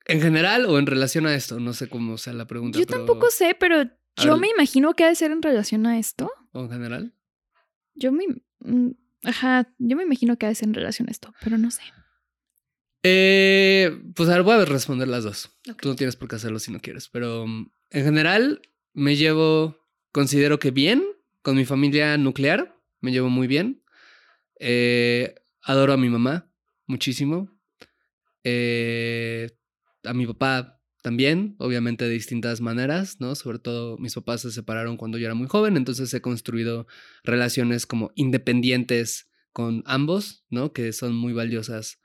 ¿En 0.06 0.22
general 0.22 0.66
o 0.66 0.78
en 0.80 0.86
relación 0.86 1.26
a 1.26 1.36
esto? 1.36 1.60
No 1.60 1.74
sé 1.74 1.88
cómo 1.88 2.18
sea 2.18 2.34
la 2.34 2.46
pregunta. 2.46 2.78
Yo 2.78 2.86
tampoco 2.86 3.30
sé, 3.30 3.56
pero 3.58 3.84
yo 4.18 4.38
me 4.38 4.50
imagino 4.50 4.94
que 4.94 5.04
ha 5.04 5.08
de 5.08 5.16
ser 5.16 5.32
en 5.32 5.42
relación 5.42 5.86
a 5.86 6.00
esto. 6.00 6.30
¿O 6.52 6.62
en 6.62 6.70
general? 6.70 7.14
Yo 7.94 8.12
me. 8.12 8.26
Mm, 8.60 8.92
ajá, 9.24 9.74
yo 9.78 9.96
me 9.96 10.04
imagino 10.04 10.38
que 10.38 10.46
ha 10.46 10.50
de 10.50 10.56
ser 10.56 10.68
en 10.70 10.74
relación 10.74 11.08
a 11.08 11.12
esto, 11.12 11.34
pero 11.42 11.58
no 11.58 11.72
sé. 11.72 11.84
Eh, 13.04 14.00
pues 14.16 14.30
a 14.30 14.34
ver, 14.34 14.44
voy 14.44 14.56
a 14.56 14.66
responder 14.66 15.08
las 15.08 15.24
dos. 15.24 15.50
Tú 15.80 15.90
no 15.90 15.96
tienes 15.96 16.16
por 16.16 16.28
qué 16.28 16.36
hacerlo 16.36 16.60
si 16.60 16.72
no 16.72 16.80
quieres, 16.80 17.10
pero 17.10 17.48
mm, 17.48 17.72
en 17.92 18.04
general 18.04 18.62
me 18.94 19.16
llevo, 19.16 19.78
considero 20.12 20.60
que 20.60 20.72
bien 20.72 21.04
con 21.42 21.56
mi 21.56 21.66
familia 21.66 22.18
nuclear, 22.18 22.78
me 23.00 23.12
llevo 23.12 23.30
muy 23.30 23.48
bien. 23.48 23.84
Eh, 24.60 25.36
adoro 25.62 25.94
a 25.94 25.98
mi 25.98 26.10
mamá 26.10 26.52
muchísimo. 26.86 27.50
Eh, 28.44 29.50
a 30.04 30.14
mi 30.14 30.26
papá 30.28 30.82
también, 31.02 31.56
obviamente 31.58 32.06
de 32.06 32.12
distintas 32.12 32.62
maneras, 32.62 33.20
¿no? 33.20 33.36
Sobre 33.36 33.60
todo 33.60 33.98
mis 33.98 34.14
papás 34.14 34.42
se 34.42 34.52
separaron 34.52 34.98
cuando 34.98 35.18
yo 35.18 35.26
era 35.26 35.34
muy 35.34 35.48
joven, 35.48 35.78
entonces 35.78 36.14
he 36.14 36.22
construido 36.22 36.88
relaciones 37.24 37.88
como 37.88 38.12
independientes 38.16 39.30
con 39.52 39.84
ambos, 39.86 40.46
¿no? 40.50 40.74
Que 40.74 40.94
son 40.94 41.16
muy 41.16 41.34
valiosas 41.34 42.00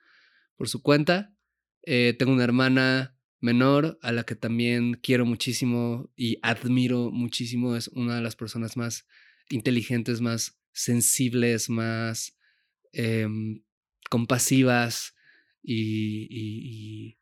por 0.56 0.68
su 0.68 0.82
cuenta. 0.82 1.34
Eh, 1.82 2.16
tengo 2.18 2.32
una 2.32 2.44
hermana 2.44 3.16
menor 3.40 3.98
a 4.02 4.12
la 4.12 4.24
que 4.24 4.34
también 4.34 4.94
quiero 4.94 5.26
muchísimo 5.26 6.10
y 6.16 6.38
admiro 6.42 7.10
muchísimo. 7.10 7.76
Es 7.76 7.88
una 7.88 8.16
de 8.16 8.22
las 8.22 8.34
personas 8.34 8.76
más 8.76 9.06
inteligentes, 9.50 10.20
más 10.20 10.58
sensibles, 10.72 11.70
más 11.70 12.36
em, 12.92 13.62
compasivas 14.10 15.14
y, 15.62 17.18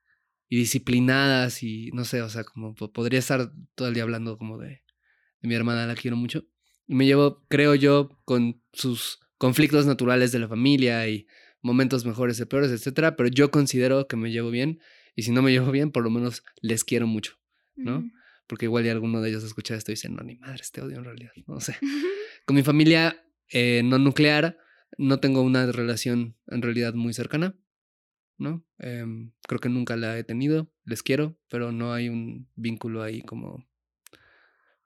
disciplinadas 0.49 1.63
y 1.65 1.91
no 1.93 2.05
sé, 2.05 2.23
o 2.23 2.29
sea, 2.29 2.45
como 2.45 2.75
podría 2.75 3.19
estar 3.19 3.51
todo 3.75 3.89
el 3.89 3.95
día 3.95 4.05
hablando 4.05 4.39
como 4.39 4.59
de, 4.59 4.83
mi 5.41 5.55
hermana, 5.55 5.87
la 5.87 5.95
quiero 5.95 6.17
mucho. 6.17 6.45
Y 6.87 6.95
me 6.95 7.07
llevo, 7.07 7.45
creo 7.49 7.75
yo, 7.75 8.21
con 8.25 8.63
sus 8.73 9.19
conflictos 9.37 9.87
naturales 9.87 10.33
de 10.33 10.39
la 10.39 10.49
familia 10.49 11.09
y 11.09 11.27
momentos 11.61 12.05
mejores 12.05 12.39
y 12.39 12.45
peores, 12.45 12.71
etcétera, 12.71 13.17
pero 13.17 13.29
yo 13.29 13.51
considero 13.51 14.07
que 14.07 14.17
me 14.17 14.31
llevo 14.31 14.51
bien 14.51 14.81
y 15.17 15.23
si 15.23 15.33
no 15.33 15.43
me 15.43 15.51
llevo 15.51 15.71
bien, 15.71 15.91
por 15.91 16.05
lo 16.05 16.11
menos 16.11 16.45
les 16.61 16.85
quiero 16.85 17.07
mucho, 17.07 17.35
¿no? 17.75 18.05
Porque 18.47 18.67
igual 18.67 18.85
y 18.87 18.91
alguno 18.91 19.21
de 19.21 19.31
ellos 19.31 19.45
escucha 19.45 19.75
esto 19.75 19.91
y 19.91 19.95
dice, 19.95 20.09
no, 20.09 20.23
ni 20.23 20.37
madre, 20.37 20.61
este 20.63 20.83
odio 20.83 20.99
en 20.99 21.05
realidad, 21.05 21.33
no 21.47 21.61
sé. 21.61 21.77
Con 22.47 22.57
mi 22.57 22.63
familia 22.63 23.25
eh, 23.49 23.83
no 23.85 23.99
nuclear 23.99 24.59
no 24.97 25.19
tengo 25.19 25.43
una 25.43 25.71
relación 25.73 26.37
en 26.47 26.63
realidad 26.63 26.95
muy 26.95 27.13
cercana, 27.15 27.57
¿no? 28.39 28.65
Em, 28.79 29.33
creo 29.49 29.61
que 29.61 29.69
nunca 29.69 29.97
la 29.97 30.17
he 30.17 30.23
tenido, 30.23 30.71
les 30.85 31.03
quiero, 31.03 31.37
pero 31.49 31.73
no 31.73 31.93
hay 31.93 32.09
un 32.09 32.49
vínculo 32.55 33.03
ahí 33.03 33.23
como 33.23 33.67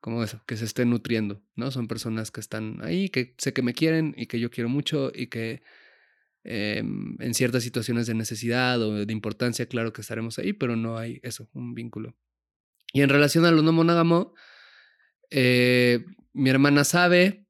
como 0.00 0.22
eso, 0.22 0.40
que 0.46 0.56
se 0.56 0.64
esté 0.64 0.86
nutriendo, 0.86 1.42
¿no? 1.56 1.72
Son 1.72 1.88
personas 1.88 2.30
que 2.30 2.40
están 2.40 2.78
ahí, 2.82 3.08
que 3.08 3.34
sé 3.36 3.52
que 3.52 3.62
me 3.62 3.74
quieren 3.74 4.14
y 4.16 4.26
que 4.26 4.38
yo 4.38 4.48
quiero 4.48 4.68
mucho 4.68 5.10
y 5.12 5.26
que 5.26 5.60
Em, 6.50 7.16
en 7.20 7.34
ciertas 7.34 7.62
situaciones 7.62 8.06
de 8.06 8.14
necesidad 8.14 8.80
o 8.80 9.04
de 9.04 9.12
importancia, 9.12 9.66
claro 9.66 9.92
que 9.92 10.00
estaremos 10.00 10.38
ahí, 10.38 10.54
pero 10.54 10.76
no 10.76 10.96
hay 10.96 11.20
eso, 11.22 11.50
un 11.52 11.74
vínculo. 11.74 12.16
Y 12.92 13.02
en 13.02 13.08
relación 13.08 13.44
a 13.44 13.50
lo 13.50 13.62
no 13.62 13.72
monógamo, 13.72 14.34
eh, 15.30 16.04
mi 16.32 16.50
hermana 16.50 16.84
sabe 16.84 17.46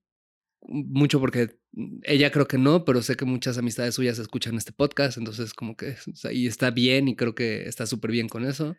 mucho 0.61 1.21
porque 1.21 1.59
ella 2.03 2.31
creo 2.31 2.49
que 2.49 2.59
no, 2.59 2.85
pero 2.85 3.03
sé 3.03 3.17
que 3.17 3.25
muchas 3.25 3.59
amistades 3.59 3.95
suyas 3.95 4.19
escuchan 4.19 4.57
este 4.57 4.73
podcast, 4.73 5.17
entonces 5.19 5.55
como 5.55 5.77
que 5.77 5.97
ahí 6.25 6.47
está 6.47 6.71
bien 6.71 7.09
y 7.09 7.17
creo 7.17 7.35
que 7.35 7.69
está 7.69 7.87
súper 7.87 8.11
bien 8.11 8.29
con 8.29 8.45
eso. 8.45 8.77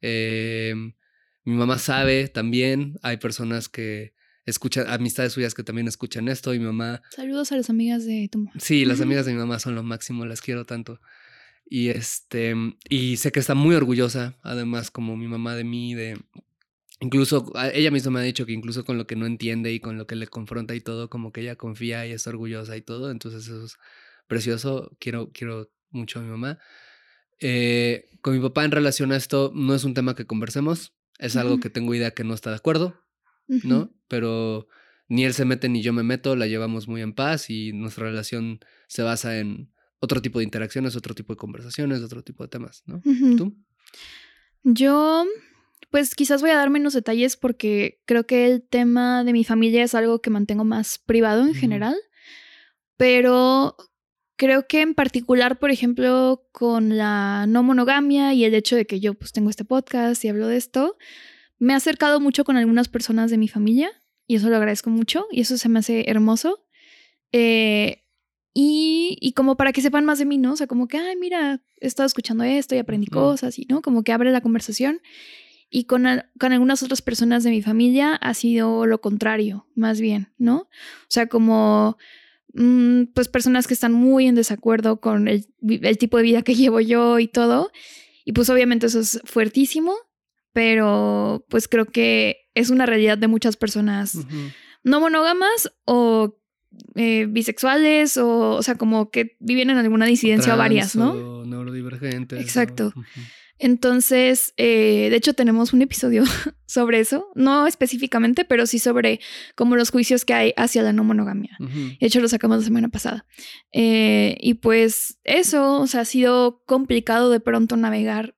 Em, 0.00 0.94
mi 1.44 1.54
mamá 1.54 1.78
sabe 1.78 2.28
también, 2.28 2.98
hay 3.02 3.16
personas 3.16 3.68
que 3.68 4.14
escucha 4.44 4.92
amistades 4.92 5.32
suyas 5.32 5.54
que 5.54 5.62
también 5.62 5.88
escuchan 5.88 6.28
esto 6.28 6.54
y 6.54 6.58
mi 6.58 6.66
mamá. 6.66 7.02
Saludos 7.10 7.52
a 7.52 7.56
las 7.56 7.70
amigas 7.70 8.04
de 8.04 8.28
tu 8.30 8.38
mamá. 8.38 8.52
Sí, 8.58 8.84
las 8.84 9.00
amigas 9.00 9.26
de 9.26 9.32
mi 9.32 9.38
mamá 9.38 9.58
son 9.58 9.74
lo 9.74 9.82
máximo, 9.82 10.24
las 10.26 10.40
quiero 10.40 10.64
tanto. 10.64 11.00
Y 11.64 11.88
este, 11.88 12.54
y 12.88 13.16
sé 13.16 13.32
que 13.32 13.40
está 13.40 13.54
muy 13.54 13.74
orgullosa, 13.74 14.38
además, 14.42 14.90
como 14.90 15.16
mi 15.16 15.26
mamá 15.26 15.56
de 15.56 15.64
mí, 15.64 15.94
de 15.94 16.18
incluso 17.00 17.52
ella 17.72 17.90
misma 17.90 18.12
me 18.12 18.20
ha 18.20 18.22
dicho 18.22 18.46
que 18.46 18.52
incluso 18.52 18.84
con 18.84 18.98
lo 18.98 19.06
que 19.06 19.16
no 19.16 19.26
entiende 19.26 19.72
y 19.72 19.80
con 19.80 19.98
lo 19.98 20.06
que 20.06 20.16
le 20.16 20.26
confronta 20.26 20.74
y 20.74 20.80
todo, 20.80 21.08
como 21.08 21.32
que 21.32 21.40
ella 21.40 21.56
confía 21.56 22.06
y 22.06 22.12
está 22.12 22.30
orgullosa 22.30 22.76
y 22.76 22.82
todo. 22.82 23.10
Entonces 23.10 23.46
eso 23.46 23.64
es 23.64 23.78
precioso. 24.26 24.96
Quiero, 25.00 25.30
quiero 25.32 25.70
mucho 25.90 26.20
a 26.20 26.22
mi 26.22 26.30
mamá. 26.30 26.58
Eh, 27.40 28.08
con 28.20 28.34
mi 28.34 28.40
papá 28.40 28.64
en 28.64 28.70
relación 28.70 29.10
a 29.12 29.16
esto 29.16 29.50
no 29.54 29.74
es 29.74 29.84
un 29.84 29.94
tema 29.94 30.14
que 30.14 30.26
conversemos. 30.26 30.94
Es 31.18 31.36
algo 31.36 31.60
que 31.60 31.70
tengo 31.70 31.94
idea 31.94 32.12
que 32.12 32.24
no 32.24 32.34
está 32.34 32.50
de 32.50 32.56
acuerdo. 32.56 33.02
¿no? 33.64 33.92
Pero 34.08 34.68
ni 35.08 35.24
él 35.24 35.34
se 35.34 35.44
mete 35.44 35.68
ni 35.68 35.82
yo 35.82 35.92
me 35.92 36.02
meto, 36.02 36.36
la 36.36 36.46
llevamos 36.46 36.88
muy 36.88 37.02
en 37.02 37.12
paz 37.12 37.50
y 37.50 37.72
nuestra 37.72 38.06
relación 38.06 38.60
se 38.86 39.02
basa 39.02 39.38
en 39.38 39.72
otro 40.02 40.20
tipo 40.20 40.40
de 40.40 40.44
interacciones, 40.44 40.96
otro 40.96 41.14
tipo 41.14 41.32
de 41.32 41.36
conversaciones, 41.36 42.02
otro 42.02 42.22
tipo 42.24 42.42
de 42.42 42.48
temas, 42.48 42.82
¿no? 42.86 43.00
¿Tú? 43.36 43.56
Yo, 44.64 45.24
pues 45.90 46.16
quizás 46.16 46.40
voy 46.40 46.50
a 46.50 46.56
dar 46.56 46.70
menos 46.70 46.92
detalles 46.92 47.36
porque 47.36 48.02
creo 48.04 48.26
que 48.26 48.46
el 48.46 48.62
tema 48.62 49.22
de 49.22 49.32
mi 49.32 49.44
familia 49.44 49.84
es 49.84 49.94
algo 49.94 50.20
que 50.20 50.30
mantengo 50.30 50.64
más 50.64 50.98
privado 50.98 51.46
en 51.46 51.54
general, 51.54 51.94
pero 52.96 53.76
creo 54.34 54.66
que 54.66 54.80
en 54.80 54.94
particular, 54.94 55.60
por 55.60 55.70
ejemplo, 55.70 56.48
con 56.50 56.96
la 56.96 57.46
no 57.46 57.62
monogamia 57.62 58.34
y 58.34 58.44
el 58.44 58.54
hecho 58.54 58.74
de 58.74 58.86
que 58.86 58.98
yo 58.98 59.14
pues 59.14 59.30
tengo 59.30 59.50
este 59.50 59.64
podcast 59.64 60.24
y 60.24 60.28
hablo 60.28 60.48
de 60.48 60.56
esto, 60.56 60.96
me 61.60 61.74
he 61.74 61.76
acercado 61.76 62.18
mucho 62.18 62.42
con 62.42 62.56
algunas 62.56 62.88
personas 62.88 63.30
de 63.30 63.38
mi 63.38 63.46
familia 63.46 63.92
y 64.26 64.34
eso 64.34 64.50
lo 64.50 64.56
agradezco 64.56 64.90
mucho 64.90 65.26
y 65.30 65.42
eso 65.42 65.56
se 65.58 65.68
me 65.68 65.78
hace 65.78 66.10
hermoso. 66.10 66.66
Eh, 67.30 68.01
y, 68.54 69.32
como 69.34 69.56
para 69.56 69.72
que 69.72 69.80
sepan 69.80 70.04
más 70.04 70.18
de 70.18 70.26
mí, 70.26 70.38
¿no? 70.38 70.52
O 70.52 70.56
sea, 70.56 70.66
como 70.66 70.88
que, 70.88 70.98
ay, 70.98 71.16
mira, 71.16 71.62
he 71.80 71.86
estado 71.86 72.06
escuchando 72.06 72.44
esto 72.44 72.74
y 72.74 72.78
aprendí 72.78 73.06
cosas 73.06 73.58
y, 73.58 73.66
¿no? 73.66 73.82
Como 73.82 74.02
que 74.02 74.12
abre 74.12 74.30
la 74.30 74.40
conversación. 74.40 75.00
Y 75.70 75.84
con, 75.84 76.04
con, 76.38 76.52
algunas 76.52 76.82
otras 76.82 77.00
personas 77.00 77.44
de 77.44 77.50
mi 77.50 77.62
familia 77.62 78.14
ha 78.14 78.34
sido 78.34 78.84
lo 78.84 79.00
contrario, 79.00 79.66
más 79.74 80.00
bien, 80.00 80.32
¿no? 80.36 80.56
O 80.58 81.08
sea, 81.08 81.28
como, 81.28 81.96
mm, 82.52 83.04
pues 83.14 83.28
personas 83.28 83.66
que 83.66 83.74
están 83.74 83.94
muy 83.94 84.26
en 84.26 84.34
desacuerdo 84.34 85.00
con 85.00 85.28
el, 85.28 85.46
el 85.62 85.96
tipo 85.96 86.18
de 86.18 86.22
vida 86.24 86.42
que 86.42 86.54
llevo 86.56 86.80
yo 86.80 87.18
y 87.18 87.28
todo. 87.28 87.72
Y 88.24 88.32
pues 88.32 88.50
obviamente 88.50 88.86
eso 88.86 89.00
es 89.00 89.20
fuertísimo 89.24 89.94
pero 90.52 91.44
pues 91.48 91.68
creo 91.68 91.86
que 91.86 92.50
es 92.54 92.70
una 92.70 92.86
realidad 92.86 93.18
de 93.18 93.28
muchas 93.28 93.56
personas 93.56 94.18
no 94.84 95.00
monógamas 95.00 95.72
o 95.84 96.38
eh, 96.94 97.26
bisexuales 97.28 98.16
o, 98.16 98.50
o 98.50 98.62
sea, 98.62 98.76
como 98.76 99.10
que 99.10 99.36
viven 99.40 99.70
en 99.70 99.78
alguna 99.78 100.06
disidencia 100.06 100.54
o, 100.54 100.58
varias, 100.58 100.96
¿no? 100.96 101.44
neurodivergentes. 101.44 102.40
Exacto. 102.40 102.92
Entonces, 103.58 104.54
eh, 104.56 105.06
de 105.08 105.16
hecho, 105.16 105.34
tenemos 105.34 105.72
un 105.72 105.82
episodio 105.82 106.24
sobre 106.66 106.98
eso, 106.98 107.28
no 107.36 107.68
específicamente, 107.68 108.44
pero 108.44 108.66
sí 108.66 108.80
sobre 108.80 109.20
como 109.54 109.76
los 109.76 109.90
juicios 109.90 110.24
que 110.24 110.34
hay 110.34 110.52
hacia 110.56 110.82
la 110.82 110.92
no 110.92 111.04
monogamia. 111.04 111.56
De 111.60 111.96
hecho, 112.00 112.20
lo 112.20 112.26
sacamos 112.26 112.58
la 112.58 112.64
semana 112.64 112.88
pasada. 112.88 113.24
Eh, 113.72 114.36
y 114.40 114.54
pues 114.54 115.20
eso, 115.22 115.80
o 115.80 115.86
sea, 115.86 116.00
ha 116.00 116.04
sido 116.04 116.64
complicado 116.66 117.30
de 117.30 117.38
pronto 117.38 117.76
navegar 117.76 118.34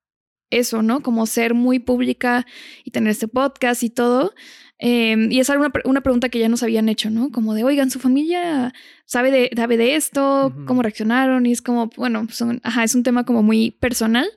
eso, 0.51 0.83
¿no? 0.83 1.01
Como 1.01 1.27
ser 1.27 1.55
muy 1.55 1.79
pública 1.79 2.47
y 2.85 2.91
tener 2.91 3.11
este 3.11 3.29
podcast 3.29 3.83
y 3.83 3.91
todo. 3.91 4.35
Em, 4.79 5.31
y 5.31 5.41
es 5.41 5.49
una, 5.49 5.73
una, 5.85 6.01
pregunta 6.03 6.29
que 6.29 6.39
ya 6.39 6.49
nos 6.49 6.63
habían 6.63 6.89
hecho, 6.89 7.09
¿no? 7.09 7.31
Como 7.31 7.55
de, 7.55 7.65
oigan, 7.65 7.91
su 7.91 8.01
familia 8.01 8.75
sabe 9.07 9.31
de, 9.31 9.51
sabe 9.55 9.77
de 9.77 9.95
esto, 9.95 10.55
cómo 10.67 10.83
reaccionaron, 10.83 11.47
y 11.47 11.53
es 11.53 11.63
como, 11.63 11.91
bueno, 11.97 12.27
son, 12.31 12.61
ajá, 12.65 12.85
es 12.85 12.95
un 12.95 13.05
tema 13.05 13.25
como 13.25 13.43
muy 13.43 13.71
personal, 13.71 14.29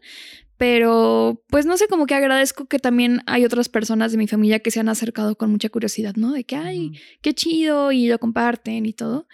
pero 0.58 1.44
pues 1.50 1.66
no 1.66 1.78
sé, 1.78 1.88
como 1.88 2.06
que 2.06 2.16
agradezco 2.16 2.66
que 2.66 2.80
también 2.80 3.22
hay 3.26 3.46
otras 3.46 3.68
personas 3.68 4.12
de 4.12 4.18
mi 4.18 4.28
familia 4.28 4.60
que 4.60 4.72
se 4.72 4.80
han 4.80 4.90
acercado 4.90 5.38
con 5.38 5.52
mucha 5.52 5.70
curiosidad, 5.70 6.16
¿no? 6.16 6.32
De 6.32 6.44
que, 6.44 6.56
ay, 6.56 6.94
qué 7.22 7.34
chido, 7.34 7.92
y 7.92 8.08
lo 8.08 8.20
comparten 8.20 8.86
y 8.86 8.94
todo. 8.94 9.28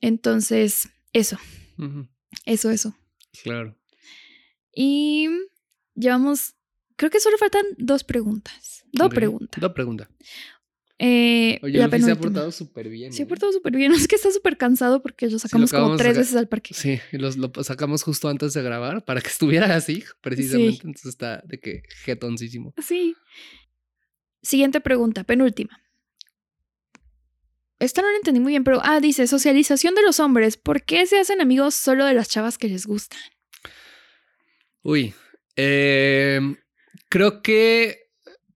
Entonces, 0.00 0.88
eso. 1.12 1.38
Eso, 2.44 2.70
eso. 2.70 2.94
Claro. 3.42 3.76
Y 4.74 5.28
Llevamos, 5.94 6.54
creo 6.96 7.10
que 7.10 7.20
solo 7.20 7.38
faltan 7.38 7.64
dos 7.78 8.04
preguntas. 8.04 8.84
Dos 8.92 9.10
preguntas. 9.10 9.60
Dos 9.60 9.72
preguntas. 9.72 10.08
Eh, 10.98 11.58
Oye, 11.62 11.78
la 11.78 11.90
se 11.98 12.12
ha 12.12 12.16
portado 12.16 12.52
súper 12.52 12.88
bien. 12.88 13.12
Se 13.12 13.22
ha 13.22 13.24
¿eh? 13.24 13.28
portado 13.28 13.52
súper 13.52 13.74
bien. 13.74 13.92
Es 13.92 14.06
que 14.06 14.16
está 14.16 14.30
súper 14.30 14.56
cansado 14.56 15.02
porque 15.02 15.28
lo 15.28 15.38
sacamos 15.38 15.72
como 15.72 15.96
tres 15.96 16.16
veces 16.16 16.36
al 16.36 16.48
parque. 16.48 16.72
Sí, 16.74 17.00
y 17.12 17.18
lo 17.18 17.30
sacamos 17.62 18.02
justo 18.02 18.28
antes 18.28 18.54
de 18.54 18.62
grabar 18.62 19.04
para 19.04 19.20
que 19.20 19.28
estuviera 19.34 19.74
así, 19.74 20.04
precisamente. 20.20 20.82
Entonces 20.84 21.06
está 21.06 21.42
de 21.44 21.58
que 21.58 21.82
jetoncísimo. 22.04 22.74
Sí. 22.82 23.16
Siguiente 24.42 24.80
pregunta, 24.80 25.24
penúltima. 25.24 25.80
Esta 27.80 28.02
no 28.02 28.10
la 28.10 28.16
entendí 28.16 28.40
muy 28.40 28.52
bien, 28.52 28.62
pero. 28.62 28.80
Ah, 28.84 29.00
dice: 29.00 29.26
socialización 29.26 29.94
de 29.94 30.02
los 30.02 30.20
hombres. 30.20 30.56
¿Por 30.56 30.84
qué 30.84 31.06
se 31.06 31.18
hacen 31.18 31.40
amigos 31.40 31.74
solo 31.74 32.04
de 32.04 32.14
las 32.14 32.28
chavas 32.28 32.56
que 32.56 32.68
les 32.68 32.86
gustan? 32.86 33.18
Uy, 34.82 35.14
Eh, 35.56 36.40
creo 37.08 37.42
que 37.42 38.04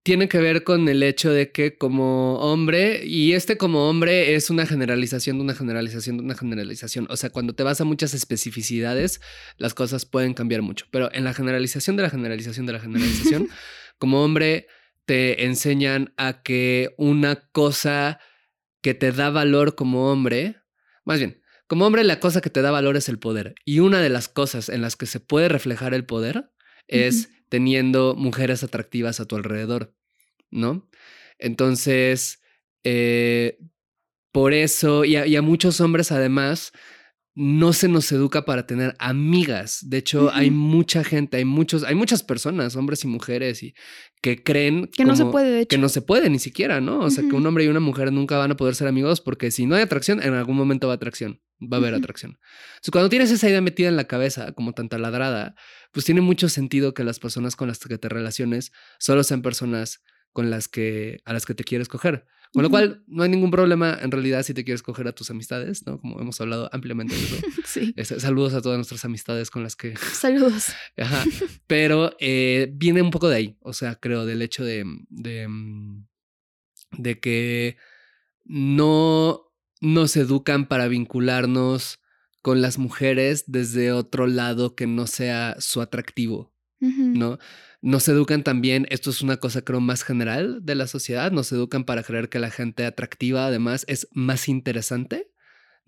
tiene 0.09 0.29
que 0.29 0.39
ver 0.39 0.65
con 0.65 0.89
el 0.89 1.03
hecho 1.03 1.31
de 1.31 1.53
que 1.53 1.77
como 1.77 2.37
hombre, 2.39 3.05
y 3.05 3.35
este 3.35 3.59
como 3.59 3.91
hombre 3.91 4.35
es 4.37 4.49
una 4.49 4.65
generalización 4.65 5.37
de 5.37 5.45
una 5.45 5.55
generalización 5.55 6.17
de 6.17 6.23
una 6.23 6.35
generalización, 6.35 7.07
o 7.11 7.17
sea, 7.19 7.29
cuando 7.29 7.55
te 7.55 7.63
vas 7.63 7.83
a 7.83 7.85
muchas 7.85 8.15
especificidades, 8.15 9.21
las 9.59 9.75
cosas 9.75 10.07
pueden 10.07 10.33
cambiar 10.33 10.63
mucho, 10.63 10.87
pero 10.91 11.13
en 11.13 11.25
la 11.25 11.35
generalización 11.35 11.97
de 11.97 12.05
la 12.05 12.09
generalización 12.09 12.65
de 12.65 12.73
la 12.73 12.81
generalización, 12.81 13.49
como 13.99 14.25
hombre 14.25 14.67
te 15.05 15.45
enseñan 15.45 16.15
a 16.17 16.43
que 16.43 16.95
una 16.97 17.51
cosa 17.53 18.19
que 18.81 18.95
te 18.95 19.13
da 19.13 19.29
valor 19.29 19.75
como 19.75 20.11
hombre, 20.11 20.57
más 21.05 21.19
bien, 21.19 21.43
como 21.67 21.85
hombre 21.85 22.03
la 22.03 22.19
cosa 22.19 22.41
que 22.41 22.49
te 22.49 22.63
da 22.63 22.71
valor 22.71 22.97
es 22.97 23.11
el 23.11 23.19
poder, 23.19 23.55
y 23.67 23.81
una 23.81 24.01
de 24.01 24.09
las 24.09 24.29
cosas 24.29 24.71
en 24.71 24.81
las 24.81 24.97
que 24.97 25.05
se 25.05 25.21
puede 25.21 25.51
reflejar 25.51 25.93
el 25.93 26.07
poder 26.07 26.51
es 26.89 27.31
teniendo 27.49 28.15
mujeres 28.15 28.63
atractivas 28.65 29.21
a 29.21 29.27
tu 29.27 29.37
alrededor, 29.37 29.95
¿no? 30.51 30.89
Entonces, 31.39 32.41
eh, 32.85 33.59
por 34.33 34.53
eso, 34.53 35.05
y 35.05 35.17
a, 35.17 35.43
muchos 35.43 35.81
hombres 35.81 36.13
además, 36.13 36.73
no 37.35 37.73
se 37.73 37.89
nos 37.89 38.11
educa 38.13 38.45
para 38.45 38.67
tener 38.67 38.95
amigas. 38.99 39.79
De 39.89 39.99
hecho, 39.99 40.31
hay 40.33 40.51
mucha 40.51 41.05
gente, 41.05 41.37
hay 41.37 41.45
muchos, 41.45 41.85
hay 41.85 41.95
muchas 41.95 42.23
personas, 42.23 42.75
hombres 42.77 43.05
y 43.05 43.07
mujeres, 43.07 43.63
y 43.63 43.75
que 44.21 44.43
creen 44.43 44.89
que 44.89 45.05
no 45.05 45.15
se 45.17 45.25
puede, 45.25 45.51
de 45.51 45.61
hecho. 45.61 45.69
que 45.69 45.79
no 45.79 45.89
se 45.89 46.03
puede 46.03 46.31
ni 46.31 46.39
siquiera, 46.39 46.81
¿no? 46.81 47.01
O 47.01 47.11
sea, 47.11 47.25
que 47.29 47.35
un 47.35 47.47
hombre 47.47 47.65
y 47.65 47.69
una 47.69 47.81
mujer 47.81 48.13
nunca 48.13 48.37
van 48.37 48.51
a 48.51 48.57
poder 48.57 48.75
ser 48.75 48.89
amigos 48.89 49.21
porque 49.21 49.51
si 49.51 49.67
no 49.67 49.77
hay 49.77 49.83
atracción, 49.83 50.23
en 50.23 50.35
algún 50.35 50.57
momento 50.57 50.89
va 50.89 50.95
a 50.95 50.97
atracción, 50.97 51.41
va 51.61 51.77
a 51.77 51.81
haber 51.81 51.95
atracción. 51.95 52.39
Entonces, 52.71 52.91
cuando 52.91 53.09
tienes 53.09 53.31
esa 53.31 53.49
idea 53.49 53.61
metida 53.61 53.89
en 53.89 53.97
la 53.97 54.05
cabeza, 54.05 54.53
como 54.53 54.73
tanta 54.73 54.99
ladrada, 54.99 55.55
pues 55.91 56.05
tiene 56.05 56.21
mucho 56.21 56.49
sentido 56.49 56.95
que 56.95 57.05
las 57.05 57.19
personas 57.19 57.57
con 57.57 57.69
las 57.69 57.79
que 57.79 57.99
te 57.99 58.09
relaciones 58.09 58.73
solo 58.99 59.23
sean 59.23 59.43
personas 59.43 60.03
con 60.33 60.51
las 60.51 60.69
que 60.69 61.21
a 61.25 61.33
las 61.33 61.47
que 61.47 61.55
te 61.55 61.65
quieres 61.65 61.89
coger. 61.89 62.27
Con 62.53 62.63
lo 62.63 62.71
cual, 62.71 63.03
no 63.07 63.25
hay 63.25 63.29
ningún 63.29 63.51
problema 63.51 63.99
en 64.01 64.11
realidad 64.11 64.43
si 64.43 64.55
te 64.55 64.65
quieres 64.65 64.83
coger 64.83 65.07
a 65.07 65.13
tus 65.13 65.31
amistades, 65.31 65.87
¿no? 65.87 66.01
Como 66.01 66.19
hemos 66.19 66.41
hablado 66.41 66.71
ampliamente 66.73 67.15
de 67.15 67.23
eso. 67.23 67.37
sí. 67.67 67.95
saludos 68.21 68.55
a 68.55 68.63
todas 68.63 68.79
nuestras 68.79 69.05
amistades 69.05 69.51
con 69.51 69.63
las 69.63 69.77
que... 69.77 69.97
Saludos. 70.13 70.69
Ajá. 70.97 71.25
Pero 71.67 72.17
eh, 72.19 72.71
viene 72.73 73.03
un 73.03 73.11
poco 73.11 73.29
de 73.29 73.37
ahí, 73.37 73.59
o 73.61 73.75
sea, 73.75 73.97
creo, 73.97 74.25
del 74.25 74.41
hecho 74.41 74.65
de, 74.65 74.85
de, 75.11 75.47
mm, 75.47 76.07
de 76.93 77.21
que 77.21 77.77
no 78.47 79.53
nos 79.83 80.17
educan 80.17 80.67
para 80.67 80.89
vincularnos 80.89 82.01
con 82.43 82.63
las 82.63 82.79
mujeres 82.79 83.45
desde 83.47 83.93
otro 83.93 84.27
lado 84.27 84.75
que 84.75 84.87
no 84.87 85.07
sea 85.07 85.57
su 85.59 85.81
atractivo, 85.81 86.53
¿no? 86.81 87.39
Nos 87.81 88.09
educan 88.09 88.43
también, 88.43 88.87
esto 88.91 89.11
es 89.11 89.23
una 89.23 89.37
cosa 89.37 89.63
creo 89.63 89.81
más 89.81 90.03
general 90.03 90.65
de 90.65 90.75
la 90.75 90.87
sociedad, 90.87 91.31
nos 91.31 91.53
educan 91.53 91.85
para 91.85 92.03
creer 92.03 92.29
que 92.29 92.39
la 92.39 92.51
gente 92.51 92.85
atractiva 92.85 93.47
además 93.47 93.85
es 93.89 94.09
más 94.13 94.49
interesante, 94.49 95.31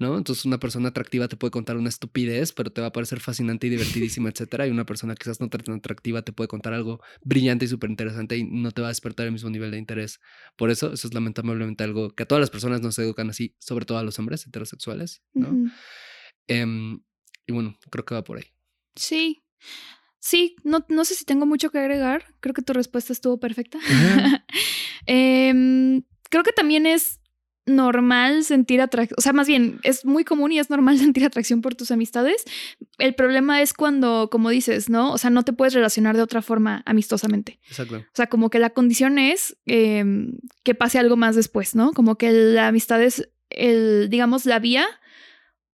¿no? 0.01 0.17
Entonces 0.17 0.47
una 0.47 0.59
persona 0.59 0.89
atractiva 0.89 1.29
te 1.29 1.37
puede 1.37 1.51
contar 1.51 1.77
una 1.77 1.91
estupidez, 1.91 2.53
pero 2.53 2.73
te 2.73 2.81
va 2.81 2.89
a 2.89 2.93
parecer 2.93 3.21
fascinante 3.21 3.67
y 3.67 3.71
divertidísima, 3.71 4.29
etcétera, 4.31 4.67
y 4.67 4.71
una 4.71 4.87
persona 4.87 5.15
quizás 5.15 5.41
no 5.41 5.49
tan 5.49 5.77
atractiva 5.77 6.23
te 6.23 6.33
puede 6.33 6.49
contar 6.49 6.73
algo 6.73 7.01
brillante 7.23 7.67
y 7.67 7.69
súper 7.69 7.91
interesante 7.91 8.37
y 8.37 8.45
no 8.45 8.71
te 8.73 8.81
va 8.81 8.89
a 8.89 8.91
despertar 8.91 9.27
el 9.27 9.33
mismo 9.33 9.51
nivel 9.51 9.71
de 9.71 9.79
interés. 9.79 10.21
Por 10.57 10.71
eso, 10.71 10.93
eso 10.93 11.07
es 11.07 11.15
lamentablemente 11.15 11.85
algo 11.85 12.15
que 12.15 12.23
a 12.23 12.27
todas 12.27 12.41
las 12.41 12.51
personas 12.51 12.81
nos 12.81 12.99
educan 12.99 13.29
así, 13.31 13.55
sobre 13.59 13.85
todo 13.85 13.99
a 13.99 14.03
los 14.03 14.19
hombres 14.19 14.47
heterosexuales, 14.47 15.23
¿no? 15.35 15.71
Em, 16.51 17.01
y 17.47 17.53
bueno, 17.53 17.77
creo 17.91 18.05
que 18.05 18.15
va 18.15 18.25
por 18.25 18.39
ahí. 18.39 18.45
Sí. 18.97 19.43
Sí, 20.19 20.57
no, 20.65 20.85
no 20.89 21.05
sé 21.05 21.15
si 21.15 21.25
tengo 21.25 21.47
mucho 21.47 21.71
que 21.71 21.79
agregar. 21.79 22.25
Creo 22.41 22.55
que 22.55 22.63
tu 22.63 22.73
respuesta 22.73 23.13
estuvo 23.13 23.39
perfecta. 23.39 23.79
Em, 25.07 26.03
creo 26.29 26.43
que 26.43 26.53
también 26.53 26.85
es 26.85 27.21
normal 27.65 28.45
sentir 28.45 28.83
atracción, 28.83 29.17
o 29.19 29.23
sea, 29.23 29.33
más 29.33 29.49
bien 29.49 29.81
es 29.83 30.05
muy 30.05 30.25
común 30.25 30.53
y 30.53 30.59
es 30.59 30.69
normal 30.69 30.99
sentir 30.99 31.25
atracción 31.25 31.63
por 31.63 31.75
tus 31.75 31.91
amistades. 31.91 32.45
El 32.99 33.15
problema 33.15 33.63
es 33.63 33.73
cuando, 33.73 34.29
como 34.31 34.51
dices, 34.51 34.91
¿no? 34.91 35.13
O 35.13 35.19
sea, 35.19 35.31
no 35.31 35.43
te 35.43 35.55
puedes 35.55 35.73
relacionar 35.73 36.17
de 36.17 36.23
otra 36.23 36.43
forma 36.43 36.83
amistosamente. 36.85 37.61
Exacto. 37.67 37.97
O 37.97 38.15
sea, 38.15 38.27
como 38.27 38.51
que 38.51 38.59
la 38.59 38.71
condición 38.71 39.19
es 39.19 39.57
em, 39.65 40.37
que 40.65 40.75
pase 40.75 40.99
algo 40.99 41.17
más 41.17 41.35
después, 41.35 41.75
¿no? 41.75 41.93
Como 41.93 42.19
que 42.19 42.31
la 42.31 42.69
amistad 42.69 43.03
es 43.03 43.31
el, 43.49 44.09
digamos, 44.11 44.45
la 44.45 44.59
vía 44.59 44.87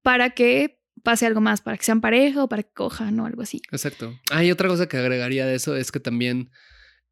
para 0.07 0.31
que 0.31 0.79
pase 1.03 1.27
algo 1.27 1.41
más, 1.41 1.63
para 1.63 1.77
que 1.77 1.83
sean 1.83 2.01
pareja 2.01 2.45
o 2.45 2.49
para 2.49 2.63
que 2.63 2.73
cojan 2.73 3.19
o 3.19 3.27
algo 3.27 3.43
así. 3.43 3.61
Exacto. 3.73 4.17
Hay 4.31 4.53
otra 4.53 4.69
cosa 4.69 4.87
que 4.87 4.97
agregaría 4.97 5.47
de 5.47 5.57
eso 5.57 5.75
es 5.75 5.91
que 5.91 5.99
también 5.99 6.53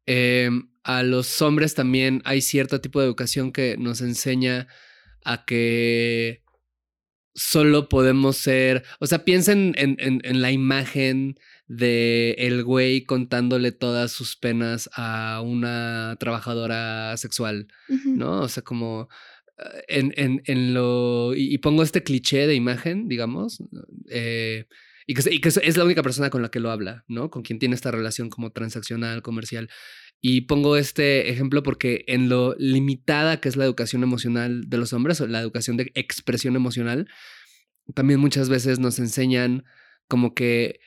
em, 0.05 0.69
a 0.81 1.03
los 1.03 1.41
hombres 1.41 1.75
también 1.75 2.21
hay 2.23 2.39
cierto 2.39 2.79
tipo 2.79 3.01
de 3.01 3.07
educación 3.07 3.51
que 3.51 3.75
nos 3.77 3.99
enseña 3.99 4.67
a 5.25 5.43
que 5.43 6.45
solo 7.33 7.89
podemos 7.89 8.37
ser, 8.37 8.85
o 9.01 9.07
sea, 9.07 9.25
piensen 9.25 9.73
en, 9.77 9.97
en, 9.99 10.41
la 10.41 10.51
imagen 10.51 11.35
de 11.67 12.31
el 12.37 12.63
güey 12.63 13.03
contándole 13.03 13.73
todas 13.73 14.13
sus 14.13 14.37
penas 14.37 14.89
a 14.95 15.41
una 15.43 16.15
trabajadora 16.17 17.17
sexual, 17.17 17.67
¿no? 18.05 18.39
O 18.39 18.47
sea, 18.47 18.63
como 18.63 19.09
en, 19.87 20.13
en, 20.17 20.41
en 20.45 20.73
lo. 20.73 21.33
Y, 21.35 21.57
pongo 21.59 21.83
este 21.83 22.03
cliché 22.03 22.47
de 22.47 22.55
imagen, 22.55 23.07
digamos. 23.07 23.63
Eh, 24.09 24.65
y, 25.07 25.13
que, 25.13 25.33
y 25.33 25.39
que, 25.39 25.49
es 25.49 25.77
la 25.77 25.83
única 25.83 26.03
persona 26.03 26.29
con 26.29 26.41
la 26.41 26.49
que 26.49 26.59
lo 26.59 26.71
habla, 26.71 27.05
¿no? 27.07 27.29
Con 27.29 27.43
quien 27.43 27.59
tiene 27.59 27.75
esta 27.75 27.91
relación 27.91 28.29
como 28.29 28.51
transaccional, 28.51 29.21
comercial. 29.21 29.69
Y 30.21 30.41
pongo 30.41 30.77
este 30.77 31.29
ejemplo 31.29 31.61
porque 31.61 32.03
en 32.07 32.29
lo 32.29 32.55
limitada 32.57 33.39
que 33.39 33.49
es 33.49 33.57
la 33.57 33.65
educación 33.65 34.03
emocional 34.03 34.69
de 34.69 34.77
los 34.77 34.93
hombres, 34.93 35.21
o 35.21 35.27
la 35.27 35.39
educación 35.39 35.77
de 35.77 35.91
expresión 35.93 36.55
emocional, 36.55 37.07
también 37.93 38.19
muchas 38.19 38.49
veces 38.49 38.79
nos 38.79 38.97
enseñan 38.99 39.63
como 40.07 40.33
que 40.33 40.79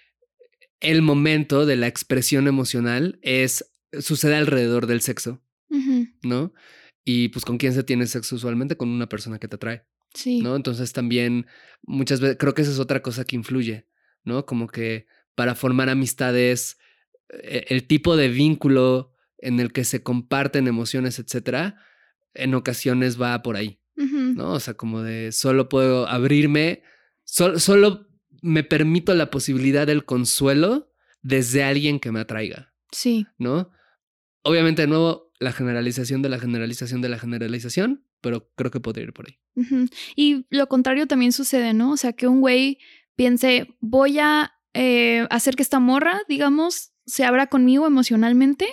el 0.81 1.03
momento 1.03 1.67
de 1.67 1.77
la 1.77 1.87
expresión 1.87 2.49
emocional 2.49 3.19
es 3.23 3.73
sucede 3.99 4.37
alrededor 4.37 4.87
del 4.87 5.01
sexo, 5.01 5.41
¿no? 6.23 6.53
Y 7.11 7.31
pues 7.31 7.47
con 7.47 7.57
quién 7.57 7.73
se 7.73 7.85
tiene 7.85 8.07
sexo 8.07 8.37
usualmente, 8.37 8.77
con 8.77 8.91
una 8.91 9.09
persona 9.09 9.39
que 9.39 9.49
te 9.49 9.57
atrae. 9.57 9.83
Sí. 10.13 10.43
¿No? 10.43 10.55
Entonces 10.57 10.93
también 10.93 11.47
muchas 11.81 12.21
veces, 12.21 12.37
creo 12.39 12.53
que 12.53 12.61
esa 12.61 12.71
es 12.71 12.79
otra 12.79 13.01
cosa 13.01 13.25
que 13.25 13.35
influye, 13.35 13.87
¿no? 14.25 14.45
Como 14.45 14.67
que 14.67 15.07
para 15.35 15.55
formar 15.55 15.89
amistades, 15.89 16.77
e, 17.31 17.65
el 17.71 17.87
tipo 17.87 18.15
de 18.15 18.29
vínculo 18.29 19.15
en 19.39 19.59
el 19.59 19.73
que 19.73 19.85
se 19.85 20.03
comparten 20.03 20.69
emociones, 20.69 21.19
etcétera, 21.19 21.81
en 22.35 22.53
ocasiones 22.55 23.19
va 23.19 23.41
por 23.43 23.57
ahí, 23.57 23.81
¿no? 23.97 24.53
O 24.53 24.61
sea, 24.61 24.75
como 24.75 25.01
de 25.01 25.33
solo 25.33 25.71
puedo 25.71 26.07
abrirme, 26.09 26.83
solo 27.25 28.07
me 28.43 28.65
permito 28.65 29.15
la 29.15 29.31
posibilidad 29.31 29.87
del 29.87 30.05
consuelo 30.05 30.93
desde 31.23 31.65
alguien 31.65 32.01
que 32.01 32.13
me 32.13 32.21
atraiga. 32.21 32.75
Sí. 32.93 33.27
¿No? 33.39 33.71
Obviamente, 34.43 34.83
de 34.83 34.89
nuevo, 34.89 35.28
la 35.41 35.53
generalización 35.53 36.23
de 36.23 36.29
la 36.29 36.39
generalización 36.39 37.01
de 37.01 37.09
la 37.09 37.19
generalización, 37.19 38.05
pero 38.21 38.51
creo 38.57 38.71
que 38.71 38.81
podría 38.81 39.05
ir 39.05 39.13
por 39.13 39.27
ahí. 39.29 39.39
Y 40.17 40.47
lo 40.51 40.67
contrario 40.69 41.07
también 41.07 41.33
sucede, 41.33 41.75
¿no? 41.75 41.93
O 41.93 41.97
sea, 41.97 42.13
que 42.13 42.27
un 42.27 42.41
güey 42.41 42.79
piense, 43.15 43.69
voy 43.81 44.19
a 44.19 44.53
eh, 44.75 45.27
hacer 45.31 45.57
que 45.57 45.63
esta 45.63 45.81
morra, 45.81 46.21
digamos, 46.29 46.93
se 47.07 47.25
abra 47.25 47.47
conmigo 47.47 47.87
emocionalmente, 47.87 48.67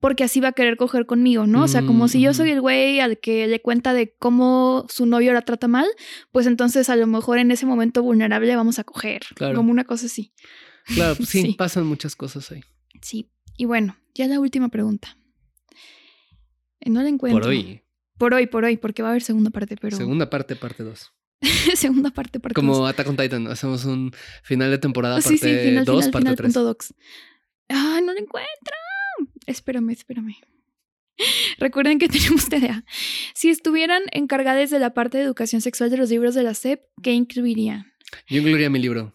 porque 0.00 0.24
así 0.24 0.40
va 0.40 0.48
a 0.48 0.52
querer 0.52 0.76
coger 0.76 1.06
conmigo, 1.06 1.46
¿no? 1.46 1.62
O 1.62 1.68
sea, 1.68 1.82
como 1.82 2.08
si 2.08 2.20
yo 2.20 2.32
soy 2.32 2.50
el 2.50 2.60
güey 2.60 3.00
al 3.00 3.18
que 3.20 3.46
le 3.46 3.60
cuenta 3.60 3.92
de 3.92 4.14
cómo 4.18 4.86
su 4.88 5.04
novio 5.04 5.32
la 5.34 5.42
trata 5.42 5.68
mal, 5.68 5.86
pues 6.32 6.46
entonces 6.46 6.88
a 6.88 6.96
lo 6.96 7.06
mejor 7.06 7.38
en 7.38 7.50
ese 7.50 7.66
momento 7.66 8.02
vulnerable 8.02 8.56
vamos 8.56 8.78
a 8.78 8.84
coger, 8.84 9.22
como 9.54 9.70
una 9.70 9.84
cosa 9.84 10.06
así. 10.06 10.32
Claro, 10.86 11.16
pues 11.16 11.28
sí, 11.28 11.54
pasan 11.58 11.86
muchas 11.86 12.16
cosas 12.16 12.50
ahí. 12.50 12.62
Sí, 13.02 13.30
y 13.58 13.66
bueno, 13.66 13.98
ya 14.14 14.26
la 14.26 14.40
última 14.40 14.70
pregunta. 14.70 15.18
No 16.86 17.02
la 17.02 17.08
encuentro. 17.08 17.40
Por 17.40 17.48
hoy. 17.50 17.82
Por 18.18 18.34
hoy, 18.34 18.46
por 18.46 18.64
hoy, 18.64 18.76
porque 18.76 19.02
va 19.02 19.08
a 19.08 19.12
haber 19.12 19.22
segunda 19.22 19.50
parte, 19.50 19.76
pero. 19.76 19.96
Segunda 19.96 20.28
parte, 20.28 20.56
parte 20.56 20.82
2. 20.82 21.12
segunda 21.74 22.10
parte, 22.10 22.38
parte 22.38 22.54
Como 22.54 22.86
Attack 22.86 23.08
on 23.08 23.16
Titan, 23.16 23.46
hacemos 23.46 23.84
un 23.86 24.12
final 24.42 24.70
de 24.70 24.78
temporada, 24.78 25.16
parte 25.16 25.30
2, 25.30 25.40
sí, 25.40 25.48
sí, 25.48 25.68
final, 25.68 25.84
dos, 25.84 26.08
parte 26.08 26.36
3. 26.36 26.54
¡Ah, 27.70 28.00
no 28.04 28.12
la 28.12 28.20
encuentro! 28.20 28.76
Espérame, 29.46 29.90
espérame. 29.90 30.36
Recuerden 31.58 31.98
que 31.98 32.08
tenemos 32.08 32.48
TDA. 32.48 32.84
Si 33.34 33.50
estuvieran 33.50 34.02
encargadas 34.12 34.70
de 34.70 34.78
la 34.78 34.94
parte 34.94 35.18
de 35.18 35.24
educación 35.24 35.60
sexual 35.60 35.90
de 35.90 35.96
los 35.96 36.10
libros 36.10 36.34
de 36.34 36.42
la 36.42 36.54
SEP, 36.54 36.82
¿qué 37.02 37.12
incluirían? 37.12 37.92
Yo 38.28 38.38
incluiría 38.38 38.70
mi 38.70 38.78
libro. 38.78 39.14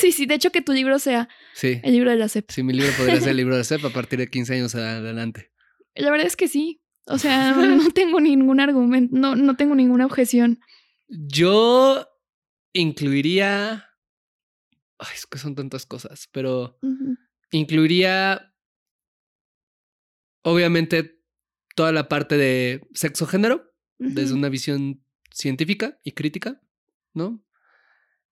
sí, 0.00 0.12
sí, 0.12 0.26
de 0.26 0.34
hecho 0.34 0.50
que 0.50 0.62
tu 0.62 0.72
libro 0.72 0.98
sea 0.98 1.28
sí. 1.54 1.80
el 1.82 1.92
libro 1.92 2.10
de 2.10 2.16
la 2.16 2.28
SEP. 2.28 2.50
Sí, 2.50 2.62
mi 2.62 2.72
libro 2.72 2.92
podría 2.96 3.20
ser 3.20 3.30
el 3.30 3.36
libro 3.36 3.54
de 3.54 3.60
la 3.60 3.64
SEP 3.64 3.84
a 3.84 3.90
partir 3.90 4.18
de 4.18 4.28
15 4.28 4.54
años 4.54 4.74
adelante. 4.74 5.50
La 5.94 6.10
verdad 6.10 6.26
es 6.26 6.36
que 6.36 6.48
sí. 6.48 6.80
O 7.08 7.18
sea, 7.18 7.52
no 7.54 7.90
tengo 7.94 8.20
ningún 8.20 8.60
argumento, 8.60 9.16
no, 9.16 9.34
no 9.36 9.56
tengo 9.56 9.74
ninguna 9.74 10.06
objeción. 10.06 10.60
Yo 11.08 12.06
incluiría. 12.72 13.86
Ay, 14.98 15.08
es 15.14 15.26
que 15.26 15.38
son 15.38 15.54
tantas 15.54 15.86
cosas, 15.86 16.28
pero 16.32 16.78
incluiría, 17.50 18.52
obviamente, 20.42 21.20
toda 21.76 21.92
la 21.92 22.08
parte 22.08 22.36
de 22.36 22.86
sexo-género, 22.94 23.72
desde 23.98 24.34
una 24.34 24.48
visión 24.48 25.04
científica 25.30 25.98
y 26.04 26.12
crítica, 26.12 26.60
¿no? 27.14 27.44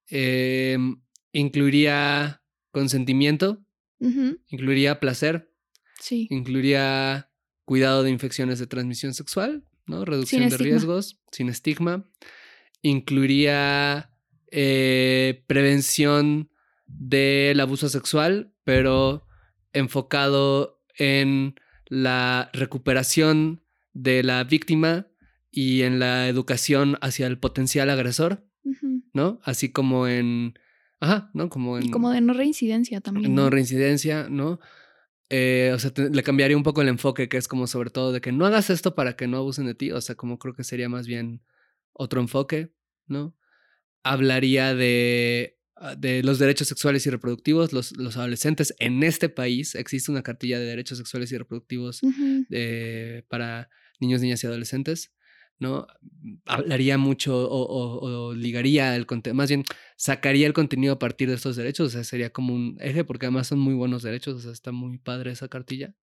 Em, 0.09 1.01
incluiría 1.33 2.43
consentimiento, 2.73 3.65
incluiría 4.01 4.99
placer, 5.01 5.53
Sí. 6.01 6.27
incluiría 6.31 7.31
cuidado 7.67 8.03
de 8.03 8.11
infecciones 8.11 8.59
de 8.59 8.67
transmisión 8.67 9.13
sexual, 9.13 9.65
¿no? 9.87 10.07
Reducción 10.07 10.41
de 10.41 10.47
estigma. 10.47 10.65
riesgos, 10.65 11.21
sin 11.31 11.51
estigma. 11.51 12.09
Incluiría 12.81 14.11
eh, 14.51 15.45
prevención 15.47 16.49
del 16.87 17.61
abuso 17.61 17.91
sexual, 17.91 18.55
pero 18.65 19.27
enfocado 19.75 20.81
en 20.97 21.57
la 21.87 22.49
recuperación 22.55 23.61
de 23.93 24.23
la 24.23 24.45
víctima 24.45 25.09
y 25.51 25.83
en 25.83 25.99
la 25.99 26.29
educación 26.29 26.97
hacia 27.03 27.27
el 27.27 27.39
potencial 27.39 27.91
agresor. 27.91 28.47
¿no? 29.13 29.41
Así 29.43 29.71
como 29.71 30.07
en... 30.07 30.55
Ajá, 31.01 31.31
¿no? 31.35 31.49
Como 31.49 31.79
en... 31.79 31.87
Y 31.87 31.91
como 31.91 32.11
de 32.11 32.21
no 32.21 32.33
reincidencia 32.33 33.01
también. 33.01 33.35
no 33.35 33.45
¿no? 33.45 33.51
reincidencia, 33.51 34.29
¿no? 34.31 34.61
Eh, 35.31 35.73
o 35.75 35.79
sea, 35.79 35.91
te- 35.93 36.11
le 36.11 36.23
cambiaría 36.23 36.57
un 36.57 36.63
poco 36.63 36.83
el 36.83 36.89
enfoque, 36.89 37.29
que 37.29 37.37
es 37.37 37.49
como 37.49 37.67
sobre 37.67 37.91
todo 37.91 38.13
de 38.13 38.21
que 38.21 38.33
no 38.33 38.47
hagas 38.47 38.71
esto 38.71 38.95
para 38.95 39.17
que 39.17 39.27
no 39.27 39.39
abusen 39.39 39.67
de 39.67 39.75
ti. 39.75 39.91
O 39.91 40.01
sea, 40.01 40.15
como 40.15 40.39
creo 40.39 40.55
que 40.55 40.65
sería 40.65 40.89
más 40.89 41.07
bien 41.07 41.43
otro 41.93 42.21
enfoque, 42.21 42.73
¿no? 43.07 43.37
Hablaría 44.05 44.75
de, 44.75 45.59
ah, 45.77 45.97
de 45.97 46.23
los 46.23 46.39
derechos 46.39 46.69
sexuales 46.69 47.07
y 47.07 47.11
reproductivos. 47.11 47.73
Los, 47.73 47.97
los 47.97 48.17
adolescentes 48.17 48.75
en 48.79 49.03
este 49.03 49.29
país 49.29 49.75
existe 49.75 50.13
una 50.13 50.23
cartilla 50.23 50.59
de 50.61 50.67
derechos 50.67 50.99
sexuales 50.99 51.33
y 51.33 51.39
reproductivos 51.39 52.01
eh, 52.51 53.25
para 53.29 53.69
niños, 53.99 54.21
niñas 54.21 54.45
y 54.45 54.47
adolescentes, 54.47 55.13
¿no? 55.59 55.87
Hablaría 56.45 56.99
mucho 56.99 57.49
o, 57.49 57.63
o- 57.67 58.27
o 58.29 58.35
ligaría 58.35 58.95
el 58.97 59.07
contenido, 59.07 59.37
más 59.37 59.49
bien 59.49 59.65
sacaría 59.97 60.47
el 60.47 60.53
contenido 60.53 60.95
a 60.95 60.99
partir 60.99 61.29
de 61.29 61.35
estos 61.37 61.57
derechos, 61.57 61.89
o 61.89 61.91
sea, 61.91 62.05
sería 62.05 62.31
como 62.31 62.55
un 62.55 62.77
eje, 62.81 63.05
porque 63.05 63.27
además 63.27 63.47
son 63.47 63.59
muy 63.61 63.75
buenos 63.75 64.03
derechos, 64.03 64.35
o 64.37 64.41
sea, 64.41 64.53
está 64.53 64.73
muy 64.73 64.99
padre 64.99 65.31
esa 65.33 65.49
cartilla. 65.49 65.95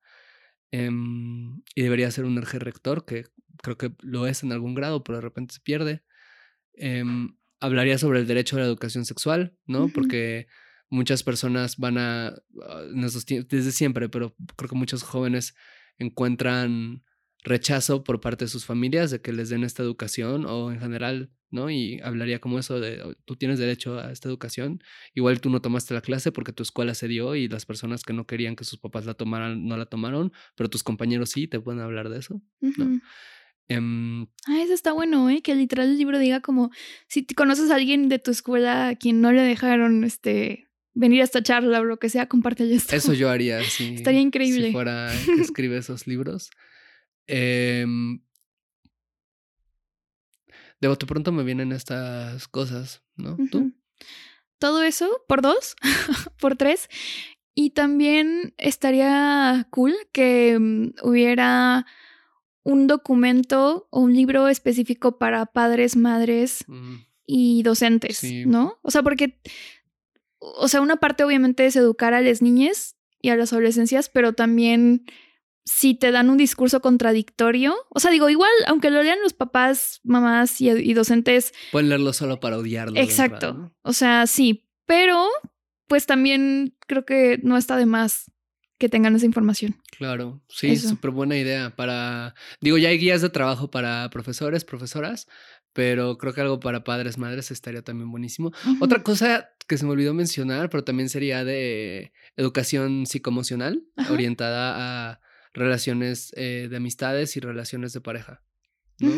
Em, 0.72 1.62
y 1.76 1.84
debería 1.84 2.10
ser 2.12 2.26
un 2.26 2.38
eje 2.40 2.58
rector, 2.60 3.06
que 3.06 3.26
creo 3.62 3.78
que 3.78 3.92
lo 4.02 4.26
es 4.28 4.42
en 4.44 4.52
algún 4.52 4.74
grado, 4.74 5.04
pero 5.04 5.18
de 5.20 5.22
repente 5.22 5.54
se 5.54 5.60
pierde. 5.60 6.04
Em, 6.74 7.36
hablaría 7.60 7.98
sobre 8.00 8.20
el 8.20 8.28
derecho 8.28 8.56
a 8.56 8.60
la 8.60 8.66
educación 8.66 9.06
sexual, 9.06 9.56
¿no? 9.68 9.90
Porque 9.90 10.48
muchas 10.90 11.22
personas 11.24 11.78
van 11.78 11.98
a, 12.00 12.34
en 12.92 13.04
esos 13.04 13.26
tie- 13.28 13.46
desde 13.48 13.72
siempre, 13.72 14.10
pero 14.10 14.36
creo 14.56 14.70
que 14.70 14.76
muchos 14.76 15.04
jóvenes 15.04 15.56
encuentran 16.00 17.04
rechazo 17.44 18.04
por 18.04 18.20
parte 18.22 18.46
de 18.46 18.50
sus 18.50 18.66
familias 18.66 19.12
de 19.12 19.22
que 19.22 19.34
les 19.34 19.50
den 19.50 19.64
esta 19.64 19.84
educación 19.84 20.46
o 20.46 20.72
en 20.72 20.80
general, 20.80 21.30
¿no? 21.52 21.70
Y 21.70 22.00
hablaría 22.02 22.40
como 22.40 22.58
eso 22.60 22.80
de, 22.80 23.02
"Oh, 23.04 23.14
tú 23.26 23.36
tienes 23.36 23.60
derecho 23.60 24.00
a 24.00 24.12
esta 24.12 24.30
educación, 24.30 24.82
igual 25.14 25.42
tú 25.42 25.50
no 25.50 25.62
tomaste 25.62 25.94
la 25.94 26.02
clase 26.02 26.32
porque 26.32 26.54
tu 26.54 26.64
escuela 26.64 26.94
se 26.96 27.08
dio 27.08 27.36
y 27.36 27.48
las 27.50 27.66
personas 27.66 28.04
que 28.04 28.14
no 28.14 28.26
querían 28.26 28.56
que 28.56 28.64
sus 28.64 28.80
papás 28.80 29.06
la 29.06 29.14
tomaran 29.14 29.66
no 29.68 29.76
la 29.78 29.86
tomaron, 29.86 30.32
pero 30.56 30.70
tus 30.70 30.84
compañeros 30.84 31.32
sí, 31.32 31.48
te 31.48 31.60
pueden 31.60 31.82
hablar 31.82 32.10
de 32.10 32.20
eso. 32.20 32.42
Ujú. 32.62 33.00
Em, 33.70 34.24
Ah, 34.48 34.62
eso 34.62 34.74
está 34.74 34.92
bueno, 34.92 35.30
¿eh? 35.30 35.42
Que 35.42 35.56
literal 35.56 35.90
el 35.90 35.98
libro 35.98 36.20
diga 36.20 36.42
como, 36.42 36.70
si 37.08 37.24
te 37.24 37.34
conoces 37.34 37.72
a 37.72 37.76
alguien 37.76 38.10
de 38.10 38.20
tu 38.20 38.32
escuela 38.32 38.90
a 38.90 38.96
quien 38.96 39.22
no 39.22 39.32
le 39.32 39.42
dejaron, 39.42 40.04
este, 40.04 40.68
venir 40.94 41.22
a 41.22 41.24
esta 41.24 41.42
charla 41.42 41.80
o 41.80 41.84
lo 41.86 41.98
que 41.98 42.10
sea, 42.10 42.28
compártele 42.28 42.76
esto. 42.76 42.96
Eso 42.96 43.14
yo 43.14 43.30
haría 43.30 43.64
si, 43.64 43.96
Estaría 43.96 44.20
increíble. 44.22 44.68
si 44.68 44.72
fuera 44.74 45.10
que 45.26 45.42
escribe 45.58 45.78
esos 45.78 46.08
libros. 46.08 46.50
Em, 47.28 48.20
de 50.82 50.88
bote 50.88 51.06
pronto 51.06 51.32
me 51.32 51.44
vienen 51.44 51.72
estas 51.72 52.48
cosas, 52.48 53.02
¿no? 53.16 53.38
¿Tú? 53.52 53.72
Todo 54.60 54.84
eso 54.84 55.24
por 55.28 55.42
dos, 55.42 55.76
por 56.40 56.56
tres. 56.56 56.90
Y 57.56 57.72
también 57.72 58.54
estaría 58.58 59.68
cool 59.70 59.94
que 60.12 60.58
mm, 60.60 60.94
hubiera 61.08 61.86
un 62.64 62.88
documento 62.88 63.88
o 63.92 64.00
un 64.00 64.14
libro 64.14 64.48
específico 64.48 65.18
para 65.18 65.46
padres, 65.46 65.96
madres 65.96 66.64
Mm, 66.68 66.96
y 67.26 67.64
docentes, 67.64 68.18
Sí. 68.18 68.46
¿no? 68.46 68.80
O 68.82 68.92
sea, 68.92 69.04
porque, 69.04 69.40
o 70.40 70.68
sea, 70.68 70.82
una 70.82 70.98
parte 70.98 71.24
obviamente 71.24 71.66
es 71.66 71.76
educar 71.76 72.14
a 72.14 72.22
las 72.22 72.42
niñas 72.42 72.96
y 73.22 73.30
a 73.30 73.36
las 73.38 73.54
adolescencias, 73.54 74.10
pero 74.10 74.34
también 74.34 75.06
si 75.66 75.96
te 75.96 76.12
dan 76.12 76.30
un 76.30 76.38
discurso 76.38 76.82
contradictorio, 76.82 77.76
o 77.90 78.00
sea, 78.00 78.12
digo, 78.12 78.30
igual, 78.30 78.52
aunque 78.68 78.90
lo 78.90 79.02
lean 79.02 79.20
los 79.24 79.34
papás, 79.34 80.02
mamás 80.04 80.60
y, 80.60 80.70
y 80.70 80.94
docentes, 80.94 81.54
Pueden 81.72 81.90
leerlo 81.90 82.14
solo 82.14 82.40
para 82.40 82.58
odiarlo. 82.58 83.00
exacto, 83.00 83.72
o 83.82 83.94
sea, 83.94 84.28
sí, 84.28 84.70
pero 84.86 85.28
pues 85.88 86.06
también 86.06 86.76
creo 86.88 87.06
que 87.06 87.40
no 87.44 87.58
está 87.58 87.78
de 87.78 87.86
más 87.86 88.32
que 88.78 88.90
tengan 88.90 89.16
esa 89.16 89.26
información. 89.26 89.78
Claro, 89.98 90.42
sí, 90.50 90.76
súper 90.76 91.12
buena 91.12 91.38
idea 91.38 91.74
para... 91.76 92.36
Digo, 92.60 92.78
ya 92.78 92.90
hay 92.90 92.98
guías 92.98 93.22
de 93.22 93.30
trabajo 93.30 93.72
para 93.72 94.10
profesores, 94.10 94.66
profesoras, 94.66 95.28
pero 95.72 96.18
creo 96.18 96.34
que 96.34 96.42
algo 96.42 96.60
para 96.60 96.84
padres, 96.84 97.18
madres 97.18 97.52
estaría 97.52 97.82
también 97.82 98.12
buenísimo. 98.12 98.52
Otra 98.82 99.04
cosa 99.04 99.52
que 99.68 99.78
se 99.78 99.86
me 99.86 99.92
olvidó 99.92 100.14
mencionar, 100.14 100.70
pero 100.70 100.84
también 100.84 101.10
sería 101.10 101.46
de 101.46 102.12
educación 102.36 103.06
psicoemocional, 103.06 103.84
orientada 104.10 105.12
a 105.12 105.20
relaciones 105.54 106.34
eh, 106.36 106.68
de 106.70 106.78
amistades 106.78 107.36
y 107.38 107.40
relaciones 107.40 107.94
de 107.94 108.02
pareja, 108.02 108.42
¿no? 109.00 109.12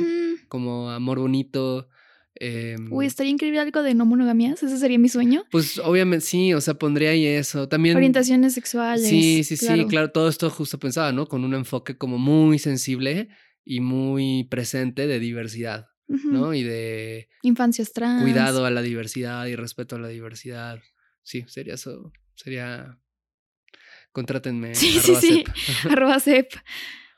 Como 0.47 0.89
amor 0.91 1.19
bonito. 1.19 1.88
em, 2.36 2.91
Uy, 2.91 3.05
estaría 3.05 3.31
increíble 3.31 3.59
algo 3.59 3.81
de 3.81 3.93
no 3.93 4.05
monogamias, 4.05 4.61
ese 4.61 4.77
sería 4.77 4.99
mi 4.99 5.07
sueño. 5.09 5.45
pues 5.51 5.79
obviamente 5.79 6.25
sí, 6.25 6.53
o 6.53 6.59
sea, 6.61 6.73
pondría 6.73 7.11
ahí 7.11 7.25
eso. 7.25 7.69
También... 7.69 7.95
Orientaciones 7.95 8.53
sexuales. 8.53 9.07
Sí, 9.07 9.43
sí, 9.43 9.55
sí, 9.55 9.86
claro. 9.88 10.11
todo 10.11 10.27
esto 10.27 10.49
justo 10.49 10.77
pensaba, 10.77 11.11
¿no? 11.13 11.27
Con 11.27 11.45
un 11.45 11.53
enfoque 11.53 11.97
como 11.97 12.17
muy 12.17 12.59
sensible 12.59 13.29
y 13.63 13.79
muy 13.79 14.43
presente 14.49 15.07
de 15.07 15.19
diversidad. 15.19 15.88
¿no? 16.07 16.53
Y 16.53 16.61
de 16.61 17.29
Infancias 17.41 17.91
trans. 17.91 18.21
cuidado 18.21 18.63
a 18.65 18.69
la 18.69 18.83
diversidad 18.83 19.47
y 19.47 19.55
respeto 19.55 19.95
a 19.95 19.99
la 19.99 20.07
diversidad. 20.09 20.79
Sí, 21.23 21.45
sería 21.47 21.73
eso, 21.73 22.11
sería... 22.36 22.99
Contrátenme. 24.16 24.74
Sí, 24.76 24.97
sí, 25.03 25.11
arroba 25.11 25.20
sí. 25.20 25.28
sep. 25.28 25.91
Arroba 25.91 26.20
Sep. 26.22 26.51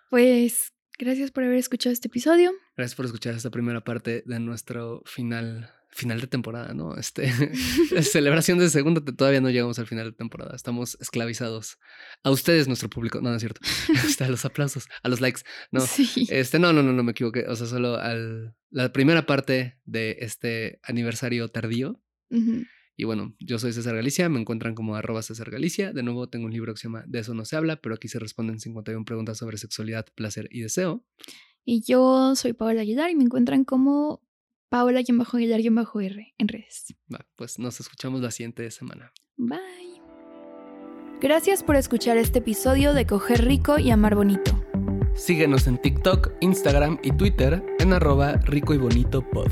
Pues 0.09 0.73
gracias 0.97 1.29
por 1.29 1.43
haber 1.43 1.59
escuchado 1.59 1.93
este 1.93 2.07
episodio. 2.07 2.51
Gracias 2.75 2.95
por 2.95 3.05
escuchar 3.05 3.35
esta 3.35 3.51
primera 3.51 3.83
parte 3.83 4.23
de 4.25 4.39
nuestro 4.39 5.03
final, 5.05 5.69
final 5.91 6.19
de 6.19 6.25
temporada, 6.25 6.73
¿no? 6.73 6.97
Este, 6.97 7.31
celebración 8.01 8.57
de 8.57 8.71
segunda, 8.71 8.99
todavía 9.15 9.41
no 9.41 9.51
llegamos 9.51 9.77
al 9.77 9.85
final 9.85 10.09
de 10.09 10.17
temporada, 10.17 10.55
estamos 10.55 10.97
esclavizados. 10.99 11.77
A 12.23 12.31
ustedes, 12.31 12.67
nuestro 12.67 12.89
público, 12.89 13.21
no, 13.21 13.29
no 13.29 13.35
es 13.35 13.41
cierto. 13.41 13.61
Este, 13.93 14.23
a 14.23 14.29
los 14.29 14.43
aplausos, 14.43 14.87
a 15.03 15.07
los 15.07 15.21
likes, 15.21 15.41
no. 15.69 15.81
Sí. 15.81 16.25
Este, 16.31 16.57
no, 16.57 16.73
no, 16.73 16.81
no, 16.81 16.93
no 16.93 17.03
me 17.03 17.11
equivoqué. 17.11 17.45
O 17.47 17.55
sea, 17.55 17.67
solo 17.67 17.97
al, 17.97 18.55
la 18.71 18.91
primera 18.91 19.27
parte 19.27 19.77
de 19.85 20.17
este 20.21 20.79
aniversario 20.81 21.47
tardío. 21.49 22.01
Ujú. 22.31 22.63
Y 22.99 23.03
bueno, 23.05 23.35
yo 23.39 23.59
soy 23.59 23.73
César 23.73 23.95
Galicia, 23.95 24.27
me 24.27 24.39
encuentran 24.39 24.73
como 24.73 24.95
arroba 24.95 25.21
César 25.21 25.51
Galicia. 25.51 25.93
De 25.93 26.01
nuevo, 26.01 26.27
tengo 26.29 26.47
un 26.47 26.51
libro 26.51 26.73
que 26.73 26.79
se 26.79 26.87
llama 26.87 27.03
De 27.07 27.19
eso 27.19 27.35
no 27.35 27.45
se 27.45 27.55
habla, 27.55 27.75
pero 27.79 27.93
aquí 27.93 28.07
se 28.07 28.17
responden 28.17 28.59
51 28.59 29.05
preguntas 29.05 29.37
sobre 29.37 29.57
sexualidad, 29.57 30.07
placer 30.15 30.49
y 30.51 30.61
deseo. 30.61 31.05
Y 31.63 31.83
yo 31.83 32.35
soy 32.35 32.53
Paola 32.53 32.81
Aguilar 32.81 33.11
y 33.11 33.15
me 33.15 33.23
encuentran 33.23 33.65
como 33.65 34.23
Paola-Aguilar-R 34.69 36.33
en 36.37 36.47
redes. 36.47 36.95
Va, 37.13 37.25
pues 37.35 37.59
nos 37.59 37.79
escuchamos 37.79 38.21
la 38.21 38.31
siguiente 38.31 38.69
semana. 38.71 39.13
Bye. 39.35 40.01
Gracias 41.21 41.63
por 41.63 41.75
escuchar 41.75 42.17
este 42.17 42.39
episodio 42.39 42.93
de 42.93 43.05
Coger 43.05 43.45
Rico 43.45 43.77
y 43.77 43.91
Amar 43.91 44.15
Bonito. 44.15 44.63
Síguenos 45.15 45.67
en 45.67 45.81
TikTok, 45.81 46.31
Instagram 46.41 46.99
y 47.03 47.11
Twitter 47.11 47.63
en 47.79 47.93
arroba 47.93 48.33
rico 48.37 48.73
y 48.73 48.77
bonito 48.77 49.27
pod. 49.29 49.51